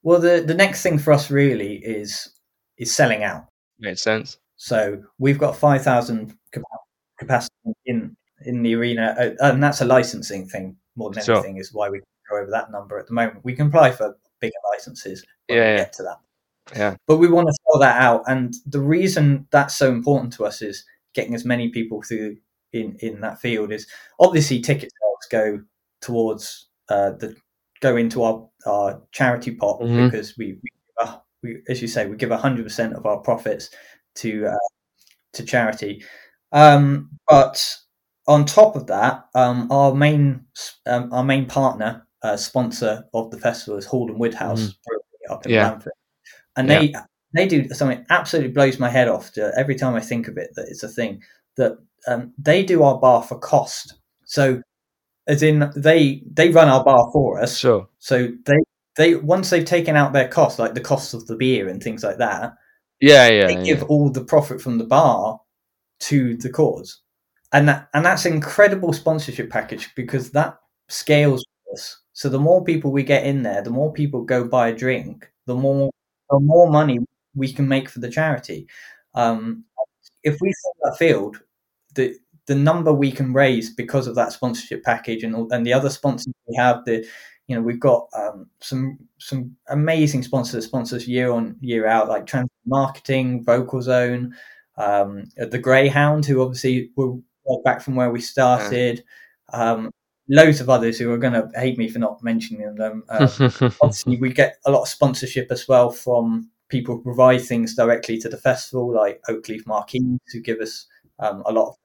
Well, 0.02 0.20
the 0.20 0.40
the 0.46 0.54
next 0.54 0.82
thing 0.82 0.98
for 0.98 1.12
us 1.12 1.30
really 1.30 1.76
is 1.78 2.28
is 2.78 2.94
selling 2.94 3.24
out. 3.24 3.46
Makes 3.80 4.02
sense. 4.02 4.38
So 4.56 5.02
we've 5.18 5.38
got 5.38 5.56
five 5.56 5.82
thousand 5.82 6.32
capacity 7.18 7.52
in 7.86 8.16
in 8.44 8.62
the 8.62 8.74
arena, 8.76 9.14
uh, 9.18 9.34
and 9.52 9.62
that's 9.62 9.80
a 9.80 9.84
licensing 9.84 10.46
thing 10.46 10.76
more 10.94 11.10
than 11.10 11.24
Sure. 11.24 11.36
anything. 11.36 11.56
Is 11.58 11.72
why 11.72 11.88
we 11.90 12.00
go 12.30 12.36
over 12.38 12.50
that 12.50 12.70
number 12.70 12.98
at 12.98 13.06
the 13.08 13.14
moment. 13.14 13.44
We 13.44 13.54
can 13.54 13.66
apply 13.66 13.90
for 13.92 14.16
bigger 14.40 14.52
licenses 14.72 15.24
when 15.48 15.58
Yeah, 15.58 15.70
we 15.72 15.76
get 15.78 15.92
to 15.94 16.02
that. 16.04 16.18
Yeah. 16.76 16.96
but 17.06 17.16
we 17.18 17.28
want 17.28 17.48
to 17.48 17.54
sell 17.64 17.78
that 17.80 18.00
out 18.02 18.22
and 18.26 18.52
the 18.66 18.80
reason 18.80 19.46
that's 19.52 19.76
so 19.76 19.88
important 19.92 20.32
to 20.32 20.44
us 20.44 20.62
is 20.62 20.84
getting 21.14 21.32
as 21.32 21.44
many 21.44 21.68
people 21.68 22.02
through 22.02 22.36
in 22.72 22.96
in 23.00 23.20
that 23.20 23.40
field 23.40 23.70
is 23.70 23.86
obviously 24.18 24.58
ticket 24.60 24.90
sales 25.30 25.58
go 25.58 25.62
towards 26.00 26.68
uh, 26.88 27.10
the 27.10 27.34
go 27.80 27.96
into 27.96 28.22
our 28.22 28.48
our 28.66 29.02
charity 29.12 29.54
pot 29.54 29.80
Mhm. 29.80 30.10
because 30.10 30.36
we, 30.38 30.58
we, 30.62 30.70
uh, 31.02 31.18
we 31.42 31.62
as 31.68 31.82
you 31.82 31.88
say 31.88 32.06
we 32.06 32.16
give 32.16 32.30
hundred 32.30 32.64
percent 32.64 32.94
of 32.94 33.06
our 33.06 33.18
profits 33.18 33.70
to 34.16 34.46
uh, 34.46 34.68
to 35.34 35.44
charity. 35.44 36.02
Um, 36.52 37.10
but 37.28 37.64
on 38.26 38.44
top 38.44 38.76
of 38.76 38.86
that, 38.86 39.26
um, 39.34 39.70
our 39.70 39.94
main 39.94 40.44
um, 40.86 41.12
our 41.12 41.24
main 41.24 41.46
partner 41.46 42.06
uh, 42.22 42.36
sponsor 42.36 43.04
of 43.14 43.30
the 43.30 43.38
festival 43.38 43.78
is 43.78 43.86
Hall 43.86 44.08
and 44.10 44.18
Woodhouse 44.18 44.74
Brewery 44.86 45.02
up 45.30 45.46
in 45.46 45.52
Yeah. 45.52 45.78
And 46.56 46.70
they 46.70 46.94
they 47.34 47.46
do 47.46 47.68
something 47.74 48.04
absolutely 48.08 48.52
blows 48.52 48.78
my 48.78 48.88
head 48.88 49.08
off. 49.08 49.32
To, 49.32 49.52
every 49.58 49.74
time 49.74 49.94
I 49.94 50.00
think 50.00 50.28
of 50.28 50.38
it, 50.38 50.50
that 50.54 50.66
it's 50.68 50.82
a 50.82 50.88
thing 50.88 51.22
that 51.56 51.76
um, 52.06 52.32
they 52.38 52.64
do 52.64 52.82
our 52.82 52.98
bar 52.98 53.22
for 53.22 53.38
cost. 53.38 53.94
So, 54.24 54.62
as 55.28 55.42
in 55.42 55.70
they 55.76 56.22
they 56.30 56.50
run 56.50 56.68
our 56.68 56.84
bar 56.84 57.10
for 57.12 57.40
us. 57.40 57.58
Sure. 57.58 57.88
So 57.98 58.28
they 58.46 58.56
they 58.96 59.14
once 59.16 59.50
they've 59.50 59.64
taken 59.64 59.96
out 59.96 60.12
their 60.12 60.28
costs, 60.28 60.58
like 60.58 60.74
the 60.74 60.80
cost 60.80 61.14
of 61.14 61.26
the 61.26 61.36
beer 61.36 61.68
and 61.68 61.82
things 61.82 62.02
like 62.04 62.18
that, 62.18 62.54
Yeah, 63.00 63.28
yeah. 63.28 63.46
they 63.46 63.54
yeah. 63.58 63.62
give 63.62 63.82
all 63.84 64.10
the 64.10 64.24
profit 64.24 64.60
from 64.60 64.78
the 64.78 64.84
bar 64.84 65.40
to 66.00 66.36
the 66.36 66.50
cause, 66.50 67.00
and 67.52 67.68
that 67.68 67.88
and 67.94 68.04
that's 68.04 68.26
an 68.26 68.34
incredible 68.34 68.92
sponsorship 68.92 69.50
package 69.50 69.90
because 69.96 70.30
that 70.32 70.56
scales 70.88 71.44
with 71.66 71.78
us. 71.78 71.98
So 72.12 72.28
the 72.28 72.38
more 72.40 72.64
people 72.64 72.92
we 72.92 73.02
get 73.02 73.26
in 73.26 73.42
there, 73.42 73.62
the 73.62 73.70
more 73.70 73.92
people 73.92 74.22
go 74.24 74.44
buy 74.44 74.68
a 74.68 74.74
drink, 74.74 75.30
the 75.46 75.54
more 75.54 75.90
the 76.30 76.40
more 76.40 76.70
money 76.70 76.98
we 77.34 77.52
can 77.52 77.68
make 77.68 77.88
for 77.88 78.00
the 78.00 78.10
charity. 78.10 78.66
Um, 79.14 79.64
if 80.22 80.36
we 80.40 80.52
fill 80.52 80.90
that 80.90 80.98
field, 80.98 81.40
the 81.94 82.16
the 82.46 82.54
number 82.54 82.92
we 82.92 83.10
can 83.10 83.32
raise 83.32 83.74
because 83.74 84.06
of 84.06 84.14
that 84.14 84.32
sponsorship 84.32 84.82
package 84.84 85.24
and 85.24 85.50
and 85.52 85.66
the 85.66 85.72
other 85.72 85.90
sponsors 85.90 86.32
we 86.46 86.56
have, 86.56 86.84
the 86.84 87.06
you 87.48 87.56
know 87.56 87.62
we've 87.62 87.80
got 87.80 88.08
um, 88.16 88.48
some 88.60 88.98
some 89.18 89.56
amazing 89.68 90.22
sponsors 90.22 90.64
sponsors 90.64 91.06
year 91.08 91.30
on 91.30 91.56
year 91.60 91.86
out 91.86 92.08
like 92.08 92.26
Trans 92.26 92.50
Marketing, 92.66 93.44
Vocal 93.44 93.82
Zone, 93.82 94.34
um, 94.76 95.24
the 95.36 95.58
Greyhound, 95.58 96.24
who 96.24 96.42
obviously 96.42 96.90
were 96.96 97.16
back 97.64 97.80
from 97.80 97.96
where 97.96 98.10
we 98.10 98.20
started. 98.20 99.04
Um, 99.52 99.90
loads 100.28 100.60
of 100.60 100.68
others 100.68 100.98
who 100.98 101.12
are 101.12 101.18
going 101.18 101.32
to 101.32 101.48
hate 101.54 101.78
me 101.78 101.88
for 101.88 101.98
not 101.98 102.22
mentioning 102.22 102.74
them. 102.74 103.04
Um, 103.08 103.28
obviously, 103.80 104.16
we 104.16 104.32
get 104.32 104.56
a 104.66 104.70
lot 104.70 104.82
of 104.82 104.88
sponsorship 104.88 105.48
as 105.50 105.68
well 105.68 105.90
from 105.90 106.50
people 106.68 106.96
who 106.96 107.02
provide 107.02 107.42
things 107.42 107.74
directly 107.74 108.18
to 108.18 108.28
the 108.28 108.36
festival, 108.36 108.92
like 108.92 109.20
Oakleaf 109.28 109.66
Marquees, 109.66 110.18
who 110.32 110.40
give 110.40 110.60
us 110.60 110.86
um, 111.20 111.42
a 111.46 111.52
lot 111.52 111.68
of 111.68 111.76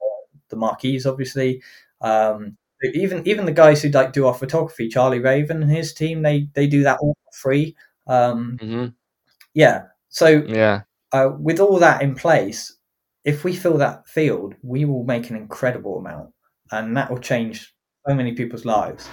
the 0.52 0.58
marquees, 0.58 1.06
obviously. 1.08 1.62
Um, 2.02 2.58
even 2.94 3.28
even 3.28 3.46
the 3.46 3.52
guys 3.52 3.82
who 3.82 3.90
like 3.90 4.14
do 4.14 4.26
our 4.28 4.34
photography, 4.34 4.88
Charlie 4.90 5.20
Raven 5.20 5.62
and 5.64 5.72
his 5.72 5.94
team, 5.94 6.22
they 6.22 6.48
they 6.54 6.68
do 6.68 6.84
that 6.84 7.00
all 7.02 7.16
for 7.26 7.40
free. 7.40 7.76
Um, 8.08 8.58
hmm 8.62 8.86
yeah, 9.54 9.84
so 10.10 10.28
Yeah. 10.48 10.84
uh, 11.14 11.30
with 11.40 11.60
all 11.60 11.78
that 11.80 12.02
in 12.02 12.16
place, 12.16 12.78
if 13.26 13.44
we 13.44 13.54
fill 13.56 13.78
that 13.80 14.08
field, 14.08 14.56
we 14.64 14.86
will 14.86 15.04
make 15.04 15.30
an 15.30 15.36
incredible 15.36 15.98
amount, 16.00 16.32
and 16.72 16.96
that 16.98 17.10
will 17.12 17.20
change 17.20 17.74
so 18.08 18.16
many 18.16 18.34
people's 18.34 18.66
lives. 18.66 19.10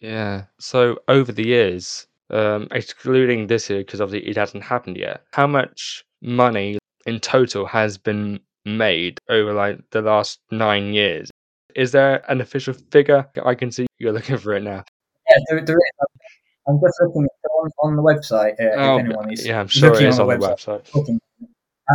Yeah. 0.00 0.44
So 0.58 0.98
over 1.08 1.32
the 1.32 1.46
years, 1.46 2.06
um, 2.30 2.66
excluding 2.72 3.46
this 3.46 3.70
year 3.70 3.80
because 3.80 4.00
obviously 4.00 4.28
it 4.28 4.36
hasn't 4.36 4.64
happened 4.64 4.96
yet, 4.96 5.22
how 5.32 5.46
much 5.46 6.04
money 6.22 6.78
in 7.06 7.20
total 7.20 7.66
has 7.66 7.98
been 7.98 8.40
made 8.64 9.18
over 9.28 9.52
like 9.52 9.78
the 9.90 10.02
last 10.02 10.40
nine 10.50 10.92
years? 10.92 11.30
Is 11.74 11.92
there 11.92 12.22
an 12.30 12.40
official 12.40 12.74
figure? 12.90 13.26
I 13.44 13.54
can 13.54 13.70
see 13.70 13.86
you're 13.98 14.12
looking 14.12 14.36
for 14.38 14.54
it 14.54 14.62
now. 14.62 14.84
Yeah, 15.30 15.36
there, 15.48 15.64
there 15.64 15.76
is. 15.76 16.22
I'm 16.68 16.80
just 16.80 17.00
looking 17.02 17.26
on, 17.62 17.70
on 17.82 17.96
the 17.96 18.02
website. 18.02 18.52
Uh, 18.60 18.74
Oh, 18.76 18.96
if 18.98 19.04
anyone 19.04 19.32
is 19.32 19.46
yeah, 19.46 19.60
I'm 19.60 19.68
sure 19.68 19.90
looking 19.90 20.06
it 20.06 20.10
is 20.10 20.18
on 20.18 20.30
on 20.30 20.38
the 20.38 20.46
website, 20.46 20.84
website. 20.92 21.18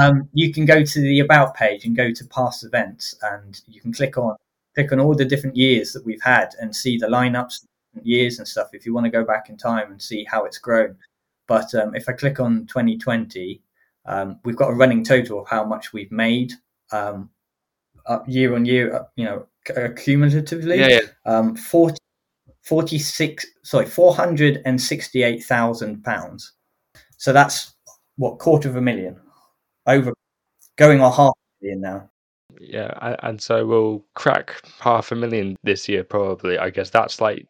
um, 0.02 0.28
you 0.34 0.54
can 0.54 0.66
go 0.66 0.84
to 0.84 1.02
the 1.02 1.20
about 1.22 1.54
page 1.56 1.86
and 1.86 1.96
go 1.96 2.12
to 2.12 2.26
past 2.26 2.64
events, 2.66 3.16
and 3.22 3.62
you 3.68 3.80
can 3.82 3.94
click 3.94 4.18
on 4.18 4.36
click 4.76 4.92
on 4.92 5.00
all 5.00 5.16
the 5.16 5.26
different 5.26 5.56
years 5.56 5.92
that 5.94 6.06
we've 6.06 6.22
had 6.22 6.54
and 6.60 6.76
see 6.76 6.98
the 6.98 7.08
lineups, 7.08 7.66
years 8.04 8.40
and 8.40 8.48
stuff. 8.48 8.70
If 8.74 8.86
you 8.86 8.94
want 8.94 9.06
to 9.06 9.10
go 9.12 9.24
back 9.24 9.50
in 9.50 9.58
time 9.58 9.92
and 9.92 10.02
see 10.02 10.24
how 10.26 10.46
it's 10.46 10.58
grown, 10.58 10.98
but 11.48 11.74
um, 11.76 11.96
if 11.96 12.08
I 12.10 12.14
click 12.14 12.40
on 12.40 12.66
2020, 12.68 13.62
um, 14.08 14.40
we've 14.44 14.56
got 14.56 14.72
a 14.72 14.76
running 14.76 15.04
total 15.04 15.42
of 15.42 15.48
how 15.48 15.64
much 15.66 15.94
we've 15.94 16.12
made 16.12 16.54
um, 16.92 17.30
year 18.28 18.56
on 18.56 18.66
year. 18.66 18.96
uh, 18.96 19.04
You 19.16 19.26
know, 19.26 19.46
uh, 19.76 19.90
cumulatively 19.96 20.80
Yeah, 20.80 20.88
yeah. 20.88 21.00
um, 21.26 21.56
40, 21.56 21.98
46 22.64 23.46
sorry 23.64 23.86
468,000 23.86 26.04
pounds 26.04 26.54
so 27.18 27.32
that's 27.34 27.74
what 28.18 28.40
quarter 28.40 28.70
of 28.70 28.76
a 28.76 28.82
million 28.82 29.20
over 29.86 30.14
going 30.78 31.02
on 31.02 31.12
half 31.12 31.32
a 31.32 31.64
million 31.64 31.82
now 31.82 32.10
Yeah, 32.60 33.16
and 33.24 33.42
so 33.42 33.66
we'll 33.66 34.04
crack 34.16 34.62
half 34.80 35.12
a 35.12 35.16
million 35.16 35.56
this 35.64 35.88
year, 35.88 36.04
probably. 36.04 36.58
I 36.58 36.70
guess 36.70 36.90
that's 36.90 37.22
like, 37.22 37.46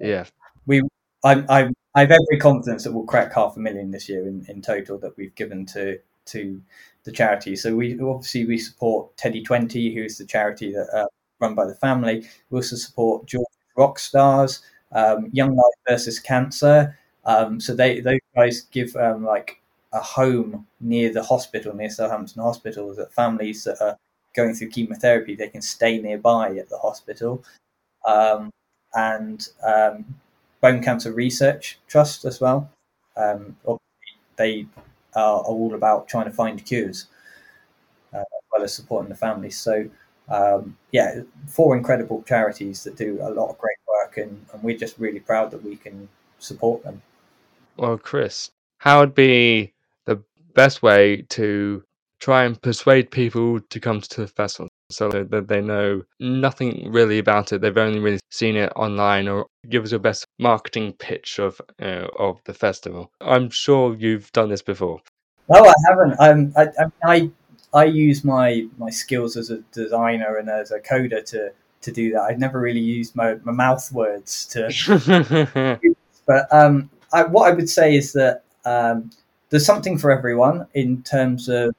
yeah, 0.00 0.24
we 0.66 0.82
I, 1.24 1.44
I 1.48 1.70
I 1.96 2.00
have 2.00 2.10
every 2.10 2.38
confidence 2.38 2.84
that 2.84 2.92
we'll 2.92 3.04
crack 3.04 3.32
half 3.32 3.56
a 3.56 3.60
million 3.60 3.90
this 3.90 4.06
year 4.06 4.28
in, 4.28 4.44
in 4.48 4.60
total 4.60 4.98
that 4.98 5.16
we've 5.16 5.34
given 5.34 5.64
to 5.66 5.98
to 6.26 6.60
the 7.04 7.12
charity. 7.12 7.56
So 7.56 7.74
we 7.74 7.98
obviously 7.98 8.44
we 8.44 8.58
support 8.58 9.16
Teddy 9.16 9.42
Twenty, 9.42 9.94
who's 9.94 10.18
the 10.18 10.26
charity 10.26 10.72
that 10.72 10.88
uh, 10.92 11.06
run 11.40 11.54
by 11.54 11.64
the 11.64 11.74
family. 11.74 12.28
We 12.50 12.58
also 12.58 12.76
support 12.76 13.26
George 13.26 13.46
Rock 13.78 13.98
Stars, 13.98 14.62
um, 14.92 15.30
Young 15.32 15.56
Lives 15.56 15.76
versus 15.88 16.20
Cancer. 16.20 16.98
Um, 17.24 17.58
so 17.60 17.74
they 17.74 18.00
those 18.00 18.20
guys 18.36 18.62
give 18.70 18.94
um, 18.96 19.24
like 19.24 19.62
a 19.94 20.00
home 20.00 20.66
near 20.80 21.10
the 21.10 21.22
hospital, 21.22 21.74
near 21.74 21.88
Southampton 21.88 22.42
Hospital, 22.42 22.94
that 22.96 23.14
families 23.14 23.64
that 23.64 23.80
are 23.80 23.96
going 24.34 24.54
through 24.54 24.68
chemotherapy 24.68 25.34
they 25.34 25.48
can 25.48 25.62
stay 25.62 25.98
nearby 25.98 26.54
at 26.58 26.68
the 26.68 26.76
hospital. 26.76 27.42
Um, 28.04 28.50
and 28.94 29.48
um, 29.64 30.04
Bone 30.60 30.82
Cancer 30.82 31.12
Research 31.12 31.78
Trust 31.86 32.24
as 32.24 32.40
well. 32.40 32.70
Um, 33.16 33.56
they 34.36 34.66
are 35.14 35.40
all 35.40 35.74
about 35.74 36.08
trying 36.08 36.26
to 36.26 36.30
find 36.30 36.64
cures, 36.64 37.06
uh, 38.12 38.18
as 38.18 38.42
well 38.52 38.62
as 38.62 38.74
supporting 38.74 39.08
the 39.08 39.14
families. 39.14 39.56
So, 39.56 39.88
um, 40.28 40.76
yeah, 40.92 41.20
four 41.46 41.76
incredible 41.76 42.22
charities 42.22 42.84
that 42.84 42.96
do 42.96 43.18
a 43.22 43.30
lot 43.30 43.48
of 43.48 43.58
great 43.58 43.76
work, 43.88 44.18
and, 44.18 44.44
and 44.52 44.62
we're 44.62 44.76
just 44.76 44.98
really 44.98 45.20
proud 45.20 45.50
that 45.52 45.64
we 45.64 45.76
can 45.76 46.08
support 46.38 46.82
them. 46.84 47.02
Well, 47.76 47.98
Chris, 47.98 48.50
how 48.78 49.00
would 49.00 49.14
be 49.14 49.72
the 50.04 50.22
best 50.54 50.82
way 50.82 51.22
to 51.30 51.82
try 52.20 52.44
and 52.44 52.60
persuade 52.60 53.10
people 53.10 53.60
to 53.60 53.80
come 53.80 54.00
to 54.00 54.22
the 54.22 54.28
festival 54.28 54.68
so 54.90 55.08
that 55.08 55.48
they 55.48 55.60
know 55.60 56.02
nothing 56.20 56.90
really 56.92 57.18
about 57.18 57.52
it? 57.52 57.60
They've 57.60 57.76
only 57.76 57.98
really 57.98 58.20
seen 58.30 58.56
it 58.56 58.72
online, 58.76 59.28
or 59.28 59.46
give 59.68 59.84
us 59.84 59.90
your 59.90 60.00
best 60.00 60.26
marketing 60.38 60.94
pitch 60.98 61.38
of 61.38 61.60
uh, 61.80 62.06
of 62.18 62.40
the 62.44 62.54
festival. 62.54 63.10
I'm 63.20 63.50
sure 63.50 63.94
you've 63.96 64.30
done 64.32 64.48
this 64.48 64.62
before. 64.62 65.00
No, 65.48 65.64
I 65.64 65.74
haven't. 65.88 66.16
Um, 66.18 66.52
I, 66.56 66.66
I, 66.78 67.12
I, 67.12 67.30
I 67.72 67.84
use 67.84 68.24
my, 68.24 68.66
my 68.78 68.90
skills 68.90 69.36
as 69.36 69.50
a 69.50 69.58
designer 69.72 70.36
and 70.36 70.48
as 70.48 70.70
a 70.70 70.80
coder 70.80 71.24
to, 71.26 71.52
to 71.82 71.92
do 71.92 72.12
that. 72.12 72.22
I've 72.22 72.38
never 72.38 72.58
really 72.60 72.80
used 72.80 73.14
my, 73.14 73.34
my 73.44 73.52
mouth 73.52 73.90
words 73.92 74.46
to 74.46 75.78
But 76.26 76.52
um, 76.52 76.90
I, 77.12 77.22
what 77.22 77.48
I 77.48 77.54
would 77.54 77.68
say 77.68 77.94
is 77.94 78.12
that 78.14 78.42
um, 78.64 79.10
there's 79.50 79.64
something 79.64 79.96
for 79.96 80.10
everyone 80.10 80.66
in 80.74 81.02
terms 81.02 81.48
of 81.48 81.74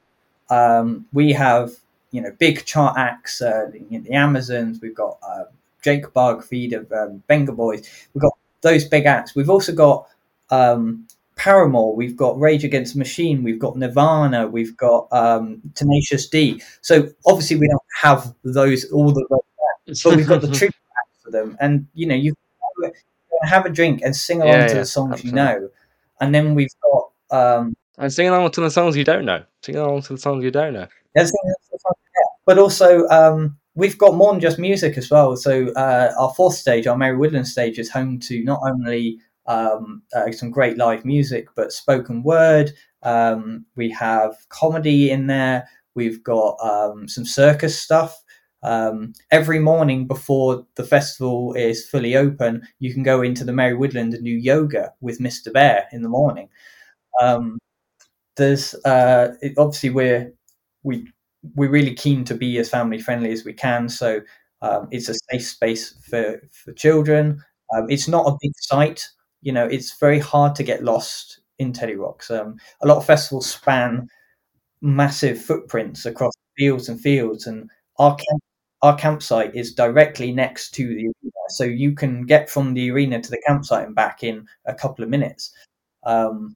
um, 0.49 1.05
we 1.11 1.33
have 1.33 1.71
you 2.17 2.23
know 2.23 2.31
big 2.39 2.65
chart 2.65 2.97
acts, 2.97 3.41
uh, 3.41 3.67
the, 3.71 3.99
the 3.99 4.13
Amazons. 4.13 4.79
We've 4.81 4.95
got 4.95 5.17
uh, 5.21 5.45
Jake 5.83 6.11
Bugg, 6.13 6.43
Feed 6.43 6.73
of 6.73 6.91
um, 6.91 7.23
Vengaboys. 7.29 7.87
We've 8.13 8.21
got 8.21 8.33
those 8.61 8.85
big 8.85 9.05
acts. 9.05 9.35
We've 9.35 9.49
also 9.49 9.73
got 9.73 10.07
um, 10.49 11.07
Paramore. 11.35 11.95
We've 11.95 12.17
got 12.17 12.39
Rage 12.39 12.63
Against 12.63 12.93
the 12.93 12.99
Machine. 12.99 13.43
We've 13.43 13.59
got 13.59 13.77
Nirvana. 13.77 14.47
We've 14.47 14.75
got 14.75 15.07
um, 15.11 15.61
Tenacious 15.75 16.27
D. 16.27 16.61
So 16.81 17.07
obviously 17.25 17.57
we 17.57 17.67
don't 17.67 17.81
have 18.01 18.33
those 18.43 18.91
all 18.91 19.11
the 19.11 19.25
way 19.29 19.39
but 19.87 20.15
we've 20.15 20.27
got 20.27 20.41
the 20.41 20.47
tribute 20.59 20.75
acts 20.99 21.23
for 21.23 21.31
them, 21.31 21.57
and 21.59 21.87
you 21.93 22.07
know 22.07 22.15
you 22.15 22.33
have 23.43 23.65
a 23.65 23.69
drink 23.69 24.01
and 24.03 24.15
sing 24.15 24.41
along 24.41 24.53
Yeah, 24.53 24.67
to 24.67 24.73
yeah, 24.73 24.79
the 24.79 24.85
songs 24.85 25.23
you 25.23 25.31
know, 25.31 25.69
and 26.19 26.33
then 26.33 26.55
we've 26.55 26.73
got 26.81 27.09
um, 27.31 27.75
and 27.97 28.11
sing 28.11 28.27
along 28.27 28.51
to 28.51 28.61
the 28.61 28.69
songs 28.71 28.95
you 28.97 29.03
don't 29.03 29.25
know. 29.25 29.43
Sing 29.61 29.75
along 29.75 30.01
to 30.03 30.13
the 30.13 30.19
songs 30.19 30.43
you 30.43 30.51
don't 30.51 30.73
know. 30.73 30.87
there's 31.15 31.31
things 31.31 31.53
that's 31.55 31.66
fun, 31.66 31.66
yeah. 31.66 31.66
But 32.47 32.57
also 32.57 33.05
um, 33.09 33.57
we've 33.75 33.97
got 33.97 34.15
more 34.15 34.31
than 34.31 34.41
just 34.41 34.57
music 34.57 34.97
as 34.97 35.11
well. 35.11 35.35
So 35.35 35.67
uh, 35.73 36.13
our 36.17 36.33
fourth 36.33 36.55
stage, 36.55 36.87
our 36.87 36.97
Merry 36.97 37.17
Woodland 37.17 37.47
stage, 37.47 37.77
is 37.77 37.91
home 37.91 38.19
to 38.21 38.43
not 38.43 38.61
only 38.63 39.19
um, 39.45 40.01
uh, 40.15 40.31
some 40.31 40.49
great 40.49 40.77
live 40.77 41.05
music, 41.05 41.49
but 41.55 41.73
spoken 41.73 42.23
word. 42.23 42.71
Um, 43.03 43.65
we 43.75 43.91
have 43.91 44.35
comedy 44.49 45.11
in 45.11 45.27
there. 45.27 45.67
We've 45.93 46.23
got 46.23 46.57
um, 46.61 47.07
some 47.09 47.25
circus 47.25 47.79
stuff. 47.79 48.23
Um, 48.63 49.13
every 49.29 49.59
morning 49.59 50.07
before 50.07 50.65
the 50.75 50.83
festival 50.83 51.53
is 51.53 51.87
fully 51.87 52.15
open, 52.15 52.65
you 52.79 52.93
can 52.93 53.03
go 53.03 53.21
into 53.21 53.43
the 53.43 53.53
Merry 53.53 53.75
Woodland 53.75 54.13
and 54.13 54.23
do 54.23 54.31
yoga 54.31 54.93
with 55.01 55.19
Mr. 55.19 55.51
Bear 55.51 55.87
in 55.91 56.01
the 56.01 56.09
morning. 56.09 56.49
Um, 57.21 57.59
there's 58.37 58.73
uh, 58.85 59.35
it, 59.41 59.53
obviously 59.57 59.89
we're 59.89 60.33
we 60.83 61.07
we're 61.55 61.69
really 61.69 61.93
keen 61.95 62.23
to 62.25 62.35
be 62.35 62.57
as 62.59 62.69
family 62.69 62.99
friendly 62.99 63.31
as 63.31 63.45
we 63.45 63.53
can, 63.53 63.89
so 63.89 64.21
um, 64.61 64.87
it's 64.91 65.09
a 65.09 65.15
safe 65.31 65.45
space 65.45 65.95
for 66.09 66.41
for 66.51 66.73
children. 66.73 67.41
Um, 67.75 67.87
it's 67.89 68.07
not 68.07 68.27
a 68.27 68.37
big 68.41 68.51
site, 68.57 69.07
you 69.41 69.51
know. 69.51 69.65
It's 69.65 69.97
very 69.99 70.19
hard 70.19 70.55
to 70.55 70.63
get 70.63 70.83
lost 70.83 71.41
in 71.59 71.73
Teddy 71.73 71.95
Rocks. 71.95 72.31
Um, 72.31 72.57
a 72.81 72.87
lot 72.87 72.97
of 72.97 73.05
festivals 73.05 73.47
span 73.49 74.07
massive 74.81 75.41
footprints 75.41 76.05
across 76.05 76.33
fields 76.57 76.89
and 76.89 76.99
fields, 77.01 77.47
and 77.47 77.69
our 77.99 78.15
camp, 78.15 78.43
our 78.81 78.95
campsite 78.95 79.55
is 79.55 79.73
directly 79.73 80.31
next 80.31 80.71
to 80.75 80.87
the 80.87 81.05
arena, 81.05 81.31
so 81.49 81.63
you 81.63 81.93
can 81.95 82.25
get 82.25 82.49
from 82.49 82.73
the 82.73 82.91
arena 82.91 83.21
to 83.21 83.29
the 83.29 83.41
campsite 83.47 83.85
and 83.87 83.95
back 83.95 84.23
in 84.23 84.45
a 84.65 84.73
couple 84.73 85.03
of 85.03 85.09
minutes. 85.09 85.51
Um, 86.05 86.55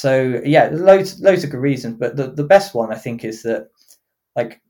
so 0.00 0.40
yeah, 0.44 0.68
loads 0.72 1.20
loads 1.20 1.44
of 1.44 1.50
good 1.50 1.60
reasons, 1.60 1.96
but 1.98 2.16
the, 2.16 2.30
the 2.30 2.44
best 2.44 2.74
one 2.74 2.92
I 2.92 2.96
think 2.96 3.24
is 3.24 3.42
that 3.42 3.68
like 4.36 4.60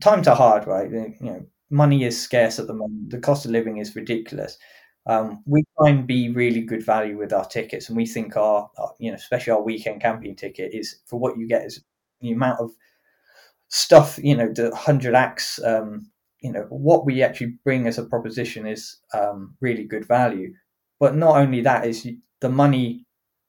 times 0.00 0.28
are 0.28 0.36
hard, 0.36 0.66
right? 0.66 0.90
You 0.90 1.14
know, 1.20 1.46
money 1.70 2.04
is 2.04 2.20
scarce 2.20 2.58
at 2.58 2.66
the 2.66 2.74
moment. 2.74 3.10
The 3.10 3.20
cost 3.20 3.44
of 3.46 3.50
living 3.52 3.78
is 3.78 3.96
ridiculous. 3.96 4.58
Um, 5.06 5.42
we 5.46 5.64
try 5.78 5.90
and 5.90 6.06
be 6.06 6.30
really 6.30 6.62
good 6.62 6.84
value 6.84 7.18
with 7.18 7.32
our 7.32 7.46
tickets, 7.46 7.88
and 7.88 7.96
we 7.96 8.06
think 8.06 8.36
our, 8.36 8.70
our, 8.78 8.94
you 8.98 9.10
know, 9.10 9.16
especially 9.16 9.52
our 9.52 9.62
weekend 9.62 10.02
camping 10.02 10.36
ticket 10.36 10.74
is 10.74 11.00
for 11.06 11.18
what 11.20 11.38
you 11.38 11.48
get 11.48 11.64
is 11.66 11.82
the 12.20 12.32
amount 12.32 12.60
of 12.60 12.70
stuff, 13.68 14.18
you 14.22 14.36
know, 14.36 14.52
the 14.52 14.74
hundred 14.74 15.14
acts. 15.14 15.62
Um, 15.62 16.10
you 16.40 16.52
know, 16.52 16.66
what 16.68 17.06
we 17.06 17.22
actually 17.22 17.58
bring 17.64 17.86
as 17.86 17.98
a 17.98 18.04
proposition 18.04 18.66
is 18.66 18.98
um, 19.14 19.56
really 19.60 19.84
good 19.84 20.06
value. 20.06 20.52
But 21.00 21.16
not 21.16 21.36
only 21.36 21.60
that 21.62 21.86
is 21.86 22.06
the 22.40 22.48
money. 22.48 23.05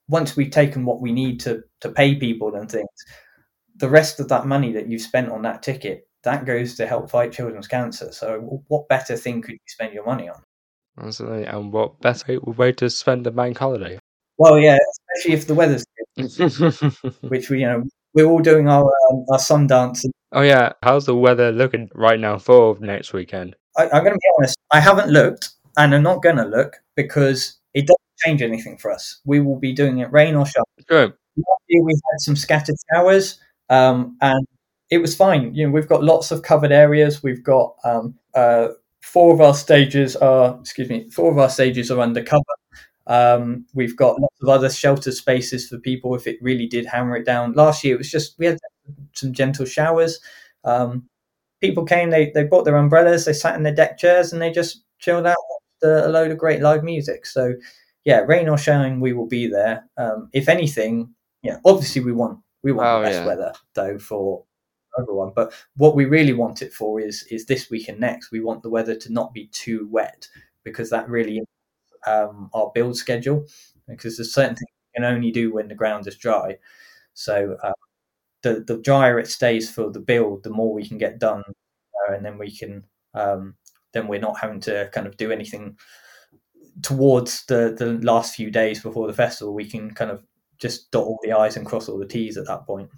Once 0.10 0.36
we've 0.36 0.52
taken 0.52 0.86
what 0.86 1.02
we 1.02 1.12
need 1.12 1.40
to 1.42 1.64
to 1.82 1.90
pay 1.90 2.16
people 2.16 2.56
and 2.56 2.70
things, 2.72 2.90
the 3.76 3.90
rest 3.90 4.20
of 4.20 4.30
that 4.30 4.46
money 4.46 4.72
that 4.72 4.88
you've 4.88 5.02
spent 5.02 5.30
on 5.30 5.42
that 5.44 5.62
ticket 5.62 6.08
that 6.24 6.46
goes 6.46 6.76
to 6.76 6.86
help 6.86 7.10
fight 7.10 7.32
children's 7.32 7.68
cancer. 7.68 8.12
So, 8.12 8.62
what 8.68 8.88
better 8.90 9.16
thing 9.16 9.42
could 9.42 9.54
you 9.54 9.68
spend 9.68 9.94
your 9.94 10.06
money 10.06 10.30
on? 10.30 10.42
Absolutely. 11.00 11.46
And 11.46 11.72
what 11.72 12.00
better 12.02 12.40
way 12.42 12.72
to 12.74 12.90
spend 12.90 13.28
a 13.28 13.32
bank 13.32 13.58
holiday? 13.58 14.00
Well, 14.38 14.60
yeah, 14.60 14.78
especially 14.92 15.34
if 15.36 15.48
the 15.48 15.56
weather's 15.56 15.86
good, 16.18 17.20
which 17.30 17.50
we, 17.50 17.62
you 17.62 17.68
know, 17.68 17.84
we're 18.14 18.26
all 18.26 18.40
doing 18.40 18.68
our 18.68 18.92
um, 19.10 19.26
our 19.32 19.40
sun 19.40 19.68
dancing. 19.68 20.12
Oh 20.34 20.42
yeah, 20.42 20.74
how's 20.84 21.06
the 21.06 21.16
weather 21.16 21.52
looking 21.52 21.90
right 21.96 22.20
now 22.20 22.38
for 22.38 22.78
next 22.80 23.14
weekend? 23.14 23.56
I, 23.78 23.84
I'm 23.86 24.04
going 24.04 24.14
to 24.14 24.20
be 24.20 24.30
honest. 24.38 24.58
I 24.72 24.80
haven't 24.80 25.10
looked, 25.10 25.52
and 25.78 25.96
I'm 25.96 26.04
not 26.04 26.22
going 26.22 26.38
to 26.38 26.46
look 26.46 26.78
because 26.96 27.58
it 27.74 27.88
doesn't 27.88 28.07
change 28.24 28.42
anything 28.42 28.78
for 28.78 28.92
us. 28.92 29.20
We 29.26 29.40
will 29.40 29.60
be 29.60 29.74
doing 29.74 30.00
it 30.00 30.12
rain 30.12 30.36
or 30.36 30.46
shine. 30.46 30.64
Good. 30.88 31.14
We 31.36 31.94
had 31.94 32.20
some 32.20 32.36
scattered 32.36 32.76
showers, 32.94 33.40
um, 33.70 34.18
and 34.22 34.48
it 34.90 35.00
was 35.00 35.16
fine. 35.16 35.54
You 35.54 35.68
know, 35.68 35.72
we've 35.72 35.88
got 35.88 36.04
lots 36.04 36.32
of 36.32 36.42
covered 36.42 36.72
areas. 36.72 37.22
We've 37.22 37.44
got 37.44 37.76
um, 37.84 38.16
uh, 38.34 38.70
four 39.02 39.34
of 39.34 39.42
our 39.42 39.54
stages 39.54 40.16
are 40.16 40.58
excuse 40.60 40.90
me, 40.90 41.10
four 41.10 41.32
of 41.32 41.38
our 41.38 41.50
stages 41.50 41.92
are 41.92 42.00
undercover. 42.00 42.44
Um, 43.08 43.66
we've 43.74 43.96
got 43.96 44.20
lots 44.20 44.36
of 44.42 44.50
other 44.50 44.70
shelter 44.70 45.12
spaces 45.12 45.70
for 45.70 45.78
people 45.80 46.14
if 46.16 46.28
it 46.28 46.38
really 46.42 46.68
did 46.68 46.86
hammer 46.86 47.16
it 47.16 47.26
down. 47.26 47.54
Last 47.54 47.84
year 47.84 47.96
it 47.96 48.00
was 48.00 48.12
just 48.12 48.38
we 48.38 48.48
had 48.48 48.60
some 49.14 49.34
gentle 49.34 49.66
showers. 49.66 50.20
Um, 50.64 51.08
people 51.62 51.86
came, 51.86 52.10
they 52.10 52.32
they 52.34 52.44
brought 52.44 52.66
their 52.66 52.76
umbrellas, 52.76 53.26
they 53.26 53.34
sat 53.34 53.56
in 53.56 53.64
their 53.64 53.76
deck 53.76 53.98
chairs, 53.98 54.34
and 54.34 54.42
they 54.42 54.52
just 54.52 54.84
chilled 55.00 55.26
out 55.26 55.38
a 55.84 56.10
load 56.10 56.32
of 56.32 56.38
great 56.38 56.62
live 56.62 56.84
music. 56.84 57.26
So 57.26 57.54
yeah, 58.08 58.20
rain 58.20 58.48
or 58.48 58.58
shine, 58.58 59.02
we 59.02 59.12
will 59.12 59.28
be 59.28 59.48
there. 59.48 59.86
Um, 59.98 60.30
if 60.32 60.48
anything, 60.48 61.14
yeah, 61.44 61.58
obviously 61.66 62.02
we 62.02 62.14
want 62.14 62.40
we 62.64 62.72
want 62.72 62.88
oh, 62.88 63.00
the 63.00 63.08
best 63.08 63.20
yeah. 63.20 63.26
weather 63.26 63.54
though 63.74 64.00
for 64.00 64.46
everyone. 64.98 65.34
But 65.36 65.52
what 65.76 65.94
we 65.94 66.06
really 66.06 66.32
want 66.32 66.62
it 66.62 66.72
for 66.72 67.02
is 67.02 67.24
is 67.30 67.46
this 67.46 67.70
week 67.70 67.90
and 67.90 68.00
next. 68.00 68.32
We 68.32 68.40
want 68.40 68.64
the 68.64 68.70
weather 68.70 68.96
to 68.96 69.12
not 69.12 69.34
be 69.34 69.48
too 69.48 69.90
wet 69.92 70.26
because 70.64 70.90
that 70.90 71.10
really 71.10 71.42
um, 72.08 72.50
our 72.54 72.72
build 72.74 72.96
schedule. 72.96 73.46
Because 73.90 74.16
there's 74.16 74.34
certain 74.34 74.56
things 74.56 74.72
we 74.96 75.02
can 75.02 75.14
only 75.14 75.32
do 75.32 75.54
when 75.54 75.68
the 75.68 75.76
ground 75.76 76.08
is 76.08 76.16
dry. 76.16 76.58
So 77.14 77.58
uh, 77.62 77.74
the 78.42 78.64
the 78.66 78.78
drier 78.78 79.20
it 79.20 79.28
stays 79.28 79.70
for 79.70 79.92
the 79.92 80.00
build, 80.00 80.44
the 80.44 80.50
more 80.50 80.74
we 80.74 80.88
can 80.88 80.98
get 80.98 81.20
done, 81.20 81.44
uh, 81.46 82.14
and 82.14 82.26
then 82.26 82.38
we 82.38 82.56
can 82.56 82.86
um, 83.14 83.56
then 83.92 84.08
we're 84.08 84.22
not 84.22 84.40
having 84.40 84.62
to 84.62 84.90
kind 84.94 85.08
of 85.08 85.18
do 85.18 85.30
anything 85.30 85.78
towards 86.82 87.46
the 87.46 87.76
the 87.78 88.00
last 88.06 88.36
few 88.36 88.52
days 88.52 88.82
before 88.82 89.08
the 89.08 89.14
festival. 89.14 89.54
We 89.54 89.70
can 89.70 89.92
kind 89.92 90.12
of 90.12 90.24
just 90.58 90.92
dot 90.92 91.04
all 91.04 91.20
the 91.24 91.34
i's 91.34 91.56
and 91.56 91.66
cross 91.66 91.88
all 91.88 92.00
the 92.00 92.06
t's 92.06 92.38
at 92.38 92.48
that 92.48 92.66
point. 92.66 92.90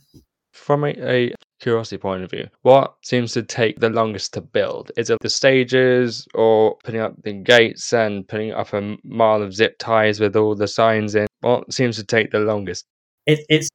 From 0.54 0.84
a, 0.84 0.90
a 1.02 1.36
curiosity 1.60 1.98
point 1.98 2.24
of 2.24 2.32
view, 2.32 2.48
what 2.64 2.96
seems 3.04 3.34
to 3.34 3.44
take 3.44 3.80
the 3.80 3.90
longest 3.90 4.34
to 4.34 4.42
build? 4.42 4.92
Is 4.98 5.10
it 5.10 5.20
the 5.22 5.30
stages 5.30 6.28
or 6.34 6.78
putting 6.84 7.02
up 7.02 7.22
the 7.24 7.34
gates 7.34 7.94
and 7.94 8.28
putting 8.28 8.52
up 8.52 8.74
a 8.74 8.98
mile 9.04 9.42
of 9.42 9.54
zip 9.54 9.78
ties 9.78 10.20
with 10.20 10.36
all 10.36 10.56
the 10.56 10.68
signs 10.68 11.16
in? 11.16 11.28
What 11.42 11.72
seems 11.72 11.96
to 11.98 12.04
take 12.04 12.32
the 12.32 12.40
longest? 12.40 12.86
It, 13.26 13.46
it's 13.48 13.69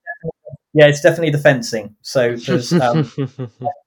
yeah, 0.75 0.87
it's 0.87 1.01
definitely 1.01 1.31
the 1.31 1.39
fencing. 1.39 1.95
So 2.03 2.37
there's, 2.37 2.73
um, 2.73 3.11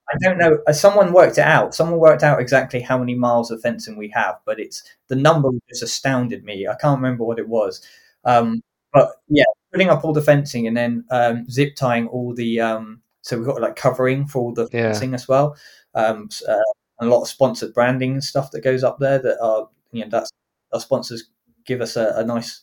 I 0.09 0.17
don't 0.21 0.37
know. 0.37 0.59
Uh, 0.65 0.73
someone 0.73 1.11
worked 1.11 1.37
it 1.37 1.43
out. 1.43 1.75
Someone 1.75 1.99
worked 1.99 2.23
out 2.23 2.39
exactly 2.39 2.79
how 2.79 2.97
many 2.97 3.13
miles 3.13 3.51
of 3.51 3.61
fencing 3.61 3.97
we 3.97 4.09
have, 4.15 4.39
but 4.45 4.59
it's 4.59 4.83
the 5.09 5.15
number 5.15 5.49
just 5.69 5.83
astounded 5.83 6.45
me. 6.45 6.65
I 6.65 6.75
can't 6.75 6.97
remember 6.99 7.25
what 7.25 7.39
it 7.39 7.49
was. 7.49 7.85
Um, 8.23 8.63
but 8.93 9.11
yeah, 9.27 9.43
putting 9.71 9.89
up 9.89 10.05
all 10.05 10.13
the 10.13 10.21
fencing 10.21 10.65
and 10.65 10.77
then 10.77 11.03
um, 11.11 11.49
zip 11.49 11.75
tying 11.75 12.07
all 12.07 12.33
the 12.33 12.61
um, 12.61 13.01
so 13.21 13.37
we've 13.37 13.45
got 13.45 13.61
like 13.61 13.75
covering 13.75 14.25
for 14.25 14.41
all 14.41 14.53
the 14.53 14.69
yeah. 14.71 14.91
fencing 14.91 15.13
as 15.13 15.27
well. 15.27 15.57
Um, 15.93 16.29
uh, 16.47 16.55
a 16.99 17.05
lot 17.05 17.21
of 17.21 17.27
sponsored 17.27 17.73
branding 17.73 18.13
and 18.13 18.23
stuff 18.23 18.51
that 18.51 18.63
goes 18.63 18.83
up 18.83 18.97
there 18.99 19.19
that 19.19 19.39
are 19.41 19.67
you 19.91 20.03
know 20.03 20.09
that's 20.09 20.31
our 20.73 20.79
sponsors 20.79 21.29
give 21.65 21.81
us 21.81 21.95
a, 21.95 22.13
a 22.15 22.23
nice 22.23 22.61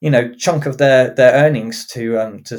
you 0.00 0.10
know 0.10 0.32
chunk 0.34 0.66
of 0.66 0.78
their 0.78 1.14
their 1.14 1.32
earnings 1.34 1.86
to 1.86 2.18
um 2.18 2.42
to 2.44 2.58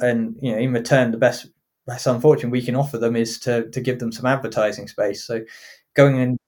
and 0.00 0.36
you 0.40 0.52
know 0.52 0.58
in 0.58 0.72
return 0.72 1.10
the 1.10 1.16
best 1.16 1.46
best 1.86 2.06
unfortunate 2.06 2.50
we 2.50 2.62
can 2.62 2.76
offer 2.76 2.98
them 2.98 3.16
is 3.16 3.38
to 3.38 3.68
to 3.70 3.80
give 3.80 3.98
them 3.98 4.10
some 4.10 4.26
advertising 4.26 4.88
space 4.88 5.24
so 5.24 5.40
going 5.94 6.18
and 6.18 6.38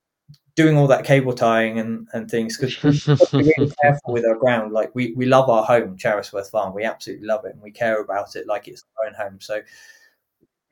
doing 0.57 0.79
all 0.79 0.87
that 0.87 1.05
cable 1.05 1.35
tying 1.35 1.79
and, 1.79 2.09
and 2.15 2.31
things 2.31 2.57
because 2.57 3.07
we're 3.33 3.43
really 3.43 3.73
careful 3.83 4.13
with 4.13 4.25
our 4.25 4.37
ground. 4.37 4.73
Like 4.73 4.91
we, 4.95 5.13
we 5.13 5.27
love 5.27 5.51
our 5.51 5.63
home, 5.63 5.97
Charisworth 5.99 6.51
Farm. 6.51 6.75
We 6.75 6.83
absolutely 6.83 7.27
love 7.27 7.45
it 7.45 7.53
and 7.53 7.63
we 7.63 7.71
care 7.71 8.01
about 8.01 8.35
it 8.35 8.47
like 8.47 8.67
it's 8.67 8.83
our 8.99 9.07
own 9.07 9.15
home. 9.15 9.39
So 9.41 9.61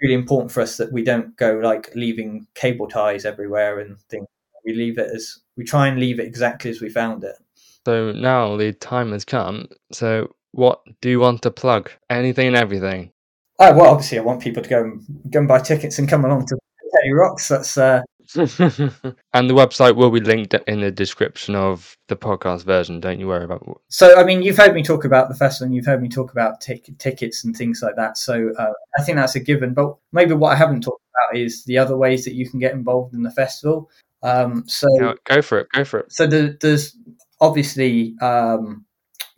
really 0.01 0.15
important 0.15 0.51
for 0.51 0.63
us 0.63 0.79
that 0.79 0.91
we 0.91 1.05
don't 1.05 1.37
go 1.37 1.61
like 1.63 1.95
leaving 1.95 2.47
cable 2.55 2.89
ties 2.89 3.25
everywhere 3.27 3.79
and 3.79 4.01
things. 4.09 4.27
We 4.65 4.73
leave 4.73 4.99
it 4.99 5.11
as 5.15 5.41
we 5.57 5.65
try 5.65 5.87
and 5.87 6.01
leave 6.01 6.19
it 6.19 6.27
exactly 6.27 6.71
as 6.71 6.81
we 6.81 6.89
found 6.89 7.23
it. 7.23 7.37
So 7.85 8.13
now 8.13 8.57
the 8.57 8.73
time 8.73 9.13
has 9.13 9.27
come. 9.27 9.69
So 9.93 10.35
what 10.55 10.81
do 11.01 11.11
you 11.11 11.21
want 11.21 11.43
to 11.43 11.51
plug? 11.51 11.91
Anything 12.11 12.49
and 12.49 12.57
everything. 12.57 13.11
Oh 13.59 13.75
well, 13.75 13.91
obviously 13.91 14.19
I 14.19 14.23
want 14.23 14.43
people 14.43 14.63
to 14.63 14.69
go 14.69 14.83
and 14.83 15.03
go 15.31 15.41
and 15.41 15.49
buy 15.49 15.61
tickets 15.61 15.99
and 15.99 16.09
come 16.09 16.25
along 16.25 16.47
to 16.47 16.59
Teddy 16.97 17.13
Rocks. 17.13 17.49
That's 17.49 17.77
uh, 17.77 18.03
and 18.37 19.51
the 19.51 19.55
website 19.55 19.97
will 19.97 20.11
be 20.11 20.21
linked 20.21 20.55
in 20.67 20.81
the 20.81 20.91
description 20.91 21.55
of 21.55 21.97
the 22.09 22.17
podcast 22.17 22.65
version. 22.65 22.99
Don't 22.99 23.21
you 23.21 23.29
worry 23.29 23.45
about 23.45 23.63
it. 23.67 23.77
So, 23.89 24.19
I 24.19 24.25
mean, 24.25 24.43
you've 24.43 24.57
heard 24.57 24.75
me 24.75 24.83
talk 24.83 25.05
about 25.05 25.29
the 25.29 25.35
festival, 25.35 25.67
and 25.67 25.75
you've 25.75 25.85
heard 25.85 26.01
me 26.01 26.09
talk 26.09 26.33
about 26.33 26.61
t- 26.61 26.83
tickets 26.99 27.45
and 27.45 27.55
things 27.55 27.83
like 27.83 27.97
that. 27.97 28.17
So, 28.17 28.51
uh, 28.59 28.73
I 28.99 29.03
think 29.03 29.17
that's 29.17 29.35
a 29.35 29.41
given. 29.41 29.75
But 29.75 29.95
maybe 30.13 30.33
what 30.33 30.53
I 30.53 30.57
haven't 30.57 30.81
talked 30.81 31.03
about 31.15 31.39
is 31.39 31.65
the 31.65 31.77
other 31.77 31.99
ways 31.99 32.25
that 32.25 32.35
you 32.35 32.49
can 32.49 32.59
get 32.59 32.73
involved 32.73 33.15
in 33.15 33.23
the 33.23 33.31
festival. 33.31 33.91
Um, 34.23 34.65
so, 34.67 34.89
yeah, 34.99 35.13
go 35.25 35.43
for 35.43 35.59
it. 35.59 35.69
Go 35.73 35.85
for 35.85 36.01
it. 36.01 36.13
So, 36.13 36.27
the, 36.27 36.57
there's 36.61 36.97
obviously 37.43 38.17
um, 38.23 38.87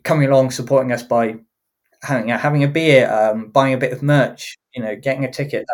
coming 0.07 0.29
along, 0.29 0.51
supporting 0.51 0.91
us 0.91 1.03
by 1.03 1.35
having, 2.01 2.29
having 2.29 2.63
a 2.63 2.67
beer, 2.67 3.11
um, 3.11 3.49
buying 3.49 3.73
a 3.73 3.77
bit 3.77 3.91
of 3.91 4.01
merch, 4.01 4.57
you 4.73 4.81
know, 4.81 4.95
getting 4.95 5.25
a 5.25 5.31
ticket. 5.31 5.65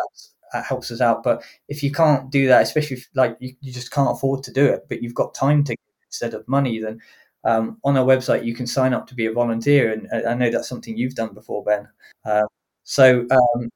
That 0.52 0.64
helps 0.64 0.90
us 0.90 1.00
out. 1.00 1.22
But 1.22 1.42
if 1.68 1.82
you 1.82 1.90
can't 1.90 2.30
do 2.30 2.46
that, 2.46 2.62
especially 2.62 2.98
if 2.98 3.08
like 3.14 3.36
you, 3.40 3.54
you 3.60 3.72
just 3.72 3.90
can't 3.90 4.10
afford 4.10 4.44
to 4.44 4.52
do 4.52 4.64
it, 4.64 4.86
but 4.88 5.02
you've 5.02 5.14
got 5.14 5.34
time 5.34 5.64
to 5.64 5.76
instead 6.06 6.34
of 6.34 6.46
money, 6.46 6.78
then 6.78 7.00
um, 7.44 7.78
on 7.82 7.96
our 7.96 8.04
website 8.04 8.44
you 8.44 8.54
can 8.54 8.66
sign 8.66 8.94
up 8.94 9.06
to 9.08 9.14
be 9.14 9.26
a 9.26 9.32
volunteer, 9.32 9.92
and 9.92 10.08
uh, 10.12 10.28
I 10.28 10.34
know 10.34 10.50
that's 10.50 10.68
something 10.68 10.96
you've 10.96 11.16
done 11.16 11.34
before, 11.34 11.64
Ben. 11.64 11.88
Uh, 12.24 12.44
so 12.84 13.26
um, 13.30 13.68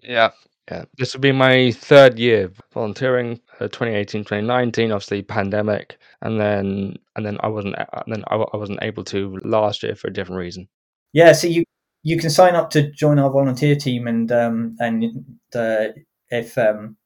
yeah, 0.00 0.30
yeah, 0.70 0.84
this 0.96 1.14
will 1.14 1.20
be 1.20 1.32
my 1.32 1.72
third 1.72 2.18
year 2.18 2.52
volunteering. 2.72 3.40
Uh, 3.60 3.68
2018, 3.68 4.22
2019, 4.22 4.92
obviously 4.92 5.22
pandemic, 5.22 5.98
and 6.22 6.40
then 6.40 6.96
and 7.16 7.26
then 7.26 7.38
I 7.40 7.48
wasn't 7.48 7.76
and 7.76 8.14
then 8.14 8.24
I, 8.28 8.36
I 8.36 8.56
wasn't 8.56 8.78
able 8.82 9.04
to 9.04 9.38
last 9.44 9.82
year 9.82 9.96
for 9.96 10.08
a 10.08 10.12
different 10.12 10.38
reason. 10.38 10.68
Yeah, 11.12 11.32
so 11.32 11.48
you 11.48 11.64
you 12.02 12.18
can 12.18 12.30
sign 12.30 12.54
up 12.54 12.70
to 12.70 12.90
join 12.92 13.18
our 13.18 13.30
volunteer 13.30 13.74
team, 13.74 14.06
and 14.06 14.30
um, 14.30 14.76
and 14.78 15.04
uh, 15.54 15.88
if 16.30 16.56
um, 16.56 16.96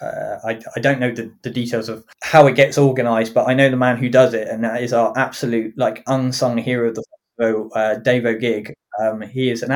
uh, 0.00 0.38
I, 0.44 0.60
I 0.76 0.80
don't 0.80 1.00
know 1.00 1.12
the, 1.12 1.32
the 1.42 1.50
details 1.50 1.88
of 1.88 2.04
how 2.22 2.46
it 2.48 2.56
gets 2.56 2.78
organised, 2.78 3.32
but 3.32 3.48
I 3.48 3.54
know 3.54 3.70
the 3.70 3.76
man 3.76 3.96
who 3.96 4.08
does 4.08 4.34
it, 4.34 4.48
and 4.48 4.64
that 4.64 4.82
is 4.82 4.92
our 4.92 5.12
absolute 5.16 5.72
like 5.78 6.02
unsung 6.08 6.58
hero 6.58 6.88
of 6.88 6.96
the 6.96 7.04
festival, 7.38 7.70
uh, 7.74 7.94
Dave 7.96 8.24
O'Gig. 8.24 8.72
Um, 9.00 9.22
he 9.22 9.50
is 9.50 9.62
an 9.62 9.72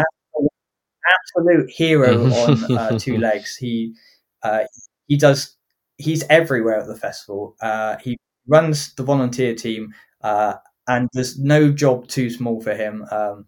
absolute, 1.14 1.70
hero 1.70 2.28
on 2.30 2.64
uh, 2.74 2.92
two 2.98 3.18
legs. 3.18 3.56
He 3.56 3.94
uh, 4.42 4.64
he 5.06 5.16
does 5.16 5.56
he's 5.98 6.24
everywhere 6.30 6.78
at 6.80 6.86
the 6.86 6.96
festival. 6.96 7.56
Uh, 7.61 7.96
he 7.98 8.18
runs 8.46 8.94
the 8.94 9.02
volunteer 9.02 9.54
team, 9.54 9.94
uh, 10.22 10.54
and 10.88 11.09
there's 11.12 11.38
no 11.38 11.70
job 11.72 12.09
too 12.09 12.30
small 12.30 12.61
for 12.61 12.74
him. 12.74 13.04
Um, 13.11 13.46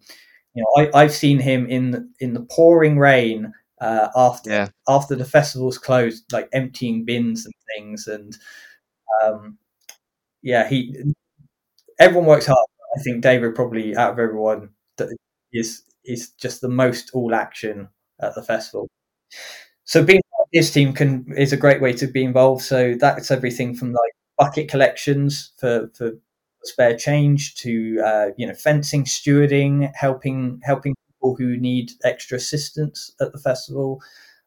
you 0.55 0.63
know, 0.63 0.89
I, 0.93 1.03
I've 1.03 1.13
seen 1.13 1.39
him 1.39 1.67
in 1.67 2.11
in 2.19 2.33
the 2.33 2.47
pouring 2.51 2.97
rain 2.99 3.53
uh, 3.81 4.09
after 4.15 4.49
Yeah. 4.51 4.67
after 4.89 5.15
the 5.15 5.25
festival's 5.25 5.77
closed, 5.77 6.31
like 6.33 6.49
emptying 6.53 7.05
bins 7.05 7.45
and 7.45 7.53
things, 7.75 8.07
and 8.07 8.37
um, 9.23 9.57
yeah, 10.43 10.67
he 10.69 10.95
everyone 11.99 12.27
works 12.27 12.45
hard. 12.45 12.67
I 12.97 13.01
think 13.01 13.21
David 13.23 13.55
probably 13.55 13.95
out 13.95 14.13
of 14.13 14.19
everyone 14.19 14.69
that 14.97 15.09
is 15.53 15.83
is 16.05 16.31
just 16.31 16.61
the 16.61 16.69
most 16.69 17.11
all 17.13 17.33
action 17.35 17.89
at 18.21 18.35
the 18.35 18.43
festival. 18.43 18.87
So 19.85 20.03
being 20.03 20.21
part 20.31 20.47
of 20.47 20.49
his 20.51 20.71
team 20.71 20.93
can 20.93 21.25
is 21.37 21.53
a 21.53 21.57
great 21.57 21.81
way 21.81 21.93
to 21.93 22.07
be 22.07 22.23
involved. 22.23 22.63
So 22.63 22.95
that's 22.99 23.31
everything 23.31 23.75
from 23.75 23.91
like 23.91 24.13
bucket 24.37 24.69
collections 24.69 25.51
for 25.57 25.89
for 25.95 26.11
spare 26.63 26.95
change 26.95 27.55
to 27.55 28.01
uh, 28.05 28.27
you 28.37 28.47
know 28.47 28.53
fencing, 28.53 29.05
stewarding, 29.05 29.91
helping 29.95 30.59
helping 30.63 30.95
people 31.09 31.35
who 31.35 31.57
need 31.57 31.91
extra 32.03 32.37
assistance 32.37 33.11
at 33.21 33.31
the 33.33 33.39
festival, 33.39 34.01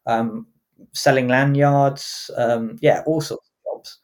um, 0.05 0.47
selling 0.93 1.27
lanyards, 1.27 2.31
um, 2.37 2.77
yeah, 2.81 3.03
all 3.05 3.21
sorts 3.21 3.47
of 3.49 3.73
jobs, 3.77 3.99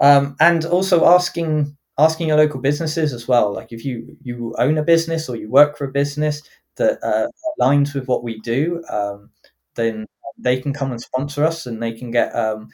um, 0.00 0.36
and 0.40 0.64
also 0.64 1.06
asking 1.06 1.76
asking 1.98 2.28
your 2.28 2.38
local 2.38 2.60
businesses 2.60 3.12
as 3.12 3.28
well. 3.28 3.52
Like 3.52 3.72
if 3.72 3.84
you 3.84 4.16
you 4.22 4.54
own 4.58 4.78
a 4.78 4.82
business 4.82 5.28
or 5.28 5.36
you 5.36 5.50
work 5.50 5.76
for 5.76 5.84
a 5.84 5.92
business 5.92 6.42
that 6.80 6.98
uh, 7.04 7.28
aligns 7.60 7.94
with 7.94 8.08
what 8.08 8.24
we 8.24 8.40
do, 8.40 8.82
um, 8.90 9.30
then 9.76 10.06
they 10.38 10.60
can 10.60 10.72
come 10.74 10.92
and 10.92 11.00
sponsor 11.00 11.44
us, 11.44 11.66
and 11.66 11.82
they 11.82 11.92
can 11.92 12.10
get 12.10 12.34
um, 12.34 12.68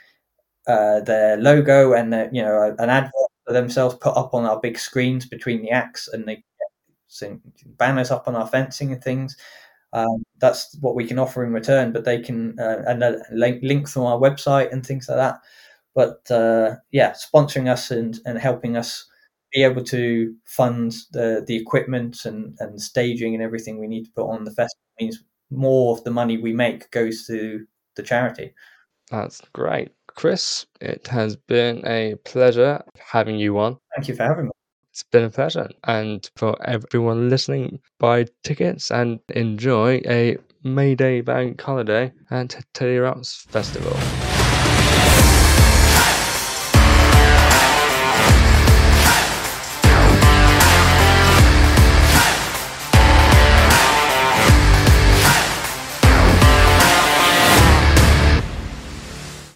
uh, 0.69 1.01
their 1.01 1.37
logo 1.39 1.93
and 1.95 2.13
their, 2.13 2.31
you 2.33 2.43
know 2.43 2.75
an 2.79 2.91
advert 2.91 3.13
for 3.47 3.53
themselves 3.53 3.97
put 3.97 4.17
up 4.17 4.35
on 4.35 4.45
our 4.45 4.61
big 4.61 4.79
screens 4.79 5.27
between 5.27 5.63
the 5.63 5.71
acts, 5.71 6.09
and 6.09 6.27
they 6.27 6.37
can 6.37 7.41
get 7.57 7.79
banners 7.79 8.11
up 8.11 8.29
on 8.29 8.37
our 8.37 8.47
fencing 8.49 8.93
and 8.93 9.03
things. 9.03 9.37
Um, 9.93 10.25
that's 10.39 10.77
what 10.81 10.95
we 10.95 11.07
can 11.07 11.19
offer 11.19 11.45
in 11.45 11.53
return, 11.53 11.93
but 11.93 12.05
they 12.05 12.21
can 12.21 12.59
uh, 12.61 12.83
and 12.87 13.03
uh, 13.03 13.15
link 13.33 13.63
link 13.63 13.89
from 13.89 14.03
our 14.05 14.19
website 14.19 14.73
and 14.73 14.85
things 14.85 15.09
like 15.09 15.19
that. 15.19 15.41
But 15.95 16.31
uh, 16.31 16.77
yeah, 16.93 17.13
sponsoring 17.13 17.71
us 17.71 17.91
and, 17.91 18.19
and 18.27 18.39
helping 18.39 18.77
us 18.77 19.07
be 19.57 19.65
able 19.65 19.83
to 19.83 20.35
fund 20.45 20.95
the 21.13 21.43
the 21.47 21.57
equipment 21.57 22.27
and, 22.27 22.55
and 22.61 22.81
staging 22.81 23.35
and 23.35 23.43
everything 23.43 23.81
we 23.81 23.87
need 23.87 24.05
to 24.05 24.11
put 24.15 24.29
on 24.29 24.45
the 24.45 24.51
festival 24.51 24.85
means 25.01 25.25
more 25.51 25.97
of 25.97 26.05
the 26.05 26.11
money 26.11 26.37
we 26.37 26.53
make 26.53 26.91
goes 26.91 27.27
to 27.27 27.67
the 27.97 28.03
charity. 28.03 28.53
That's 29.11 29.41
great. 29.55 29.93
Chris, 30.09 30.67
it 30.81 31.07
has 31.07 31.37
been 31.37 31.87
a 31.87 32.17
pleasure 32.25 32.83
having 32.99 33.39
you 33.39 33.59
on. 33.59 33.79
Thank 33.95 34.09
you 34.09 34.15
for 34.15 34.25
having 34.25 34.47
me. 34.47 34.51
It's 34.91 35.05
been 35.05 35.25
a 35.25 35.31
pleasure. 35.31 35.71
And 35.85 36.29
for 36.37 36.57
everyone 36.67 37.31
listening, 37.31 37.81
buy 37.99 38.27
tickets 38.43 38.91
and 38.91 39.21
enjoy 39.35 40.03
a 40.07 40.37
May 40.65 40.95
Day 40.95 41.23
bank 41.23 41.61
holiday 41.61 42.13
at 42.31 42.57
Teddy 42.75 42.99
Rocks 42.99 43.47
Festival. 43.49 44.26